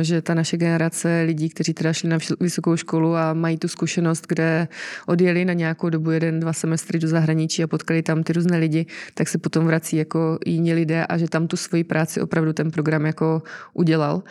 že 0.00 0.22
ta 0.22 0.34
naše 0.34 0.56
generace 0.56 1.22
lidí, 1.26 1.48
kteří 1.48 1.74
teda 1.74 1.92
šli 1.92 2.08
na 2.08 2.18
vysokou 2.40 2.76
školu 2.76 3.16
a 3.16 3.32
mají 3.32 3.58
tu 3.58 3.68
zkušenost, 3.68 4.24
kde 4.28 4.68
odjeli 5.06 5.44
na 5.44 5.52
nějakou 5.52 5.88
dobu 5.88 6.10
jeden, 6.10 6.40
dva 6.40 6.52
semestry 6.52 6.98
do 6.98 7.08
zahraničí 7.08 7.62
a 7.62 7.66
potkali 7.66 8.02
tam 8.02 8.22
ty 8.22 8.32
různé 8.32 8.58
lidi, 8.58 8.86
tak 9.14 9.28
se 9.28 9.38
potom 9.38 9.66
vrací 9.66 9.96
jako 9.96 10.38
jiní 10.46 10.74
lidé 10.74 11.06
a 11.06 11.18
že 11.18 11.28
tam 11.28 11.46
tu 11.46 11.56
svoji 11.56 11.84
práci 11.84 12.20
opravdu 12.20 12.52
ten 12.52 12.70
program 12.70 13.06
jako 13.06 13.42
udělal. 13.74 14.22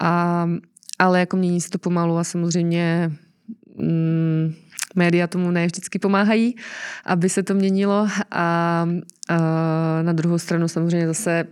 A 0.00 0.46
ale 0.98 1.20
jako 1.20 1.36
mění 1.36 1.60
se 1.60 1.70
to 1.70 1.78
pomalu 1.78 2.18
a 2.18 2.24
samozřejmě 2.24 3.12
mm, 3.78 4.54
média 4.94 5.26
tomu 5.26 5.50
ne 5.50 5.66
vždycky 5.66 5.98
pomáhají, 5.98 6.56
aby 7.04 7.28
se 7.28 7.42
to 7.42 7.54
měnilo 7.54 8.08
a, 8.30 8.88
a 9.28 9.36
na 10.02 10.12
druhou 10.12 10.38
stranu 10.38 10.68
samozřejmě 10.68 11.06
zase 11.06 11.46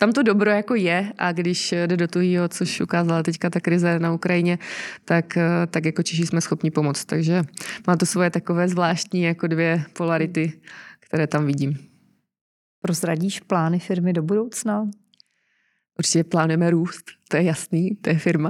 tam 0.00 0.12
to 0.12 0.22
dobro 0.22 0.50
jako 0.50 0.74
je 0.74 1.12
a 1.18 1.32
když 1.32 1.74
jde 1.86 1.96
do 1.96 2.08
toho, 2.08 2.48
což 2.48 2.80
ukázala 2.80 3.22
teďka 3.22 3.50
ta 3.50 3.60
krize 3.60 3.98
na 3.98 4.12
Ukrajině, 4.12 4.58
tak, 5.04 5.38
tak 5.70 5.84
jako 5.84 6.02
Češi 6.02 6.26
jsme 6.26 6.40
schopni 6.40 6.70
pomoct. 6.70 7.04
Takže 7.04 7.42
má 7.86 7.96
to 7.96 8.06
svoje 8.06 8.30
takové 8.30 8.68
zvláštní 8.68 9.22
jako 9.22 9.46
dvě 9.46 9.84
polarity, 9.92 10.52
které 11.00 11.26
tam 11.26 11.46
vidím. 11.46 11.78
Prozradíš 12.82 13.40
plány 13.40 13.78
firmy 13.78 14.12
do 14.12 14.22
budoucna? 14.22 14.88
Určitě 16.00 16.24
plánujeme 16.24 16.70
růst, 16.70 17.04
to 17.28 17.36
je 17.36 17.42
jasný, 17.42 17.90
to 18.00 18.10
je 18.10 18.18
firma, 18.18 18.48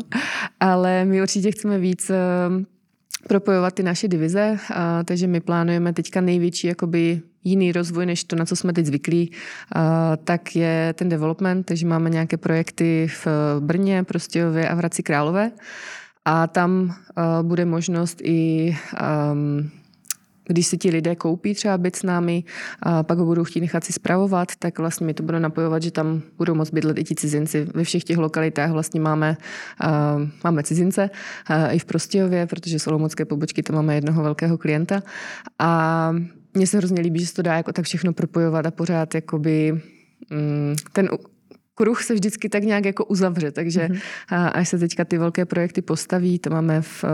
ale 0.61 1.05
my 1.05 1.22
určitě 1.22 1.51
chceme 1.51 1.78
víc 1.78 2.11
ehm, 2.11 2.66
propojovat 3.28 3.74
ty 3.74 3.82
naše 3.82 4.09
divize, 4.09 4.59
a, 4.74 5.05
takže 5.05 5.26
my 5.26 5.40
plánujeme 5.40 5.92
teďka 5.92 6.20
největší 6.20 6.66
jakoby 6.66 7.20
jiný 7.44 7.72
rozvoj, 7.72 8.07
než 8.07 8.24
to, 8.24 8.36
na 8.36 8.44
co 8.44 8.57
jsme 8.57 8.72
teď 8.72 8.86
zvyklí, 8.86 9.32
a, 9.72 10.16
tak 10.16 10.57
je 10.57 10.94
ten 10.96 11.09
development, 11.09 11.66
takže 11.66 11.86
máme 11.86 12.11
nějaké 12.11 12.36
projekty 12.36 13.11
v 13.24 13.26
Brně, 13.61 14.05
Prostějově 14.05 14.68
a 14.68 14.74
v 14.74 14.78
Hradci 14.78 15.03
Králové. 15.03 15.51
A 16.24 16.46
tam 16.46 16.94
bude 17.42 17.64
možnost 17.64 18.20
i 18.22 18.70
um, 19.32 19.70
když 20.51 20.66
si 20.66 20.78
ti 20.78 20.90
lidé 20.90 21.16
koupí 21.16 21.55
třeba 21.55 21.78
byt 21.78 21.96
s 21.96 22.03
námi 22.03 22.44
a 22.82 23.03
pak 23.03 23.18
ho 23.18 23.24
budou 23.24 23.44
chtít 23.44 23.61
nechat 23.61 23.84
si 23.84 23.92
zpravovat, 23.92 24.48
tak 24.59 24.78
vlastně 24.78 25.07
mi 25.07 25.14
to 25.14 25.22
bude 25.22 25.40
napojovat, 25.40 25.82
že 25.82 25.90
tam 25.90 26.22
budou 26.38 26.55
moct 26.55 26.70
bydlet 26.70 26.98
i 26.98 27.05
ti 27.05 27.14
cizinci. 27.14 27.66
Ve 27.74 27.84
všech 27.84 28.05
těch 28.05 28.18
lokalitách 28.18 28.70
vlastně 28.70 29.01
máme, 29.01 29.36
uh, 29.84 30.28
máme 30.44 30.62
cizince 30.62 31.11
uh, 31.51 31.74
i 31.74 31.78
v 31.78 31.84
Prostějově, 31.84 32.46
protože 32.46 32.78
z 32.78 32.86
Olomoucké 32.86 33.24
pobočky 33.24 33.62
tam 33.62 33.76
máme 33.76 33.94
jednoho 33.94 34.22
velkého 34.22 34.59
klienta 34.59 35.03
a 35.59 36.12
mně 36.55 36.66
se 36.66 36.76
hrozně 36.76 37.03
líbí, 37.03 37.20
že 37.20 37.26
se 37.26 37.34
to 37.34 37.42
dá 37.42 37.57
jako 37.57 37.72
tak 37.72 37.84
všechno 37.84 38.12
propojovat 38.12 38.66
a 38.66 38.70
pořád 38.70 39.14
jakoby 39.14 39.72
um, 39.72 40.74
ten 40.92 41.09
kruh 41.74 42.03
se 42.03 42.14
vždycky 42.14 42.48
tak 42.48 42.62
nějak 42.62 42.84
jako 42.84 43.05
uzavře, 43.05 43.51
takže 43.51 43.80
mm-hmm. 43.80 44.51
až 44.55 44.68
se 44.68 44.78
teďka 44.78 45.05
ty 45.05 45.18
velké 45.18 45.44
projekty 45.44 45.82
postaví, 45.82 46.38
to 46.38 46.51
máme 46.51 46.82
v 46.82 47.05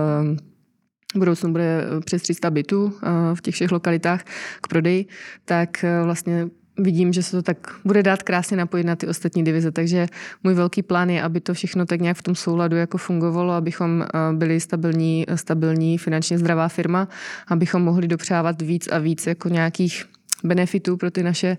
v 1.15 1.19
budoucnu 1.19 1.53
bude 1.53 1.85
eh, 1.85 2.01
přes 2.01 2.23
300 2.23 2.51
bytů 2.51 2.93
eh, 3.03 3.09
v 3.35 3.41
těch 3.41 3.55
všech 3.55 3.73
lokalitách 3.73 4.25
k 4.61 4.69
prodeji, 4.69 5.07
tak 5.45 5.85
eh, 5.85 6.03
vlastně 6.05 6.49
vidím, 6.79 7.13
že 7.13 7.23
se 7.23 7.31
to 7.31 7.43
tak 7.43 7.57
bude 7.85 8.03
dát 8.03 8.23
krásně 8.23 8.57
napojit 8.57 8.87
na 8.87 8.97
ty 8.97 9.07
ostatní 9.07 9.45
divize, 9.45 9.73
takže 9.73 10.07
můj 10.45 10.55
velký 10.55 10.83
plán 10.83 11.11
je, 11.11 11.23
aby 11.23 11.41
to 11.41 11.55
všechno 11.55 11.87
tak 11.87 12.01
nějak 12.01 12.17
v 12.17 12.23
tom 12.23 12.35
souladu 12.35 12.77
jako 12.77 12.99
fungovalo, 12.99 13.53
abychom 13.53 14.07
byli 14.33 14.61
stabilní, 14.61 15.27
stabilní 15.35 15.99
finančně 15.99 16.39
zdravá 16.39 16.69
firma, 16.69 17.09
abychom 17.49 17.83
mohli 17.83 18.09
dopřávat 18.09 18.63
víc 18.63 18.89
a 18.93 18.99
víc 18.99 19.27
jako 19.27 19.49
nějakých 19.49 20.05
benefitů 20.45 20.97
pro 20.97 21.11
ty 21.11 21.23
naše, 21.23 21.57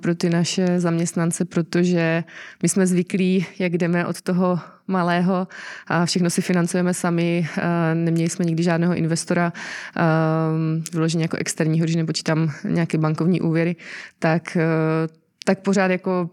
pro 0.00 0.14
ty 0.14 0.30
naše 0.30 0.80
zaměstnance, 0.80 1.44
protože 1.44 2.24
my 2.62 2.68
jsme 2.68 2.86
zvyklí, 2.86 3.46
jak 3.58 3.72
jdeme 3.72 4.06
od 4.06 4.20
toho 4.22 4.60
malého 4.86 5.48
a 5.86 6.06
všechno 6.06 6.30
si 6.30 6.42
financujeme 6.42 6.94
sami, 6.94 7.48
neměli 7.94 8.30
jsme 8.30 8.44
nikdy 8.44 8.62
žádného 8.62 8.94
investora, 8.94 9.52
vyloženě 10.92 11.24
jako 11.24 11.36
externího, 11.36 11.84
když 11.84 11.96
nepočítám 11.96 12.52
nějaké 12.64 12.98
bankovní 12.98 13.40
úvěry, 13.40 13.76
tak, 14.18 14.56
tak 15.44 15.60
pořád 15.60 15.90
jako 15.90 16.30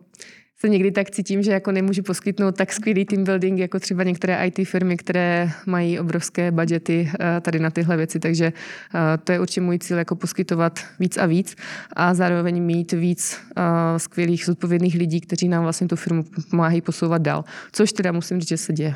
se 0.59 0.69
někdy 0.69 0.91
tak 0.91 1.11
cítím, 1.11 1.43
že 1.43 1.51
jako 1.51 1.71
nemůžu 1.71 2.03
poskytnout 2.03 2.57
tak 2.57 2.73
skvělý 2.73 3.05
team 3.05 3.23
building, 3.23 3.59
jako 3.59 3.79
třeba 3.79 4.03
některé 4.03 4.47
IT 4.47 4.67
firmy, 4.67 4.97
které 4.97 5.51
mají 5.65 5.99
obrovské 5.99 6.51
budgety 6.51 7.11
eh, 7.19 7.41
tady 7.41 7.59
na 7.59 7.69
tyhle 7.69 7.97
věci, 7.97 8.19
takže 8.19 8.45
eh, 8.45 9.17
to 9.17 9.31
je 9.31 9.39
určitě 9.39 9.61
můj 9.61 9.79
cíl, 9.79 9.97
jako 9.97 10.15
poskytovat 10.15 10.79
víc 10.99 11.17
a 11.17 11.25
víc 11.25 11.55
a 11.95 12.13
zároveň 12.13 12.63
mít 12.63 12.91
víc 12.91 13.39
eh, 13.57 13.99
skvělých 13.99 14.45
zodpovědných 14.45 14.95
lidí, 14.95 15.21
kteří 15.21 15.47
nám 15.47 15.63
vlastně 15.63 15.87
tu 15.87 15.95
firmu 15.95 16.25
pomáhají 16.49 16.81
posouvat 16.81 17.21
dál, 17.21 17.43
což 17.71 17.93
teda 17.93 18.11
musím 18.11 18.39
říct, 18.39 18.49
že 18.49 18.57
se 18.57 18.73
děje. 18.73 18.95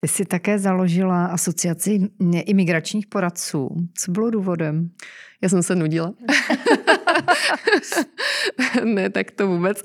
Ty 0.00 0.08
jsi 0.08 0.24
také 0.24 0.58
založila 0.58 1.26
asociaci 1.26 2.00
imigračních 2.44 3.06
poradců. 3.06 3.68
Co 3.94 4.12
bylo 4.12 4.30
důvodem? 4.30 4.90
Já 5.42 5.48
jsem 5.48 5.62
se 5.62 5.74
nudila. 5.74 6.14
ne, 8.84 9.10
tak 9.10 9.30
to 9.30 9.48
vůbec. 9.48 9.82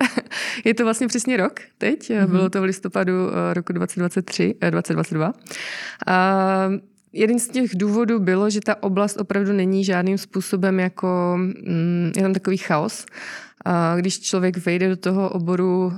Je 0.65 0.73
to 0.73 0.83
vlastně 0.83 1.07
přesně 1.07 1.37
rok 1.37 1.59
teď. 1.77 2.09
Mm-hmm. 2.09 2.27
Bylo 2.27 2.49
to 2.49 2.61
v 2.61 2.63
listopadu 2.63 3.13
eh, 3.29 3.53
roku 3.53 3.73
2023, 3.73 4.55
2022. 4.69 5.33
Eh, 5.35 6.13
A 6.13 6.69
Jeden 7.13 7.39
z 7.39 7.47
těch 7.47 7.75
důvodů 7.75 8.19
bylo, 8.19 8.49
že 8.49 8.59
ta 8.59 8.83
oblast 8.83 9.17
opravdu 9.19 9.53
není 9.53 9.83
žádným 9.83 10.17
způsobem 10.17 10.79
jako, 10.79 11.33
mm, 11.37 12.11
je 12.15 12.21
tam 12.21 12.33
takový 12.33 12.57
chaos 12.57 13.05
když 13.97 14.19
člověk 14.19 14.57
vejde 14.57 14.89
do 14.89 14.95
toho 14.95 15.29
oboru, 15.29 15.93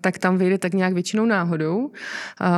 tak 0.00 0.18
tam 0.18 0.38
vejde 0.38 0.58
tak 0.58 0.74
nějak 0.74 0.92
většinou 0.92 1.26
náhodou. 1.26 1.90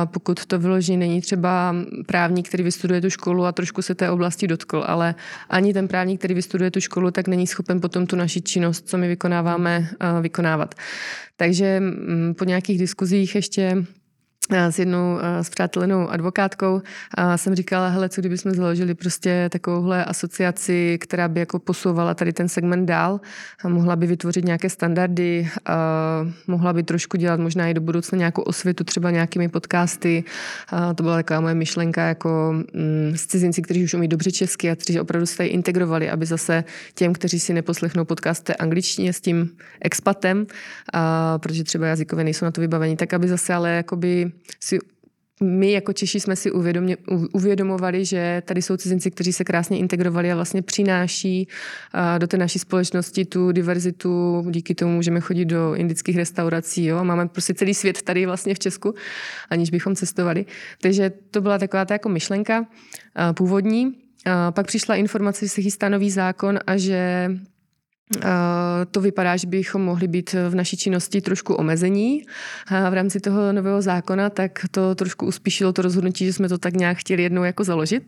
Pokud 0.05 0.45
to 0.45 0.59
vyloží, 0.59 0.97
není 0.97 1.21
třeba 1.21 1.75
právník, 2.05 2.47
který 2.47 2.63
vystuduje 2.63 3.01
tu 3.01 3.09
školu 3.09 3.45
a 3.45 3.51
trošku 3.51 3.81
se 3.81 3.95
té 3.95 4.09
oblasti 4.09 4.47
dotkl, 4.47 4.83
ale 4.87 5.15
ani 5.49 5.73
ten 5.73 5.87
právník, 5.87 6.19
který 6.19 6.33
vystuduje 6.33 6.71
tu 6.71 6.79
školu, 6.79 7.11
tak 7.11 7.27
není 7.27 7.47
schopen 7.47 7.81
potom 7.81 8.07
tu 8.07 8.15
naši 8.15 8.41
činnost, 8.41 8.89
co 8.89 8.97
my 8.97 9.07
vykonáváme, 9.07 9.87
vykonávat. 10.21 10.75
Takže 11.37 11.79
mm, 11.79 12.33
po 12.37 12.43
nějakých 12.43 12.79
diskuzích 12.79 13.35
ještě 13.35 13.85
s 14.51 14.79
jednou 14.79 15.19
s 15.41 15.49
přátelenou 15.49 16.09
advokátkou 16.09 16.81
a 17.17 17.37
jsem 17.37 17.55
říkala, 17.55 17.87
hele, 17.87 18.09
co 18.09 18.21
kdybychom 18.21 18.51
založili 18.51 18.93
prostě 18.93 19.49
takovouhle 19.51 20.05
asociaci, 20.05 20.97
která 21.01 21.27
by 21.27 21.39
jako 21.39 21.59
posouvala 21.59 22.13
tady 22.13 22.33
ten 22.33 22.49
segment 22.49 22.85
dál 22.85 23.19
a 23.63 23.69
mohla 23.69 23.95
by 23.95 24.07
vytvořit 24.07 24.45
nějaké 24.45 24.69
standardy, 24.69 25.49
a 25.65 25.77
mohla 26.47 26.73
by 26.73 26.83
trošku 26.83 27.17
dělat 27.17 27.39
možná 27.39 27.67
i 27.67 27.73
do 27.73 27.81
budoucna 27.81 28.17
nějakou 28.17 28.41
osvětu, 28.41 28.83
třeba 28.83 29.11
nějakými 29.11 29.49
podcasty. 29.49 30.23
A 30.69 30.93
to 30.93 31.03
byla 31.03 31.15
taková 31.15 31.39
moje 31.39 31.55
myšlenka 31.55 32.07
jako 32.07 32.53
mm, 32.73 33.13
s 33.15 33.25
cizinci, 33.25 33.61
kteří 33.61 33.83
už 33.83 33.93
umí 33.93 34.07
dobře 34.07 34.31
česky 34.31 34.71
a 34.71 34.75
kteří 34.75 34.99
opravdu 34.99 35.25
se 35.25 35.37
tady 35.37 35.49
integrovali, 35.49 36.09
aby 36.09 36.25
zase 36.25 36.63
těm, 36.95 37.13
kteří 37.13 37.39
si 37.39 37.53
neposlechnou 37.53 38.05
podcast 38.05 38.43
té 38.43 38.53
angličtině 38.53 39.13
s 39.13 39.21
tím 39.21 39.49
expatem, 39.81 40.47
a, 40.93 41.37
protože 41.37 41.63
třeba 41.63 41.87
jazykově 41.87 42.23
nejsou 42.23 42.45
na 42.45 42.51
to 42.51 42.61
vybavení, 42.61 42.97
tak 42.97 43.13
aby 43.13 43.27
zase 43.27 43.53
ale 43.53 43.69
jakoby 43.69 44.31
si 44.59 44.79
my 45.43 45.71
jako 45.71 45.93
Češi 45.93 46.19
jsme 46.19 46.35
si 46.35 46.51
uvědomě, 46.51 46.97
uvědomovali, 47.33 48.05
že 48.05 48.41
tady 48.45 48.61
jsou 48.61 48.77
cizinci, 48.77 49.11
kteří 49.11 49.33
se 49.33 49.43
krásně 49.43 49.77
integrovali 49.77 50.31
a 50.31 50.35
vlastně 50.35 50.61
přináší 50.61 51.47
do 52.17 52.27
té 52.27 52.37
naší 52.37 52.59
společnosti 52.59 53.25
tu 53.25 53.51
diverzitu. 53.51 54.43
Díky 54.49 54.75
tomu 54.75 54.95
můžeme 54.95 55.19
chodit 55.19 55.45
do 55.45 55.75
indických 55.75 56.17
restaurací. 56.17 56.85
Jo? 56.85 57.03
Máme 57.03 57.27
prostě 57.27 57.53
celý 57.53 57.73
svět 57.73 58.01
tady 58.01 58.25
vlastně 58.25 58.55
v 58.55 58.59
Česku, 58.59 58.93
aniž 59.49 59.69
bychom 59.69 59.95
cestovali. 59.95 60.45
Takže 60.81 61.11
to 61.31 61.41
byla 61.41 61.57
taková 61.57 61.85
ta 61.85 61.93
jako 61.93 62.09
myšlenka 62.09 62.65
původní. 63.33 63.93
Pak 64.51 64.67
přišla 64.67 64.95
informace, 64.95 65.45
že 65.45 65.49
se 65.49 65.61
chystá 65.61 65.89
nový 65.89 66.11
zákon 66.11 66.59
a 66.67 66.77
že 66.77 67.31
to 68.91 69.01
vypadá, 69.01 69.37
že 69.37 69.47
bychom 69.47 69.81
mohli 69.81 70.07
být 70.07 70.35
v 70.49 70.55
naší 70.55 70.77
činnosti 70.77 71.21
trošku 71.21 71.53
omezení 71.53 72.25
v 72.89 72.93
rámci 72.93 73.19
toho 73.19 73.53
nového 73.53 73.81
zákona, 73.81 74.29
tak 74.29 74.65
to 74.71 74.95
trošku 74.95 75.25
uspíšilo 75.25 75.73
to 75.73 75.81
rozhodnutí, 75.81 76.25
že 76.25 76.33
jsme 76.33 76.49
to 76.49 76.57
tak 76.57 76.73
nějak 76.73 76.97
chtěli 76.97 77.23
jednou 77.23 77.43
jako 77.43 77.63
založit. 77.63 78.03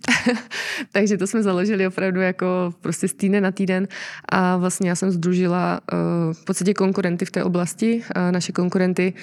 Takže 0.91 1.17
to 1.17 1.27
jsme 1.27 1.43
založili 1.43 1.87
opravdu 1.87 2.21
jako 2.21 2.73
prostě 2.81 3.07
z 3.07 3.13
týdne 3.13 3.41
na 3.41 3.51
týden 3.51 3.87
a 4.29 4.57
vlastně 4.57 4.89
já 4.89 4.95
jsem 4.95 5.11
združila 5.11 5.79
eh, 5.93 5.95
v 6.33 6.45
podstatě 6.45 6.73
konkurenty 6.73 7.25
v 7.25 7.31
té 7.31 7.43
oblasti, 7.43 8.03
naše 8.31 8.51
konkurenty, 8.51 9.13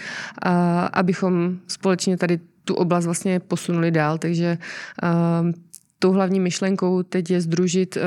abychom 0.92 1.58
společně 1.66 2.16
tady 2.16 2.40
tu 2.64 2.74
oblast 2.74 3.04
vlastně 3.04 3.40
posunuli 3.40 3.90
dál. 3.90 4.18
Takže 4.18 4.58
eh, 5.02 5.08
tou 5.98 6.12
hlavní 6.12 6.40
myšlenkou 6.40 7.02
teď 7.02 7.30
je 7.30 7.40
združit 7.40 7.96
eh, 7.96 8.00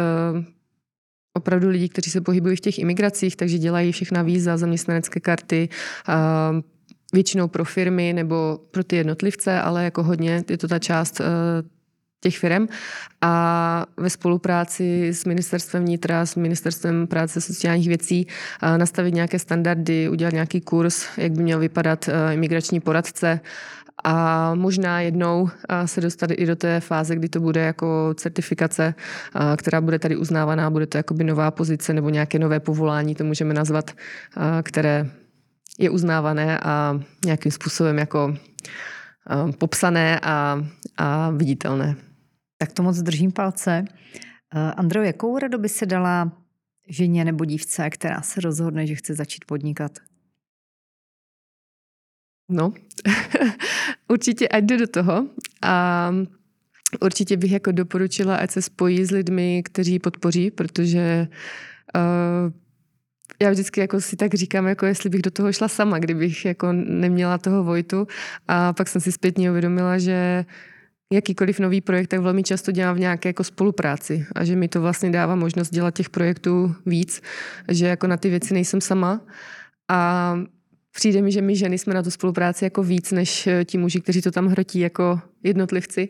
opravdu 1.34 1.70
lidi, 1.70 1.90
kteří 1.90 2.12
se 2.12 2.22
pohybují 2.22 2.56
v 2.56 2.60
těch 2.60 2.80
imigracích, 2.80 3.36
takže 3.36 3.58
dělají 3.58 3.92
všechna 3.92 4.22
víza, 4.22 4.58
zaměstnanecké 4.58 5.20
karty, 5.20 5.70
většinou 7.14 7.48
pro 7.48 7.66
firmy 7.66 8.14
nebo 8.14 8.60
pro 8.72 8.84
ty 8.84 8.96
jednotlivce, 8.96 9.62
ale 9.62 9.84
jako 9.84 10.04
hodně 10.04 10.44
je 10.50 10.58
to 10.58 10.68
ta 10.68 10.80
část 10.80 11.22
e, 11.22 11.24
těch 12.22 12.38
firm 12.38 12.68
a 13.22 13.86
ve 13.98 14.10
spolupráci 14.10 15.08
s 15.08 15.26
ministerstvem 15.26 15.86
vnitra, 15.86 16.26
s 16.26 16.36
ministerstvem 16.36 17.08
práce 17.08 17.42
sociálních 17.42 17.88
věcí 17.88 18.28
nastavit 18.78 19.14
nějaké 19.14 19.40
standardy, 19.40 20.10
udělat 20.10 20.34
nějaký 20.34 20.62
kurz, 20.62 21.08
jak 21.18 21.32
by 21.32 21.44
měl 21.44 21.60
vypadat 21.60 22.10
e, 22.10 22.34
imigrační 22.34 22.80
poradce 22.80 23.40
a 24.04 24.56
možná 24.56 25.02
jednou 25.02 25.50
se 25.86 26.02
dostat 26.02 26.32
i 26.32 26.46
do 26.46 26.56
té 26.56 26.80
fáze, 26.80 27.16
kdy 27.16 27.30
to 27.30 27.40
bude 27.40 27.62
jako 27.62 28.14
certifikace, 28.18 28.94
která 29.58 29.82
bude 29.82 30.00
tady 30.00 30.16
uznávaná, 30.16 30.70
bude 30.70 30.88
to 30.88 30.98
jakoby 30.98 31.24
nová 31.24 31.52
pozice 31.52 31.94
nebo 31.94 32.10
nějaké 32.10 32.40
nové 32.40 32.60
povolání, 32.60 33.16
to 33.16 33.24
můžeme 33.24 33.54
nazvat, 33.54 33.92
které 34.64 35.10
je 35.80 35.90
uznávané 35.90 36.60
a 36.60 37.00
nějakým 37.26 37.52
způsobem 37.52 37.98
jako 37.98 38.36
popsané 39.58 40.20
a, 40.20 40.64
a 40.98 41.30
viditelné. 41.30 41.96
Tak 42.58 42.72
to 42.72 42.84
moc 42.84 43.02
držím 43.02 43.32
palce. 43.32 43.86
Andro, 44.52 45.04
jakou 45.04 45.40
radu 45.40 45.58
by 45.58 45.70
se 45.70 45.86
dala 45.86 46.32
ženě 46.90 47.26
nebo 47.26 47.46
dívce, 47.46 47.90
která 47.90 48.22
se 48.22 48.42
rozhodne, 48.42 48.88
že 48.88 48.96
chce 48.96 49.14
začít 49.14 49.46
podnikat? 49.46 49.92
No, 52.50 52.74
určitě 54.08 54.48
ať 54.48 54.64
jde 54.64 54.78
do 54.78 54.88
toho. 54.88 55.28
A 55.62 56.12
určitě 57.02 57.38
bych 57.38 57.52
jako 57.52 57.72
doporučila, 57.72 58.36
ať 58.36 58.52
se 58.52 58.62
spojí 58.62 59.06
s 59.06 59.12
lidmi, 59.12 59.64
kteří 59.66 60.00
podpoří, 60.00 60.52
protože 60.52 61.28
uh, 61.96 62.52
já 63.42 63.52
vždycky 63.52 63.80
jako 63.80 64.02
si 64.02 64.16
tak 64.16 64.34
říkám, 64.34 64.68
jako 64.68 64.86
jestli 64.86 65.10
bych 65.10 65.22
do 65.22 65.32
toho 65.32 65.54
šla 65.54 65.68
sama, 65.68 66.00
kdybych 66.00 66.46
jako 66.46 66.74
neměla 66.74 67.38
toho 67.38 67.64
Vojtu. 67.64 68.08
A 68.48 68.74
pak 68.74 68.88
jsem 68.88 69.02
si 69.02 69.12
zpětně 69.12 69.52
uvědomila, 69.52 69.98
že 69.98 70.46
jakýkoliv 71.14 71.60
nový 71.60 71.82
projekt, 71.82 72.08
tak 72.08 72.20
velmi 72.20 72.44
často 72.44 72.72
dělám 72.72 72.96
v 72.96 73.00
nějaké 73.00 73.30
jako 73.30 73.44
spolupráci 73.44 74.26
a 74.36 74.44
že 74.44 74.56
mi 74.56 74.68
to 74.68 74.82
vlastně 74.82 75.12
dává 75.12 75.36
možnost 75.36 75.70
dělat 75.70 75.96
těch 75.96 76.10
projektů 76.10 76.76
víc, 76.86 77.22
že 77.70 77.88
jako 77.88 78.08
na 78.08 78.18
ty 78.18 78.30
věci 78.30 78.54
nejsem 78.54 78.82
sama. 78.82 79.22
A 79.90 80.40
Přijde 80.96 81.22
mi, 81.22 81.32
že 81.32 81.42
my 81.42 81.56
ženy 81.56 81.78
jsme 81.78 81.94
na 81.94 82.04
tu 82.04 82.12
spolupráci 82.12 82.64
jako 82.64 82.84
víc 82.84 83.12
než 83.12 83.48
eh, 83.48 83.66
ti 83.66 83.78
muži, 83.78 84.02
kteří 84.02 84.22
to 84.22 84.32
tam 84.32 84.48
hrotí 84.48 84.80
jako 84.80 85.20
jednotlivci, 85.44 86.10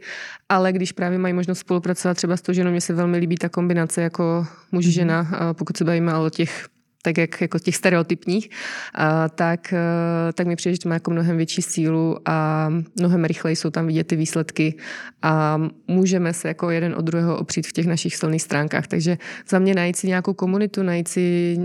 ale 0.50 0.72
když 0.72 0.92
právě 0.92 1.18
mají 1.18 1.34
možnost 1.34 1.60
spolupracovat 1.60 2.14
třeba 2.14 2.38
s 2.38 2.42
tou 2.42 2.54
ženou, 2.54 2.72
mně 2.72 2.82
se 2.82 2.94
velmi 2.94 3.18
líbí 3.18 3.36
ta 3.36 3.50
kombinace 3.50 4.02
jako 4.02 4.48
muž-žena, 4.72 5.22
mhm. 5.22 5.56
pokud 5.56 5.78
se 5.78 5.86
bavíme 5.86 6.18
o 6.18 6.30
těch 6.30 6.68
tak 7.06 7.18
jak 7.18 7.42
jako 7.42 7.60
těch 7.60 7.76
stereotypních, 7.76 8.50
a, 8.96 9.30
tak, 9.30 9.74
eh, 9.74 10.34
tak 10.34 10.48
mi 10.48 10.56
přijde, 10.56 10.76
že 10.76 10.80
to 10.80 10.90
má 10.90 10.96
jako 10.96 11.12
mnohem 11.12 11.38
větší 11.38 11.62
sílu 11.62 12.18
a 12.26 12.70
mnohem 13.00 13.26
rychleji 13.26 13.56
jsou 13.56 13.70
tam 13.70 13.88
vidět 13.88 14.08
ty 14.08 14.16
výsledky 14.16 14.78
a 15.22 15.62
můžeme 15.88 16.34
se 16.34 16.48
jako 16.48 16.70
jeden 16.70 16.94
od 16.98 17.02
druhého 17.02 17.38
opřít 17.38 17.68
v 17.68 17.74
těch 17.74 17.86
našich 17.86 18.16
silných 18.16 18.42
stránkách. 18.42 18.88
Takže 18.88 19.18
za 19.50 19.60
mě 19.60 19.76
najít 19.76 19.96
si 19.96 20.08
nějakou 20.08 20.34
komunitu, 20.34 20.84
najít 20.84 21.08
si 21.08 21.58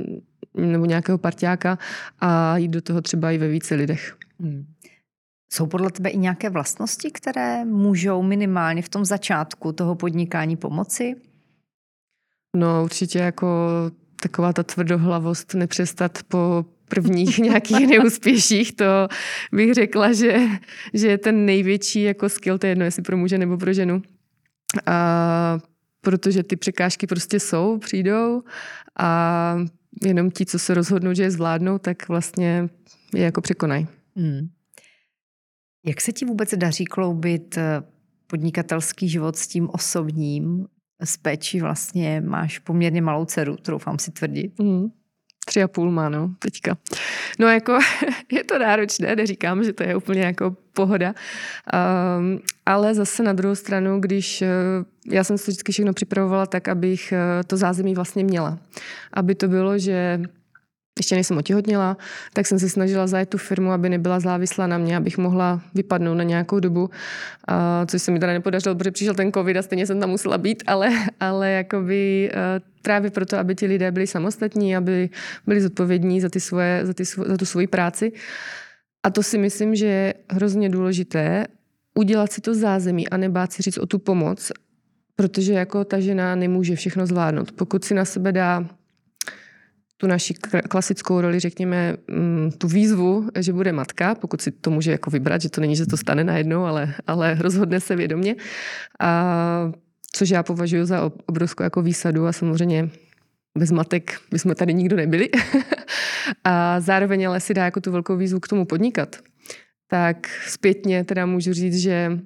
nebo 0.54 0.84
nějakého 0.84 1.18
parťáka 1.18 1.78
a 2.20 2.56
jít 2.56 2.68
do 2.68 2.82
toho 2.82 3.02
třeba 3.02 3.30
i 3.30 3.38
ve 3.38 3.48
více 3.48 3.74
lidech. 3.74 4.16
Hmm. 4.40 4.66
Jsou 5.52 5.66
podle 5.66 5.90
tebe 5.90 6.10
i 6.10 6.18
nějaké 6.18 6.50
vlastnosti, 6.50 7.10
které 7.10 7.64
můžou 7.64 8.22
minimálně 8.22 8.82
v 8.82 8.88
tom 8.88 9.04
začátku 9.04 9.72
toho 9.72 9.94
podnikání 9.94 10.56
pomoci? 10.56 11.14
No 12.56 12.84
určitě 12.84 13.18
jako 13.18 13.46
taková 14.22 14.52
ta 14.52 14.62
tvrdohlavost, 14.62 15.54
nepřestat 15.54 16.18
po 16.28 16.64
prvních 16.88 17.38
nějakých 17.48 17.86
neúspěších, 17.86 18.76
to 18.76 19.08
bych 19.52 19.74
řekla, 19.74 20.12
že, 20.12 20.38
že 20.94 21.08
je 21.08 21.18
ten 21.18 21.46
největší 21.46 22.02
jako 22.02 22.28
skill, 22.28 22.58
to 22.58 22.66
je 22.66 22.70
jedno, 22.70 22.84
jestli 22.84 23.02
pro 23.02 23.16
muže 23.16 23.38
nebo 23.38 23.56
pro 23.56 23.72
ženu. 23.72 24.02
A 24.86 25.58
protože 26.00 26.42
ty 26.42 26.56
překážky 26.56 27.06
prostě 27.06 27.40
jsou, 27.40 27.78
přijdou 27.78 28.42
a 28.98 29.58
jenom 30.02 30.30
ti, 30.30 30.46
co 30.46 30.58
se 30.58 30.74
rozhodnou, 30.74 31.14
že 31.14 31.22
je 31.22 31.30
zvládnou, 31.30 31.78
tak 31.78 32.08
vlastně 32.08 32.68
je 33.14 33.24
jako 33.24 33.40
překonají. 33.40 33.86
Hmm. 34.16 34.48
Jak 35.86 36.00
se 36.00 36.12
ti 36.12 36.24
vůbec 36.24 36.54
daří 36.54 36.84
kloubit 36.84 37.56
eh, 37.56 37.82
podnikatelský 38.26 39.08
život 39.08 39.36
s 39.36 39.46
tím 39.46 39.68
osobním? 39.72 40.66
S 41.04 41.16
péčí 41.16 41.60
vlastně 41.60 42.20
máš 42.20 42.58
poměrně 42.58 43.02
malou 43.02 43.24
dceru, 43.24 43.56
troufám 43.56 43.98
si 43.98 44.10
tvrdit. 44.10 44.60
Hmm. 44.60 44.88
Tři 45.48 45.62
a 45.62 45.68
půl 45.68 45.90
má, 45.90 46.08
no, 46.08 46.30
teďka. 46.38 46.76
No 47.38 47.48
jako 47.48 47.78
je 48.32 48.44
to 48.44 48.58
náročné, 48.58 49.16
neříkám, 49.16 49.64
že 49.64 49.72
to 49.72 49.82
je 49.82 49.96
úplně 49.96 50.22
jako 50.22 50.56
pohoda, 50.72 51.14
um, 52.18 52.40
ale 52.66 52.94
zase 52.94 53.22
na 53.22 53.32
druhou 53.32 53.54
stranu, 53.54 54.00
když 54.00 54.42
uh, 54.42 54.48
já 55.14 55.24
jsem 55.24 55.38
si 55.38 55.50
vždycky 55.50 55.72
všechno 55.72 55.92
připravovala 55.92 56.46
tak, 56.46 56.68
abych 56.68 57.12
uh, 57.12 57.42
to 57.46 57.56
zázemí 57.56 57.94
vlastně 57.94 58.24
měla. 58.24 58.58
Aby 59.12 59.34
to 59.34 59.48
bylo, 59.48 59.78
že 59.78 60.20
ještě 60.98 61.14
než 61.14 61.26
jsem 61.26 61.38
otěhotněla, 61.38 61.96
tak 62.32 62.46
jsem 62.46 62.58
se 62.58 62.68
snažila 62.68 63.06
zajet 63.06 63.28
tu 63.28 63.38
firmu, 63.38 63.72
aby 63.72 63.88
nebyla 63.88 64.20
závislá 64.20 64.66
na 64.66 64.78
mě, 64.78 64.96
abych 64.96 65.18
mohla 65.18 65.60
vypadnout 65.74 66.14
na 66.14 66.24
nějakou 66.24 66.60
dobu, 66.60 66.90
a, 67.48 67.86
což 67.86 68.02
se 68.02 68.10
mi 68.10 68.18
teda 68.18 68.32
nepodařilo, 68.32 68.74
protože 68.74 68.90
přišel 68.90 69.14
ten 69.14 69.32
covid 69.32 69.56
a 69.56 69.62
stejně 69.62 69.86
jsem 69.86 70.00
tam 70.00 70.10
musela 70.10 70.38
být, 70.38 70.62
ale, 70.66 70.90
ale 71.20 71.50
jakoby 71.50 72.30
právě 72.82 73.10
proto, 73.10 73.38
aby 73.38 73.54
ti 73.54 73.66
lidé 73.66 73.90
byli 73.90 74.06
samostatní, 74.06 74.76
aby 74.76 75.10
byli 75.46 75.60
zodpovědní 75.60 76.20
za, 76.20 76.28
ty 76.28 76.40
svoje, 76.40 76.86
za, 76.86 76.94
ty, 76.94 77.04
za 77.04 77.36
tu 77.36 77.44
svoji 77.44 77.66
práci. 77.66 78.12
A 79.02 79.10
to 79.10 79.22
si 79.22 79.38
myslím, 79.38 79.74
že 79.74 79.86
je 79.86 80.14
hrozně 80.30 80.68
důležité 80.68 81.46
udělat 81.94 82.32
si 82.32 82.40
to 82.40 82.54
zázemí 82.54 83.08
a 83.08 83.16
nebát 83.16 83.52
si 83.52 83.62
říct 83.62 83.78
o 83.78 83.86
tu 83.86 83.98
pomoc, 83.98 84.52
protože 85.16 85.52
jako 85.52 85.84
ta 85.84 86.00
žena 86.00 86.34
nemůže 86.34 86.76
všechno 86.76 87.06
zvládnout. 87.06 87.52
Pokud 87.52 87.84
si 87.84 87.94
na 87.94 88.04
sebe 88.04 88.32
dá 88.32 88.68
tu 90.00 90.06
naši 90.06 90.34
klasickou 90.68 91.20
roli, 91.20 91.40
řekněme, 91.40 91.96
mm, 92.10 92.50
tu 92.58 92.68
výzvu, 92.68 93.28
že 93.38 93.52
bude 93.52 93.72
matka, 93.72 94.14
pokud 94.14 94.40
si 94.40 94.50
to 94.50 94.70
může 94.70 94.90
jako 94.90 95.10
vybrat, 95.10 95.42
že 95.42 95.50
to 95.50 95.60
není, 95.60 95.76
že 95.76 95.86
to 95.86 95.96
stane 95.96 96.24
najednou, 96.24 96.64
ale, 96.64 96.94
ale 97.06 97.34
rozhodne 97.34 97.80
se 97.80 97.96
vědomě. 97.96 98.36
A 99.00 99.72
což 100.12 100.30
já 100.30 100.42
považuji 100.42 100.84
za 100.84 101.10
obrovskou 101.26 101.62
jako 101.62 101.82
výsadu 101.82 102.26
a 102.26 102.32
samozřejmě 102.32 102.90
bez 103.58 103.70
matek 103.70 104.20
bychom 104.30 104.54
tady 104.54 104.74
nikdo 104.74 104.96
nebyli. 104.96 105.28
a 106.44 106.80
zároveň 106.80 107.28
ale 107.28 107.40
si 107.40 107.54
dá 107.54 107.64
jako 107.64 107.80
tu 107.80 107.92
velkou 107.92 108.16
výzvu 108.16 108.40
k 108.40 108.48
tomu 108.48 108.64
podnikat. 108.64 109.16
Tak 109.88 110.28
zpětně 110.46 111.04
teda 111.04 111.26
můžu 111.26 111.52
říct, 111.52 111.76
že 111.76 112.18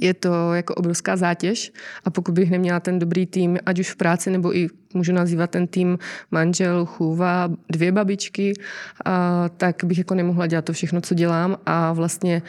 je 0.00 0.14
to 0.14 0.54
jako 0.54 0.74
obrovská 0.74 1.16
zátěž 1.16 1.72
a 2.04 2.10
pokud 2.10 2.32
bych 2.32 2.50
neměla 2.50 2.80
ten 2.80 2.98
dobrý 2.98 3.26
tým, 3.26 3.58
ať 3.66 3.78
už 3.78 3.90
v 3.90 3.96
práci, 3.96 4.30
nebo 4.30 4.56
i 4.56 4.68
můžu 4.94 5.12
nazývat 5.12 5.50
ten 5.50 5.66
tým 5.66 5.98
manžel, 6.30 6.86
chůva, 6.86 7.48
dvě 7.72 7.92
babičky, 7.92 8.52
a, 9.04 9.48
tak 9.48 9.84
bych 9.84 9.98
jako 9.98 10.14
nemohla 10.14 10.46
dělat 10.46 10.64
to 10.64 10.72
všechno, 10.72 11.00
co 11.00 11.14
dělám 11.14 11.56
a 11.66 11.92
vlastně 11.92 12.42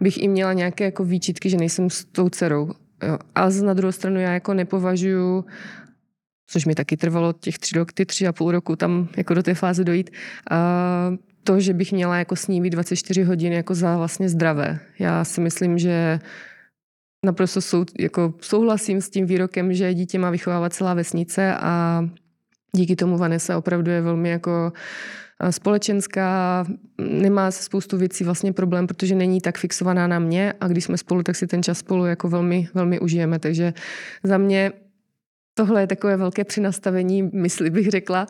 bych 0.00 0.22
i 0.22 0.28
měla 0.28 0.52
nějaké 0.52 0.84
jako 0.84 1.04
výčitky, 1.04 1.50
že 1.50 1.56
nejsem 1.56 1.90
s 1.90 2.04
tou 2.04 2.28
dcerou. 2.28 2.70
Jo. 3.02 3.18
A 3.34 3.48
na 3.64 3.74
druhou 3.74 3.92
stranu 3.92 4.20
já 4.20 4.32
jako 4.32 4.54
nepovažuji 4.54 5.44
což 6.48 6.66
mi 6.66 6.74
taky 6.74 6.96
trvalo 6.96 7.32
těch 7.32 7.58
tři 7.58 7.78
roky, 7.78 8.06
tři 8.06 8.26
a 8.26 8.32
půl 8.32 8.50
roku 8.50 8.76
tam 8.76 9.08
jako 9.16 9.34
do 9.34 9.42
té 9.42 9.54
fáze 9.54 9.84
dojít, 9.84 10.10
a 10.50 11.12
to, 11.44 11.60
že 11.60 11.74
bych 11.74 11.92
měla 11.92 12.18
jako 12.18 12.36
s 12.36 12.48
ní 12.48 12.60
být 12.60 12.70
24 12.70 13.22
hodin 13.22 13.52
jako 13.52 13.74
za 13.74 13.96
vlastně 13.96 14.28
zdravé. 14.28 14.78
Já 14.98 15.24
si 15.24 15.40
myslím, 15.40 15.78
že 15.78 16.18
naprosto 17.24 17.60
sou, 17.60 17.84
jako 17.98 18.34
souhlasím 18.40 19.00
s 19.00 19.10
tím 19.10 19.26
výrokem, 19.26 19.72
že 19.72 19.94
dítě 19.94 20.18
má 20.18 20.30
vychovávat 20.30 20.72
celá 20.72 20.94
vesnice 20.94 21.54
a 21.60 22.04
díky 22.72 22.96
tomu 22.96 23.18
Vanessa 23.18 23.58
opravdu 23.58 23.90
je 23.90 24.00
velmi 24.00 24.28
jako 24.28 24.72
společenská, 25.50 26.64
nemá 26.98 27.50
se 27.50 27.62
spoustu 27.62 27.98
věcí 27.98 28.24
vlastně 28.24 28.52
problém, 28.52 28.86
protože 28.86 29.14
není 29.14 29.40
tak 29.40 29.58
fixovaná 29.58 30.06
na 30.06 30.18
mě 30.18 30.54
a 30.60 30.68
když 30.68 30.84
jsme 30.84 30.98
spolu, 30.98 31.22
tak 31.22 31.36
si 31.36 31.46
ten 31.46 31.62
čas 31.62 31.78
spolu 31.78 32.06
jako 32.06 32.28
velmi, 32.28 32.68
velmi 32.74 33.00
užijeme. 33.00 33.38
Takže 33.38 33.74
za 34.22 34.38
mě 34.38 34.72
Tohle 35.58 35.80
je 35.80 35.86
takové 35.86 36.16
velké 36.16 36.44
přinastavení 36.44 37.22
mysli, 37.22 37.70
bych 37.70 37.90
řekla. 37.90 38.26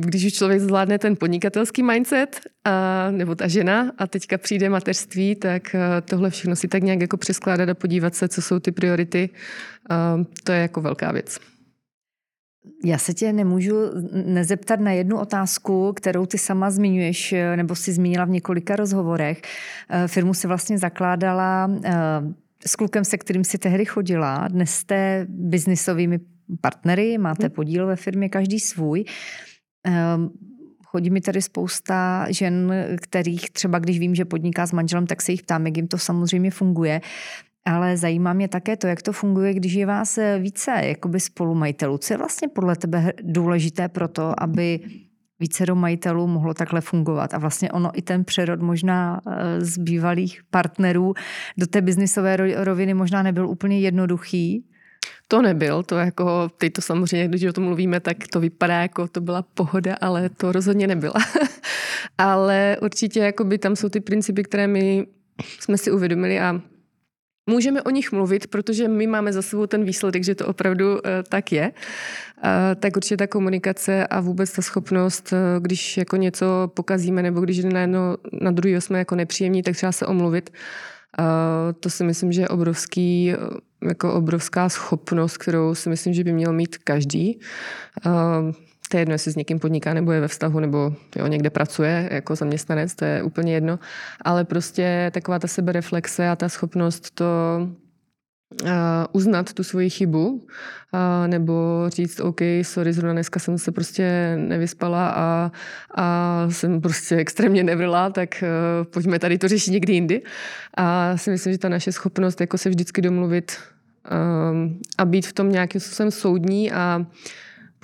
Když 0.00 0.24
už 0.24 0.32
člověk 0.32 0.60
zvládne 0.60 0.98
ten 0.98 1.16
podnikatelský 1.16 1.82
mindset, 1.82 2.40
nebo 3.10 3.34
ta 3.34 3.48
žena, 3.48 3.92
a 3.98 4.06
teďka 4.06 4.38
přijde 4.38 4.68
mateřství, 4.68 5.34
tak 5.34 5.76
tohle 6.04 6.30
všechno 6.30 6.56
si 6.56 6.68
tak 6.68 6.82
nějak 6.82 7.00
jako 7.00 7.16
přeskládat 7.16 7.68
a 7.68 7.74
podívat 7.74 8.14
se, 8.14 8.28
co 8.28 8.42
jsou 8.42 8.58
ty 8.58 8.72
priority, 8.72 9.30
to 10.44 10.52
je 10.52 10.60
jako 10.60 10.80
velká 10.80 11.12
věc. 11.12 11.38
Já 12.84 12.98
se 12.98 13.14
tě 13.14 13.32
nemůžu 13.32 13.76
nezeptat 14.12 14.80
na 14.80 14.92
jednu 14.92 15.18
otázku, 15.18 15.92
kterou 15.92 16.26
ty 16.26 16.38
sama 16.38 16.70
zmiňuješ, 16.70 17.34
nebo 17.56 17.74
si 17.74 17.92
zmínila 17.92 18.24
v 18.24 18.30
několika 18.30 18.76
rozhovorech. 18.76 19.42
Firmu 20.06 20.34
si 20.34 20.46
vlastně 20.46 20.78
zakládala 20.78 21.70
s 22.66 22.76
klukem, 22.76 23.04
se 23.04 23.18
kterým 23.18 23.44
si 23.44 23.58
tehdy 23.58 23.84
chodila. 23.84 24.48
Dnes 24.48 24.70
jste 24.70 25.26
biznisovými 25.28 26.18
partnery, 26.60 27.18
máte 27.18 27.46
mhm. 27.46 27.52
podíl 27.52 27.86
ve 27.86 27.96
firmě, 27.96 28.28
každý 28.28 28.60
svůj. 28.60 29.04
Ehm, 29.84 30.30
chodí 30.84 31.10
mi 31.10 31.20
tady 31.20 31.42
spousta 31.42 32.26
žen, 32.30 32.74
kterých 33.00 33.50
třeba, 33.50 33.78
když 33.78 33.98
vím, 33.98 34.14
že 34.14 34.24
podniká 34.24 34.66
s 34.66 34.72
manželem, 34.72 35.06
tak 35.06 35.22
se 35.22 35.32
jich 35.32 35.42
ptám, 35.42 35.66
jak 35.66 35.76
jim 35.76 35.88
to 35.88 35.98
samozřejmě 35.98 36.50
funguje. 36.50 37.00
Ale 37.66 37.96
zajímá 37.96 38.32
mě 38.32 38.48
také 38.48 38.76
to, 38.76 38.86
jak 38.86 39.02
to 39.02 39.12
funguje, 39.12 39.54
když 39.54 39.72
je 39.72 39.86
vás 39.86 40.18
více 40.38 40.70
jakoby 40.70 41.20
spolumajitelů. 41.20 41.98
Co 41.98 42.14
je 42.14 42.18
vlastně 42.18 42.48
podle 42.48 42.76
tebe 42.76 43.12
důležité 43.22 43.88
pro 43.88 44.08
to, 44.08 44.42
aby 44.42 44.80
více 45.40 45.66
do 45.66 45.74
majitelů 45.74 46.26
mohlo 46.26 46.54
takhle 46.54 46.80
fungovat. 46.80 47.34
A 47.34 47.38
vlastně 47.38 47.72
ono 47.72 47.90
i 47.94 48.02
ten 48.02 48.24
přerod 48.24 48.60
možná 48.60 49.20
eh, 49.26 49.60
z 49.60 49.78
bývalých 49.78 50.40
partnerů 50.50 51.14
do 51.58 51.66
té 51.66 51.80
biznisové 51.80 52.36
roviny 52.64 52.94
možná 52.94 53.22
nebyl 53.22 53.48
úplně 53.48 53.80
jednoduchý. 53.80 54.64
To 55.28 55.42
nebyl, 55.42 55.82
to 55.82 55.96
jako, 55.96 56.50
teď 56.58 56.72
to 56.72 56.80
samozřejmě, 56.80 57.28
když 57.28 57.44
o 57.44 57.52
tom 57.52 57.64
mluvíme, 57.64 58.00
tak 58.00 58.16
to 58.32 58.40
vypadá 58.40 58.82
jako 58.82 59.08
to 59.08 59.20
byla 59.20 59.42
pohoda, 59.42 59.96
ale 60.00 60.28
to 60.28 60.52
rozhodně 60.52 60.86
nebyla. 60.86 61.14
ale 62.18 62.76
určitě 62.82 63.20
jakoby, 63.20 63.58
tam 63.58 63.76
jsou 63.76 63.88
ty 63.88 64.00
principy, 64.00 64.42
které 64.42 64.66
my 64.66 65.06
jsme 65.60 65.78
si 65.78 65.90
uvědomili 65.90 66.40
a 66.40 66.60
Můžeme 67.50 67.82
o 67.82 67.90
nich 67.90 68.12
mluvit, 68.12 68.46
protože 68.46 68.88
my 68.88 69.06
máme 69.06 69.32
za 69.32 69.42
sebou 69.42 69.66
ten 69.66 69.84
výsledek, 69.84 70.24
že 70.24 70.34
to 70.34 70.46
opravdu 70.46 70.92
uh, 70.92 70.98
tak 71.28 71.52
je. 71.52 71.72
Tak 72.80 72.96
určitě 72.96 73.16
ta 73.16 73.26
komunikace 73.26 74.06
a 74.06 74.20
vůbec 74.20 74.52
ta 74.52 74.62
schopnost, 74.62 75.32
uh, 75.32 75.38
když 75.62 75.96
jako 75.96 76.16
něco 76.16 76.70
pokazíme 76.74 77.22
nebo 77.22 77.40
když 77.40 77.64
na 77.64 77.80
jedno, 77.80 78.16
na 78.40 78.50
druhého 78.50 78.80
jsme 78.80 78.98
jako 78.98 79.14
nepříjemní, 79.14 79.62
tak 79.62 79.76
třeba 79.76 79.92
se 79.92 80.06
omluvit. 80.06 80.50
To 81.80 81.90
si 81.90 82.04
myslím, 82.04 82.32
že 82.32 82.40
je 82.40 82.48
obrovský, 82.48 83.32
jako 83.88 84.14
obrovská 84.14 84.68
schopnost, 84.68 85.36
kterou 85.36 85.74
si 85.74 85.88
myslím, 85.88 86.14
že 86.14 86.24
by 86.24 86.32
měl 86.32 86.52
mít 86.52 86.78
každý. 86.78 87.40
To 88.90 88.96
je 88.96 89.00
jedno, 89.00 89.14
jestli 89.14 89.32
s 89.32 89.36
někým 89.36 89.58
podniká 89.58 89.94
nebo 89.94 90.12
je 90.12 90.20
ve 90.20 90.28
vztahu 90.28 90.60
nebo 90.60 90.92
jo, 91.16 91.26
někde 91.26 91.50
pracuje 91.50 92.08
jako 92.12 92.34
zaměstnanec, 92.36 92.94
to 92.94 93.04
je 93.04 93.22
úplně 93.22 93.54
jedno. 93.54 93.78
Ale 94.20 94.44
prostě 94.44 95.10
taková 95.14 95.38
ta 95.38 95.48
sebereflexe 95.48 96.28
a 96.28 96.36
ta 96.36 96.48
schopnost 96.48 97.10
to 97.14 97.24
uznat 99.12 99.52
tu 99.52 99.64
svoji 99.64 99.90
chybu 99.90 100.28
uh, 100.28 100.40
nebo 101.26 101.84
říct, 101.88 102.20
OK, 102.20 102.40
sorry, 102.62 102.92
zrovna 102.92 103.12
dneska 103.12 103.40
jsem 103.40 103.58
se 103.58 103.72
prostě 103.72 104.34
nevyspala 104.36 105.08
a, 105.08 105.52
a 105.94 106.46
jsem 106.50 106.80
prostě 106.80 107.16
extrémně 107.16 107.64
nevrla, 107.64 108.10
tak 108.10 108.42
uh, 108.42 108.84
pojďme 108.84 109.18
tady 109.18 109.38
to 109.38 109.48
řešit 109.48 109.70
někdy 109.70 109.92
jindy. 109.92 110.22
A 110.76 111.16
si 111.16 111.30
myslím, 111.30 111.52
že 111.52 111.58
ta 111.58 111.68
naše 111.68 111.92
schopnost 111.92 112.40
jako 112.40 112.58
se 112.58 112.68
vždycky 112.68 113.02
domluvit 113.02 113.52
um, 114.50 114.80
a 114.98 115.04
být 115.04 115.26
v 115.26 115.32
tom 115.32 115.52
nějakým 115.52 115.80
způsobem 115.80 116.10
soudní 116.10 116.72
a 116.72 117.06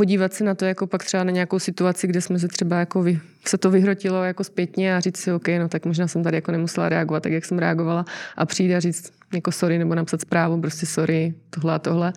podívat 0.00 0.32
se 0.32 0.44
na 0.44 0.54
to 0.54 0.64
jako 0.64 0.86
pak 0.86 1.04
třeba 1.04 1.24
na 1.24 1.30
nějakou 1.30 1.58
situaci, 1.58 2.06
kde 2.06 2.20
jsme 2.20 2.38
se 2.38 2.48
třeba 2.48 2.78
jako 2.78 3.02
vy, 3.02 3.20
se 3.46 3.58
to 3.58 3.70
vyhrotilo 3.70 4.24
jako 4.24 4.44
zpětně 4.44 4.96
a 4.96 5.00
říct 5.00 5.16
si, 5.16 5.32
OK, 5.32 5.48
no 5.58 5.68
tak 5.68 5.86
možná 5.86 6.08
jsem 6.08 6.22
tady 6.22 6.36
jako 6.36 6.52
nemusela 6.52 6.88
reagovat 6.88 7.22
tak, 7.22 7.32
jak 7.32 7.44
jsem 7.44 7.58
reagovala 7.58 8.04
a 8.36 8.46
přijde 8.46 8.76
a 8.76 8.80
říct 8.80 9.12
jako 9.34 9.52
sorry 9.52 9.78
nebo 9.78 9.94
napsat 9.94 10.20
zprávu, 10.20 10.60
prostě 10.60 10.86
sorry, 10.86 11.34
tohle 11.50 11.74
a 11.74 11.78
tohle. 11.78 12.12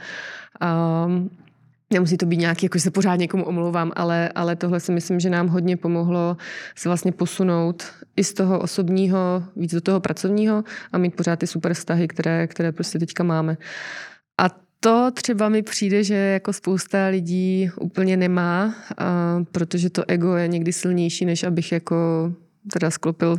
Um, 1.06 1.30
Nemusí 1.94 2.18
to 2.18 2.26
být 2.26 2.38
nějaký, 2.38 2.66
jako 2.66 2.78
že 2.78 2.82
se 2.82 2.92
pořád 2.92 3.16
někomu 3.16 3.46
omlouvám, 3.46 3.92
ale, 3.96 4.30
ale 4.36 4.56
tohle 4.56 4.80
si 4.80 4.92
myslím, 4.92 5.20
že 5.20 5.30
nám 5.30 5.48
hodně 5.48 5.78
pomohlo 5.78 6.38
se 6.76 6.90
vlastně 6.90 7.12
posunout 7.12 7.84
i 8.16 8.24
z 8.24 8.34
toho 8.34 8.60
osobního 8.60 9.44
víc 9.56 9.74
do 9.74 9.82
toho 9.82 10.00
pracovního 10.00 10.64
a 10.92 10.98
mít 10.98 11.16
pořád 11.16 11.40
ty 11.40 11.48
super 11.48 11.74
vztahy, 11.74 12.08
které, 12.08 12.48
které 12.48 12.72
prostě 12.72 13.00
teďka 13.00 13.24
máme. 13.24 13.54
A 13.54 13.58
to 14.84 15.12
třeba 15.14 15.50
mi 15.50 15.62
přijde, 15.62 16.04
že 16.04 16.16
jako 16.16 16.54
spousta 16.54 17.08
lidí 17.08 17.70
úplně 17.80 18.18
nemá, 18.18 18.76
a 18.98 19.40
protože 19.52 19.90
to 19.90 20.04
ego 20.08 20.36
je 20.36 20.48
někdy 20.48 20.74
silnější, 20.74 21.26
než 21.26 21.44
abych 21.44 21.72
jako 21.72 21.96
teda 22.74 22.92
sklopil 22.92 23.38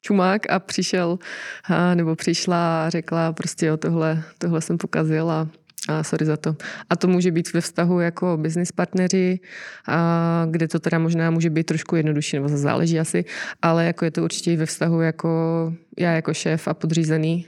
čumák 0.00 0.50
a 0.50 0.58
přišel 0.58 1.18
a, 1.64 1.94
nebo 1.94 2.16
přišla 2.16 2.86
a 2.86 2.90
řekla 2.90 3.32
prostě 3.32 3.66
jo, 3.66 3.76
tohle, 3.76 4.22
tohle 4.38 4.60
jsem 4.60 4.78
pokazil 4.78 5.30
a, 5.30 5.48
a 5.88 6.02
sorry 6.02 6.26
za 6.26 6.36
to. 6.36 6.56
A 6.90 6.96
to 6.96 7.08
může 7.08 7.30
být 7.30 7.52
ve 7.52 7.60
vztahu 7.60 8.00
jako 8.00 8.38
business 8.40 8.72
partneři, 8.72 9.40
a 9.88 10.46
kde 10.50 10.68
to 10.68 10.78
teda 10.78 10.98
možná 10.98 11.30
může 11.30 11.50
být 11.50 11.66
trošku 11.66 11.96
jednodušší, 11.96 12.36
nebo 12.36 12.48
záleží 12.48 13.00
asi, 13.00 13.24
ale 13.62 13.84
jako 13.84 14.04
je 14.04 14.10
to 14.10 14.24
určitě 14.24 14.56
ve 14.56 14.66
vztahu 14.66 15.00
jako 15.00 15.28
já 15.98 16.12
jako 16.12 16.34
šéf 16.34 16.68
a 16.68 16.74
podřízený, 16.74 17.46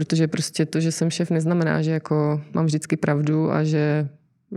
Protože 0.00 0.28
prostě 0.28 0.66
to, 0.66 0.80
že 0.80 0.92
jsem 0.92 1.10
šéf, 1.10 1.30
neznamená, 1.30 1.82
že 1.82 1.90
jako 1.90 2.40
mám 2.54 2.66
vždycky 2.66 2.96
pravdu 2.96 3.52
a 3.52 3.64
že 3.64 4.08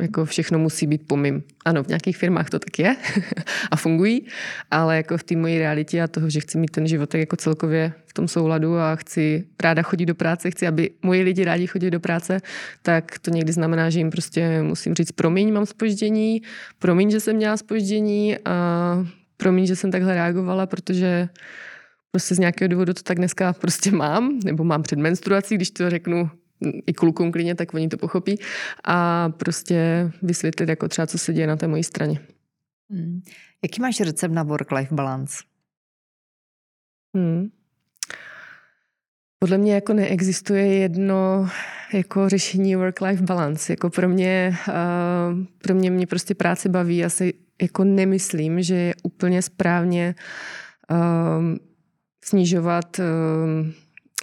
jako 0.02 0.26
všechno 0.26 0.60
musí 0.60 0.88
být 0.88 1.08
po 1.08 1.18
mým. 1.18 1.44
Ano, 1.66 1.84
v 1.84 1.88
nějakých 1.88 2.18
firmách 2.18 2.50
to 2.50 2.60
tak 2.60 2.80
je 2.80 2.96
a 3.72 3.76
fungují, 3.76 4.28
ale 4.72 4.98
jako 4.98 5.18
v 5.18 5.24
té 5.24 5.36
mojí 5.36 5.60
realitě 5.60 6.02
a 6.02 6.08
toho, 6.08 6.30
že 6.30 6.40
chci 6.40 6.58
mít 6.58 6.72
ten 6.72 6.88
život 6.88 7.10
tak 7.10 7.20
jako 7.20 7.36
celkově 7.36 7.94
v 8.06 8.14
tom 8.14 8.28
souladu 8.28 8.78
a 8.78 8.96
chci 8.96 9.44
ráda 9.64 9.82
chodit 9.82 10.06
do 10.06 10.16
práce, 10.16 10.52
chci, 10.52 10.68
aby 10.68 10.90
moji 11.02 11.22
lidi 11.22 11.44
rádi 11.44 11.68
chodili 11.68 11.92
do 11.92 12.00
práce, 12.00 12.40
tak 12.82 13.20
to 13.20 13.32
někdy 13.32 13.54
znamená, 13.54 13.90
že 13.90 14.00
jim 14.00 14.10
prostě 14.10 14.62
musím 14.62 14.94
říct 14.94 15.12
promiň, 15.12 15.54
mám 15.54 15.66
spoždění, 15.66 16.42
promiň, 16.80 17.12
že 17.12 17.20
jsem 17.20 17.36
měla 17.36 17.58
spoždění 17.58 18.38
a 18.46 19.08
promiň, 19.38 19.66
že 19.66 19.76
jsem 19.76 19.92
takhle 19.92 20.14
reagovala, 20.14 20.66
protože 20.66 21.30
prostě 22.14 22.36
z 22.36 22.40
nějakého 22.40 22.68
důvodu 22.68 22.94
to 22.94 23.04
tak 23.04 23.18
dneska 23.18 23.54
prostě 23.54 23.92
mám, 23.92 24.40
nebo 24.46 24.64
mám 24.64 24.84
před 24.84 25.00
menstruací, 25.00 25.56
když 25.56 25.72
to 25.72 25.90
řeknu 25.90 26.30
i 26.88 26.94
klukům 26.94 27.32
klidně, 27.32 27.56
tak 27.56 27.74
oni 27.74 27.88
to 27.90 27.98
pochopí 27.98 28.40
a 28.84 29.30
prostě 29.30 30.12
vysvětlit 30.22 30.70
jako 30.70 30.88
třeba, 30.88 31.08
co 31.08 31.18
se 31.18 31.34
děje 31.34 31.48
na 31.48 31.56
té 31.56 31.68
mojí 31.68 31.84
straně. 31.84 32.20
Hmm. 32.92 33.22
Jaký 33.64 33.82
máš 33.82 34.00
recept 34.00 34.32
na 34.32 34.44
work-life 34.44 34.96
balance? 34.96 35.44
Hmm. 37.16 37.50
Podle 39.40 39.58
mě 39.58 39.74
jako 39.74 39.94
neexistuje 39.94 40.68
jedno 40.68 41.50
jako 41.94 42.30
řešení 42.30 42.76
work-life 42.76 43.24
balance. 43.24 43.74
Jako 43.74 43.90
pro 43.90 44.10
mě, 44.10 44.58
uh, 44.68 45.46
pro 45.58 45.76
mě 45.76 45.92
mě 45.92 46.08
prostě 46.08 46.36
práce 46.36 46.70
baví. 46.70 46.98
Já 46.98 47.10
si 47.10 47.34
jako 47.62 47.84
nemyslím, 47.84 48.62
že 48.62 48.76
je 48.76 48.94
úplně 49.04 49.42
správně 49.42 50.16
uh, 50.92 51.58
snižovat 52.24 53.00
ehm, 53.00 53.74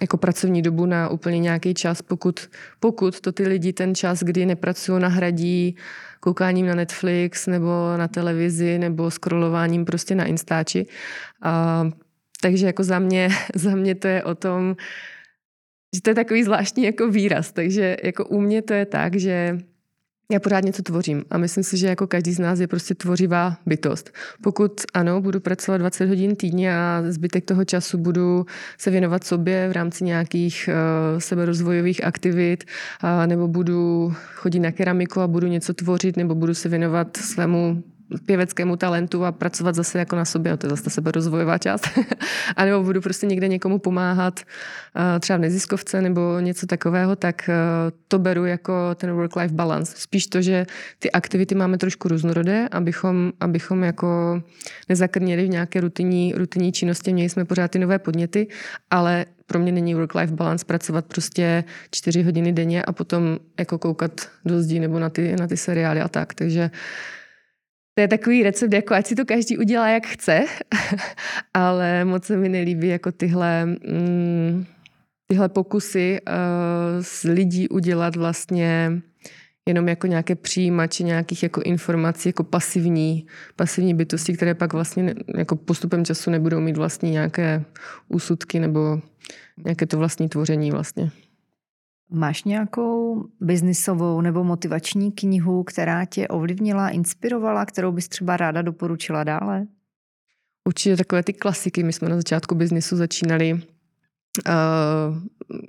jako 0.00 0.16
pracovní 0.16 0.62
dobu 0.62 0.86
na 0.86 1.08
úplně 1.08 1.38
nějaký 1.38 1.74
čas, 1.74 2.02
pokud, 2.02 2.40
pokud 2.80 3.20
to 3.20 3.32
ty 3.32 3.48
lidi 3.48 3.72
ten 3.72 3.94
čas, 3.94 4.22
kdy 4.22 4.46
nepracují, 4.46 5.02
nahradí 5.02 5.76
koukáním 6.20 6.66
na 6.66 6.74
Netflix 6.74 7.46
nebo 7.46 7.68
na 7.96 8.08
televizi 8.08 8.78
nebo 8.78 9.10
scrollováním 9.10 9.84
prostě 9.84 10.14
na 10.14 10.24
Instači. 10.24 10.86
A, 11.42 11.84
takže 12.42 12.66
jako 12.66 12.84
za 12.84 12.98
mě, 12.98 13.28
za 13.54 13.74
mě 13.76 13.94
to 13.94 14.08
je 14.08 14.24
o 14.24 14.34
tom, 14.34 14.76
že 15.94 16.02
to 16.02 16.10
je 16.10 16.14
takový 16.14 16.44
zvláštní 16.44 16.84
jako 16.84 17.08
výraz. 17.08 17.52
Takže 17.52 17.96
jako 18.02 18.24
u 18.24 18.40
mě 18.40 18.62
to 18.62 18.74
je 18.74 18.86
tak, 18.86 19.16
že 19.16 19.58
já 20.30 20.40
pořád 20.40 20.64
něco 20.64 20.82
tvořím 20.82 21.24
a 21.30 21.38
myslím 21.38 21.64
si, 21.64 21.76
že 21.76 21.86
jako 21.86 22.06
každý 22.06 22.32
z 22.32 22.38
nás 22.38 22.60
je 22.60 22.66
prostě 22.66 22.94
tvořivá 22.94 23.56
bytost. 23.66 24.10
Pokud 24.42 24.80
ano, 24.94 25.20
budu 25.20 25.40
pracovat 25.40 25.78
20 25.78 26.08
hodin 26.08 26.36
týdně 26.36 26.76
a 26.76 27.02
zbytek 27.08 27.44
toho 27.44 27.64
času 27.64 27.98
budu 27.98 28.46
se 28.78 28.90
věnovat 28.90 29.24
sobě 29.24 29.68
v 29.68 29.72
rámci 29.72 30.04
nějakých 30.04 30.68
uh, 30.72 31.18
seberozvojových 31.18 32.04
aktivit, 32.04 32.64
uh, 33.04 33.26
nebo 33.26 33.48
budu 33.48 34.12
chodit 34.34 34.60
na 34.60 34.72
keramiku 34.72 35.20
a 35.20 35.26
budu 35.26 35.46
něco 35.46 35.74
tvořit, 35.74 36.16
nebo 36.16 36.34
budu 36.34 36.54
se 36.54 36.68
věnovat 36.68 37.16
svému 37.16 37.82
pěveckému 38.26 38.76
talentu 38.76 39.24
a 39.24 39.32
pracovat 39.32 39.74
zase 39.74 39.98
jako 39.98 40.16
na 40.16 40.24
sobě, 40.24 40.56
to 40.56 40.66
je 40.66 40.70
zase 40.70 40.90
sebe 40.90 41.12
rozvojová 41.12 41.58
část. 41.58 41.88
a 42.56 42.64
nebo 42.64 42.82
budu 42.82 43.00
prostě 43.00 43.26
někde 43.26 43.48
někomu 43.48 43.78
pomáhat, 43.78 44.40
eh, 44.40 45.20
třeba 45.20 45.36
v 45.36 45.40
neziskovce 45.40 46.02
nebo 46.02 46.40
něco 46.40 46.66
takového, 46.66 47.16
tak 47.16 47.48
eh, 47.48 47.54
to 48.08 48.18
beru 48.18 48.44
jako 48.44 48.94
ten 48.94 49.10
work-life 49.10 49.54
balance. 49.54 49.94
Spíš 49.96 50.26
to, 50.26 50.42
že 50.42 50.66
ty 50.98 51.10
aktivity 51.10 51.54
máme 51.54 51.78
trošku 51.78 52.08
různorodé, 52.08 52.68
abychom, 52.70 53.32
abychom 53.40 53.82
jako 53.82 54.42
nezakrněli 54.88 55.44
v 55.44 55.48
nějaké 55.48 55.80
rutinní, 55.80 56.34
rutinní 56.36 56.72
činnosti, 56.72 57.12
měli 57.12 57.28
jsme 57.28 57.44
pořád 57.44 57.70
ty 57.70 57.78
nové 57.78 57.98
podněty, 57.98 58.46
ale 58.90 59.26
pro 59.46 59.58
mě 59.58 59.72
není 59.72 59.94
work-life 59.94 60.34
balance 60.34 60.64
pracovat 60.64 61.04
prostě 61.04 61.64
čtyři 61.90 62.22
hodiny 62.22 62.52
denně 62.52 62.82
a 62.82 62.92
potom 62.92 63.38
jako 63.58 63.78
koukat 63.78 64.12
do 64.44 64.62
zdí 64.62 64.80
nebo 64.80 64.98
na 64.98 65.10
ty, 65.10 65.36
na 65.40 65.46
ty 65.46 65.56
seriály 65.56 66.00
a 66.00 66.08
tak. 66.08 66.34
Takže 66.34 66.70
to 67.94 68.00
je 68.00 68.08
takový 68.08 68.42
recept, 68.42 68.72
jako 68.72 68.94
ať 68.94 69.06
si 69.06 69.14
to 69.14 69.24
každý 69.24 69.58
udělá, 69.58 69.88
jak 69.88 70.06
chce, 70.06 70.44
ale 71.54 72.04
moc 72.04 72.24
se 72.24 72.36
mi 72.36 72.48
nelíbí 72.48 72.88
jako 72.88 73.12
tyhle, 73.12 73.66
mm, 73.66 74.64
tyhle 75.26 75.48
pokusy 75.48 76.20
uh, 76.28 77.02
z 77.02 77.22
lidí 77.22 77.68
udělat 77.68 78.16
vlastně 78.16 79.00
jenom 79.66 79.88
jako 79.88 80.06
nějaké 80.06 80.34
přijímače 80.34 81.02
nějakých 81.04 81.42
jako 81.42 81.62
informací, 81.62 82.28
jako 82.28 82.44
pasivní, 82.44 83.26
pasivní 83.56 83.94
bytosti, 83.94 84.32
které 84.32 84.54
pak 84.54 84.72
vlastně 84.72 85.14
jako 85.36 85.56
postupem 85.56 86.04
času 86.04 86.30
nebudou 86.30 86.60
mít 86.60 86.76
vlastně 86.76 87.10
nějaké 87.10 87.64
úsudky 88.08 88.60
nebo 88.60 89.00
nějaké 89.64 89.86
to 89.86 89.98
vlastní 89.98 90.28
tvoření 90.28 90.70
vlastně. 90.70 91.10
Máš 92.12 92.44
nějakou 92.44 93.24
biznisovou 93.40 94.20
nebo 94.20 94.44
motivační 94.44 95.12
knihu, 95.12 95.64
která 95.64 96.04
tě 96.04 96.28
ovlivnila, 96.28 96.88
inspirovala, 96.88 97.66
kterou 97.66 97.92
bys 97.92 98.08
třeba 98.08 98.36
ráda 98.36 98.62
doporučila 98.62 99.24
dále? 99.24 99.66
Určitě 100.68 100.96
takové 100.96 101.22
ty 101.22 101.32
klasiky. 101.32 101.82
My 101.82 101.92
jsme 101.92 102.08
na 102.08 102.16
začátku 102.16 102.54
biznisu 102.54 102.96
začínali 102.96 103.52
uh, 103.52 103.60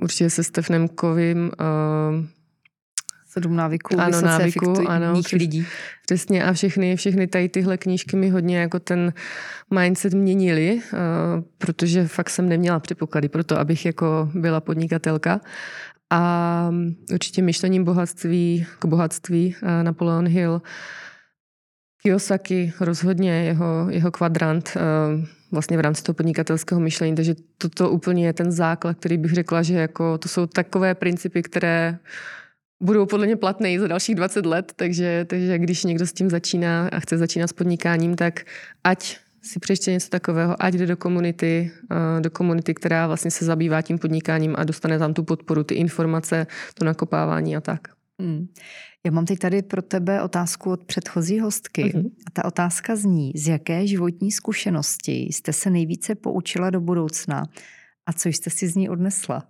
určitě 0.01 0.29
se 0.29 0.43
Stefnem 0.43 0.87
Kovým 0.87 1.37
uh, 1.43 2.25
sedm 3.27 3.55
návyků, 3.55 3.99
ano, 3.99 4.21
návyků, 4.21 4.73
ano, 4.87 5.21
lidí. 5.33 5.65
Přesně 6.05 6.43
a 6.43 6.53
všechny, 6.53 6.95
všechny 6.95 7.27
tady 7.27 7.49
tyhle 7.49 7.77
knížky 7.77 8.15
mi 8.15 8.29
hodně 8.29 8.57
jako 8.57 8.79
ten 8.79 9.13
mindset 9.73 10.13
měnili, 10.13 10.73
uh, 10.75 11.43
protože 11.57 12.07
fakt 12.07 12.29
jsem 12.29 12.49
neměla 12.49 12.79
předpoklady 12.79 13.29
pro 13.29 13.43
to, 13.43 13.59
abych 13.59 13.85
jako 13.85 14.29
byla 14.33 14.61
podnikatelka. 14.61 15.41
A 16.11 16.71
určitě 17.13 17.41
myšlením 17.41 17.83
bohatství 17.83 18.65
k 18.79 18.85
bohatství 18.85 19.55
uh, 19.63 19.69
Napoleon 19.83 20.27
Hill, 20.27 20.61
Kiyosaki 22.01 22.73
rozhodně, 22.79 23.43
jeho, 23.43 23.85
jeho 23.89 24.11
kvadrant 24.11 24.73
uh, 24.75 25.25
vlastně 25.51 25.77
v 25.77 25.79
rámci 25.79 26.03
toho 26.03 26.13
podnikatelského 26.13 26.81
myšlení, 26.81 27.15
takže 27.15 27.35
toto 27.57 27.89
úplně 27.89 28.25
je 28.25 28.33
ten 28.33 28.51
základ, 28.51 28.97
který 28.97 29.17
bych 29.17 29.33
řekla, 29.33 29.61
že 29.61 29.75
jako 29.75 30.17
to 30.17 30.29
jsou 30.29 30.45
takové 30.45 30.95
principy, 30.95 31.43
které 31.43 31.97
budou 32.83 33.05
podle 33.05 33.25
mě 33.25 33.35
platné 33.35 33.79
za 33.79 33.87
dalších 33.87 34.15
20 34.15 34.45
let, 34.45 34.73
takže, 34.75 35.25
takže 35.29 35.57
když 35.57 35.83
někdo 35.83 36.07
s 36.07 36.13
tím 36.13 36.29
začíná 36.29 36.87
a 36.87 36.99
chce 36.99 37.17
začínat 37.17 37.47
s 37.47 37.53
podnikáním, 37.53 38.15
tak 38.15 38.41
ať 38.83 39.17
si 39.41 39.59
přečte 39.59 39.91
něco 39.91 40.09
takového, 40.09 40.63
ať 40.63 40.73
jde 40.73 40.85
do 40.85 40.97
komunity, 40.97 41.71
do 42.19 42.29
komunity, 42.29 42.73
která 42.73 43.07
vlastně 43.07 43.31
se 43.31 43.45
zabývá 43.45 43.81
tím 43.81 43.99
podnikáním 43.99 44.55
a 44.57 44.63
dostane 44.63 44.99
tam 44.99 45.13
tu 45.13 45.23
podporu, 45.23 45.63
ty 45.63 45.75
informace, 45.75 46.47
to 46.73 46.85
nakopávání 46.85 47.55
a 47.55 47.61
tak. 47.61 47.81
Hmm. 48.19 48.47
Já 49.05 49.11
mám 49.11 49.25
teď 49.25 49.39
tady 49.39 49.61
pro 49.61 49.81
tebe 49.81 50.21
otázku 50.21 50.71
od 50.71 50.83
předchozí 50.83 51.39
hostky. 51.39 51.83
Uh-huh. 51.83 52.11
A 52.27 52.31
ta 52.33 52.45
otázka 52.45 52.95
zní, 52.95 53.31
z 53.35 53.47
jaké 53.47 53.87
životní 53.87 54.31
zkušenosti 54.31 55.11
jste 55.11 55.53
se 55.53 55.69
nejvíce 55.69 56.15
poučila 56.15 56.69
do 56.69 56.81
budoucna 56.81 57.43
a 58.05 58.13
co 58.13 58.29
jste 58.29 58.49
si 58.49 58.67
z 58.67 58.75
ní 58.75 58.89
odnesla? 58.89 59.47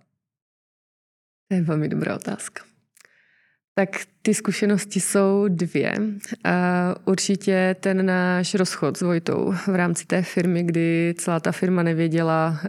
To 1.48 1.54
je 1.54 1.62
velmi 1.62 1.88
dobrá 1.88 2.16
otázka. 2.16 2.71
Tak 3.74 3.88
ty 4.22 4.34
zkušenosti 4.34 5.00
jsou 5.00 5.48
dvě. 5.48 5.94
Určitě 7.04 7.76
ten 7.80 8.06
náš 8.06 8.54
rozchod 8.54 8.96
s 8.96 9.02
Vojtou 9.02 9.54
v 9.66 9.74
rámci 9.74 10.06
té 10.06 10.22
firmy, 10.22 10.62
kdy 10.62 11.14
celá 11.18 11.40
ta 11.40 11.52
firma 11.52 11.82
nevěděla, 11.82 12.60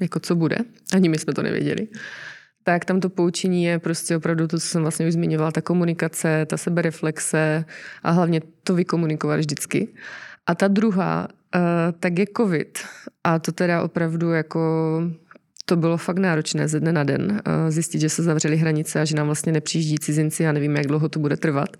jako 0.00 0.20
co 0.20 0.34
bude. 0.34 0.56
Ani 0.94 1.08
my 1.08 1.18
jsme 1.18 1.34
to 1.34 1.42
nevěděli. 1.42 1.88
Tak 2.64 2.84
tam 2.84 3.00
to 3.00 3.08
poučení 3.08 3.64
je 3.64 3.78
prostě 3.78 4.16
opravdu 4.16 4.48
to, 4.48 4.58
co 4.58 4.66
jsem 4.66 4.82
vlastně 4.82 5.06
už 5.06 5.12
zmiňovala, 5.12 5.52
ta 5.52 5.60
komunikace, 5.60 6.46
ta 6.46 6.56
sebereflexe 6.56 7.64
a 8.02 8.10
hlavně 8.10 8.40
to 8.64 8.74
vykomunikovat 8.74 9.36
vždycky. 9.36 9.88
A 10.46 10.54
ta 10.54 10.68
druhá, 10.68 11.28
tak 12.00 12.18
je 12.18 12.26
covid. 12.36 12.78
A 13.24 13.38
to 13.38 13.52
teda 13.52 13.82
opravdu 13.82 14.30
jako 14.30 14.60
to 15.70 15.76
bylo 15.76 15.96
fakt 15.96 16.18
náročné 16.18 16.68
ze 16.68 16.80
dne 16.80 16.92
na 16.92 17.04
den 17.04 17.42
eh, 17.44 17.70
zjistit, 17.70 18.00
že 18.00 18.08
se 18.08 18.22
zavřely 18.22 18.56
hranice 18.56 19.00
a 19.00 19.04
že 19.04 19.16
nám 19.16 19.26
vlastně 19.26 19.52
nepřijíždí 19.52 19.98
cizinci 19.98 20.46
a 20.46 20.52
nevím, 20.52 20.76
jak 20.76 20.86
dlouho 20.86 21.08
to 21.08 21.18
bude 21.18 21.36
trvat. 21.36 21.76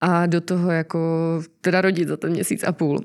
A 0.00 0.26
do 0.26 0.40
toho 0.40 0.70
jako 0.70 0.98
teda 1.60 1.80
rodit 1.80 2.08
za 2.08 2.16
ten 2.16 2.30
měsíc 2.30 2.64
a 2.64 2.72
půl. 2.72 3.04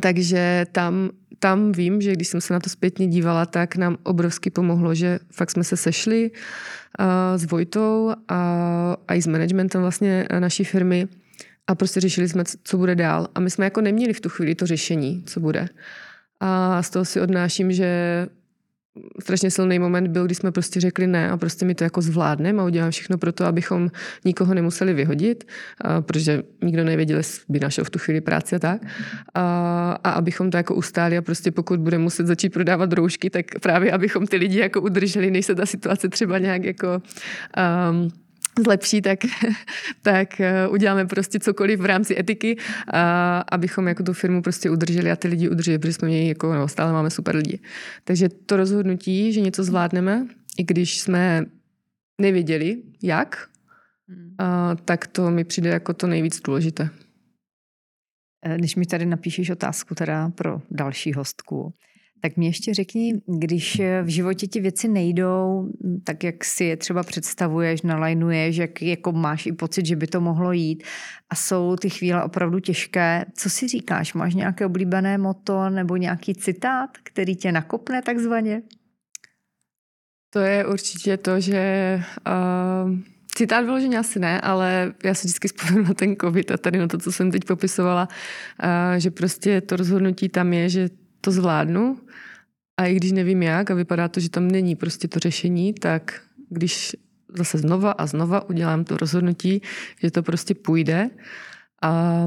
Takže 0.00 0.66
tam, 0.72 1.10
tam 1.38 1.72
vím, 1.72 2.00
že 2.00 2.12
když 2.12 2.28
jsem 2.28 2.40
se 2.40 2.52
na 2.52 2.60
to 2.60 2.70
zpětně 2.70 3.06
dívala, 3.06 3.46
tak 3.46 3.76
nám 3.76 3.96
obrovsky 4.02 4.50
pomohlo, 4.50 4.94
že 4.94 5.18
fakt 5.32 5.50
jsme 5.50 5.64
se 5.64 5.76
sešli 5.76 6.30
uh, 6.30 7.38
s 7.38 7.44
Vojtou 7.44 8.12
a, 8.28 8.96
a 9.08 9.14
i 9.14 9.22
s 9.22 9.26
managementem 9.26 9.80
vlastně 9.80 10.26
naší 10.38 10.64
firmy 10.64 11.08
a 11.66 11.74
prostě 11.74 12.00
řešili 12.00 12.28
jsme, 12.28 12.44
co 12.64 12.78
bude 12.78 12.94
dál. 12.94 13.28
A 13.34 13.40
my 13.40 13.50
jsme 13.50 13.64
jako 13.64 13.80
neměli 13.80 14.12
v 14.12 14.20
tu 14.20 14.28
chvíli 14.28 14.54
to 14.54 14.66
řešení, 14.66 15.22
co 15.26 15.40
bude. 15.40 15.68
A 16.40 16.82
z 16.82 16.90
toho 16.90 17.04
si 17.04 17.20
odnáším, 17.20 17.72
že 17.72 17.88
strašně 19.20 19.50
silný 19.50 19.78
moment 19.78 20.08
byl, 20.08 20.26
kdy 20.26 20.34
jsme 20.34 20.52
prostě 20.52 20.80
řekli 20.80 21.06
ne 21.06 21.30
a 21.30 21.36
prostě 21.36 21.64
mi 21.64 21.74
to 21.74 21.84
jako 21.84 22.02
zvládneme 22.02 22.62
a 22.62 22.64
uděláme 22.64 22.90
všechno 22.90 23.18
pro 23.18 23.32
to, 23.32 23.44
abychom 23.44 23.90
nikoho 24.24 24.54
nemuseli 24.54 24.94
vyhodit, 24.94 25.44
protože 26.00 26.42
nikdo 26.62 26.84
nevěděl, 26.84 27.16
jestli 27.16 27.44
by 27.48 27.60
našel 27.60 27.84
v 27.84 27.90
tu 27.90 27.98
chvíli 27.98 28.20
práci 28.20 28.56
a 28.56 28.58
tak. 28.58 28.82
A, 29.34 29.98
a 30.04 30.10
abychom 30.10 30.50
to 30.50 30.56
jako 30.56 30.74
ustáli 30.74 31.16
a 31.16 31.22
prostě 31.22 31.50
pokud 31.50 31.80
budeme 31.80 32.02
muset 32.02 32.26
začít 32.26 32.48
prodávat 32.48 32.92
roušky, 32.92 33.30
tak 33.30 33.46
právě 33.62 33.92
abychom 33.92 34.26
ty 34.26 34.36
lidi 34.36 34.58
jako 34.58 34.80
udrželi, 34.80 35.30
než 35.30 35.46
se 35.46 35.54
ta 35.54 35.66
situace 35.66 36.08
třeba 36.08 36.38
nějak 36.38 36.64
jako 36.64 37.02
um, 37.90 38.08
zlepší, 38.58 39.02
tak, 39.02 39.18
tak 40.02 40.40
eh, 40.40 40.68
uděláme 40.68 41.06
prostě 41.06 41.38
cokoliv 41.40 41.80
v 41.80 41.84
rámci 41.84 42.18
etiky, 42.18 42.56
a, 42.92 43.38
abychom 43.50 43.88
jako 43.88 44.02
tu 44.02 44.12
firmu 44.12 44.42
prostě 44.42 44.70
udrželi 44.70 45.10
a 45.10 45.16
ty 45.16 45.28
lidi 45.28 45.48
udrželi, 45.48 45.78
protože 45.78 45.92
jsme 45.92 46.08
měli 46.08 46.28
jako, 46.28 46.54
no, 46.54 46.68
stále 46.68 46.92
máme 46.92 47.10
super 47.10 47.36
lidi. 47.36 47.58
Takže 48.04 48.28
to 48.28 48.56
rozhodnutí, 48.56 49.32
že 49.32 49.40
něco 49.40 49.64
zvládneme, 49.64 50.26
i 50.58 50.64
když 50.64 51.00
jsme 51.00 51.44
nevěděli, 52.20 52.82
jak, 53.02 53.48
a, 54.38 54.76
tak 54.84 55.06
to 55.06 55.30
mi 55.30 55.44
přijde 55.44 55.70
jako 55.70 55.94
to 55.94 56.06
nejvíc 56.06 56.40
důležité. 56.40 56.90
Eh, 58.44 58.58
než 58.58 58.76
mi 58.76 58.86
tady 58.86 59.06
napíšeš 59.06 59.50
otázku 59.50 59.94
teda 59.94 60.30
pro 60.30 60.62
další 60.70 61.12
hostku, 61.12 61.74
tak 62.22 62.36
mě 62.36 62.48
ještě 62.48 62.74
řekni, 62.74 63.22
když 63.26 63.80
v 64.02 64.06
životě 64.06 64.46
ti 64.46 64.60
věci 64.60 64.88
nejdou, 64.88 65.68
tak 66.04 66.24
jak 66.24 66.44
si 66.44 66.64
je 66.64 66.76
třeba 66.76 67.02
představuješ, 67.02 67.82
nalajnuješ, 67.82 68.56
jak 68.56 68.82
jako 68.82 69.12
máš 69.12 69.46
i 69.46 69.52
pocit, 69.52 69.86
že 69.86 69.96
by 69.96 70.06
to 70.06 70.20
mohlo 70.20 70.52
jít 70.52 70.84
a 71.30 71.34
jsou 71.34 71.76
ty 71.76 71.90
chvíle 71.90 72.24
opravdu 72.24 72.58
těžké. 72.58 73.24
Co 73.36 73.50
si 73.50 73.68
říkáš? 73.68 74.14
Máš 74.14 74.34
nějaké 74.34 74.66
oblíbené 74.66 75.18
moto 75.18 75.70
nebo 75.70 75.96
nějaký 75.96 76.34
citát, 76.34 76.90
který 77.02 77.36
tě 77.36 77.52
nakopne 77.52 78.02
takzvaně? 78.02 78.62
To 80.30 80.38
je 80.38 80.66
určitě 80.66 81.16
to, 81.16 81.40
že 81.40 82.00
uh, 82.26 82.98
citát 83.34 83.64
vyloženě 83.64 83.98
asi 83.98 84.18
ne, 84.18 84.40
ale 84.40 84.94
já 85.04 85.14
se 85.14 85.26
vždycky 85.26 85.48
vzpomenu 85.48 85.88
na 85.88 85.94
ten 85.94 86.16
covid 86.16 86.50
a 86.50 86.56
tady 86.56 86.78
na 86.78 86.88
to, 86.88 86.98
co 86.98 87.12
jsem 87.12 87.30
teď 87.30 87.44
popisovala, 87.44 88.08
uh, 88.08 88.98
že 88.98 89.10
prostě 89.10 89.60
to 89.60 89.76
rozhodnutí 89.76 90.28
tam 90.28 90.52
je, 90.52 90.68
že 90.68 90.88
to 91.22 91.30
zvládnu 91.30 91.98
a 92.76 92.86
i 92.86 92.94
když 92.94 93.12
nevím 93.12 93.42
jak 93.42 93.70
a 93.70 93.74
vypadá 93.74 94.08
to, 94.08 94.20
že 94.20 94.30
tam 94.30 94.48
není 94.48 94.76
prostě 94.76 95.08
to 95.08 95.18
řešení, 95.18 95.72
tak 95.74 96.20
když 96.48 96.96
zase 97.34 97.58
znova 97.58 97.92
a 97.92 98.06
znova 98.06 98.48
udělám 98.48 98.84
to 98.84 98.96
rozhodnutí, 98.96 99.62
že 100.02 100.10
to 100.10 100.22
prostě 100.22 100.54
půjde, 100.54 101.10
a, 101.82 102.26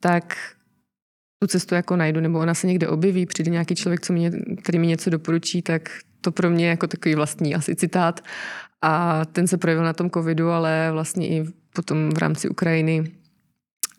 tak 0.00 0.36
tu 1.38 1.46
cestu 1.46 1.74
jako 1.74 1.96
najdu, 1.96 2.20
nebo 2.20 2.38
ona 2.38 2.54
se 2.54 2.66
někde 2.66 2.88
objeví, 2.88 3.26
přijde 3.26 3.50
nějaký 3.50 3.74
člověk, 3.74 4.00
co 4.00 4.12
mě, 4.12 4.32
který 4.62 4.78
mi 4.78 4.86
něco 4.86 5.10
doporučí, 5.10 5.62
tak 5.62 5.90
to 6.20 6.32
pro 6.32 6.50
mě 6.50 6.64
je 6.64 6.70
jako 6.70 6.86
takový 6.86 7.14
vlastní 7.14 7.54
asi 7.54 7.76
citát. 7.76 8.20
A 8.82 9.24
ten 9.24 9.46
se 9.46 9.58
projevil 9.58 9.84
na 9.84 9.92
tom 9.92 10.10
covidu, 10.10 10.50
ale 10.50 10.88
vlastně 10.92 11.28
i 11.28 11.44
potom 11.74 12.10
v 12.10 12.18
rámci 12.18 12.48
Ukrajiny 12.48 13.12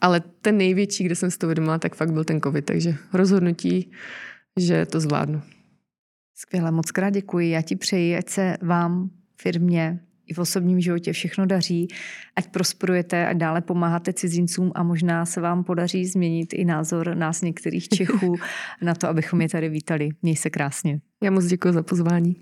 ale 0.01 0.19
ten 0.41 0.57
největší, 0.57 1.03
kde 1.03 1.15
jsem 1.15 1.31
si 1.31 1.37
to 1.37 1.47
uvědomila, 1.47 1.79
tak 1.79 1.95
fakt 1.95 2.11
byl 2.11 2.23
ten 2.23 2.41
covid, 2.41 2.65
takže 2.65 2.95
rozhodnutí, 3.13 3.91
že 4.59 4.85
to 4.85 4.99
zvládnu. 4.99 5.41
Skvěle, 6.35 6.71
moc 6.71 6.91
krát 6.91 7.09
děkuji. 7.09 7.49
Já 7.49 7.61
ti 7.61 7.75
přeji, 7.75 8.17
ať 8.17 8.29
se 8.29 8.57
vám, 8.61 9.09
firmě, 9.41 9.99
i 10.27 10.33
v 10.33 10.39
osobním 10.39 10.79
životě 10.79 11.13
všechno 11.13 11.45
daří, 11.45 11.87
ať 12.35 12.47
prosperujete 12.47 13.27
a 13.27 13.33
dále 13.33 13.61
pomáháte 13.61 14.13
cizincům 14.13 14.71
a 14.75 14.83
možná 14.83 15.25
se 15.25 15.41
vám 15.41 15.63
podaří 15.63 16.05
změnit 16.05 16.53
i 16.53 16.65
názor 16.65 17.15
nás 17.15 17.41
některých 17.41 17.89
Čechů 17.89 18.35
na 18.81 18.95
to, 18.95 19.07
abychom 19.07 19.41
je 19.41 19.49
tady 19.49 19.69
vítali. 19.69 20.09
Měj 20.21 20.35
se 20.35 20.49
krásně. 20.49 20.99
Já 21.23 21.31
moc 21.31 21.45
děkuji 21.45 21.73
za 21.73 21.83
pozvání. 21.83 22.35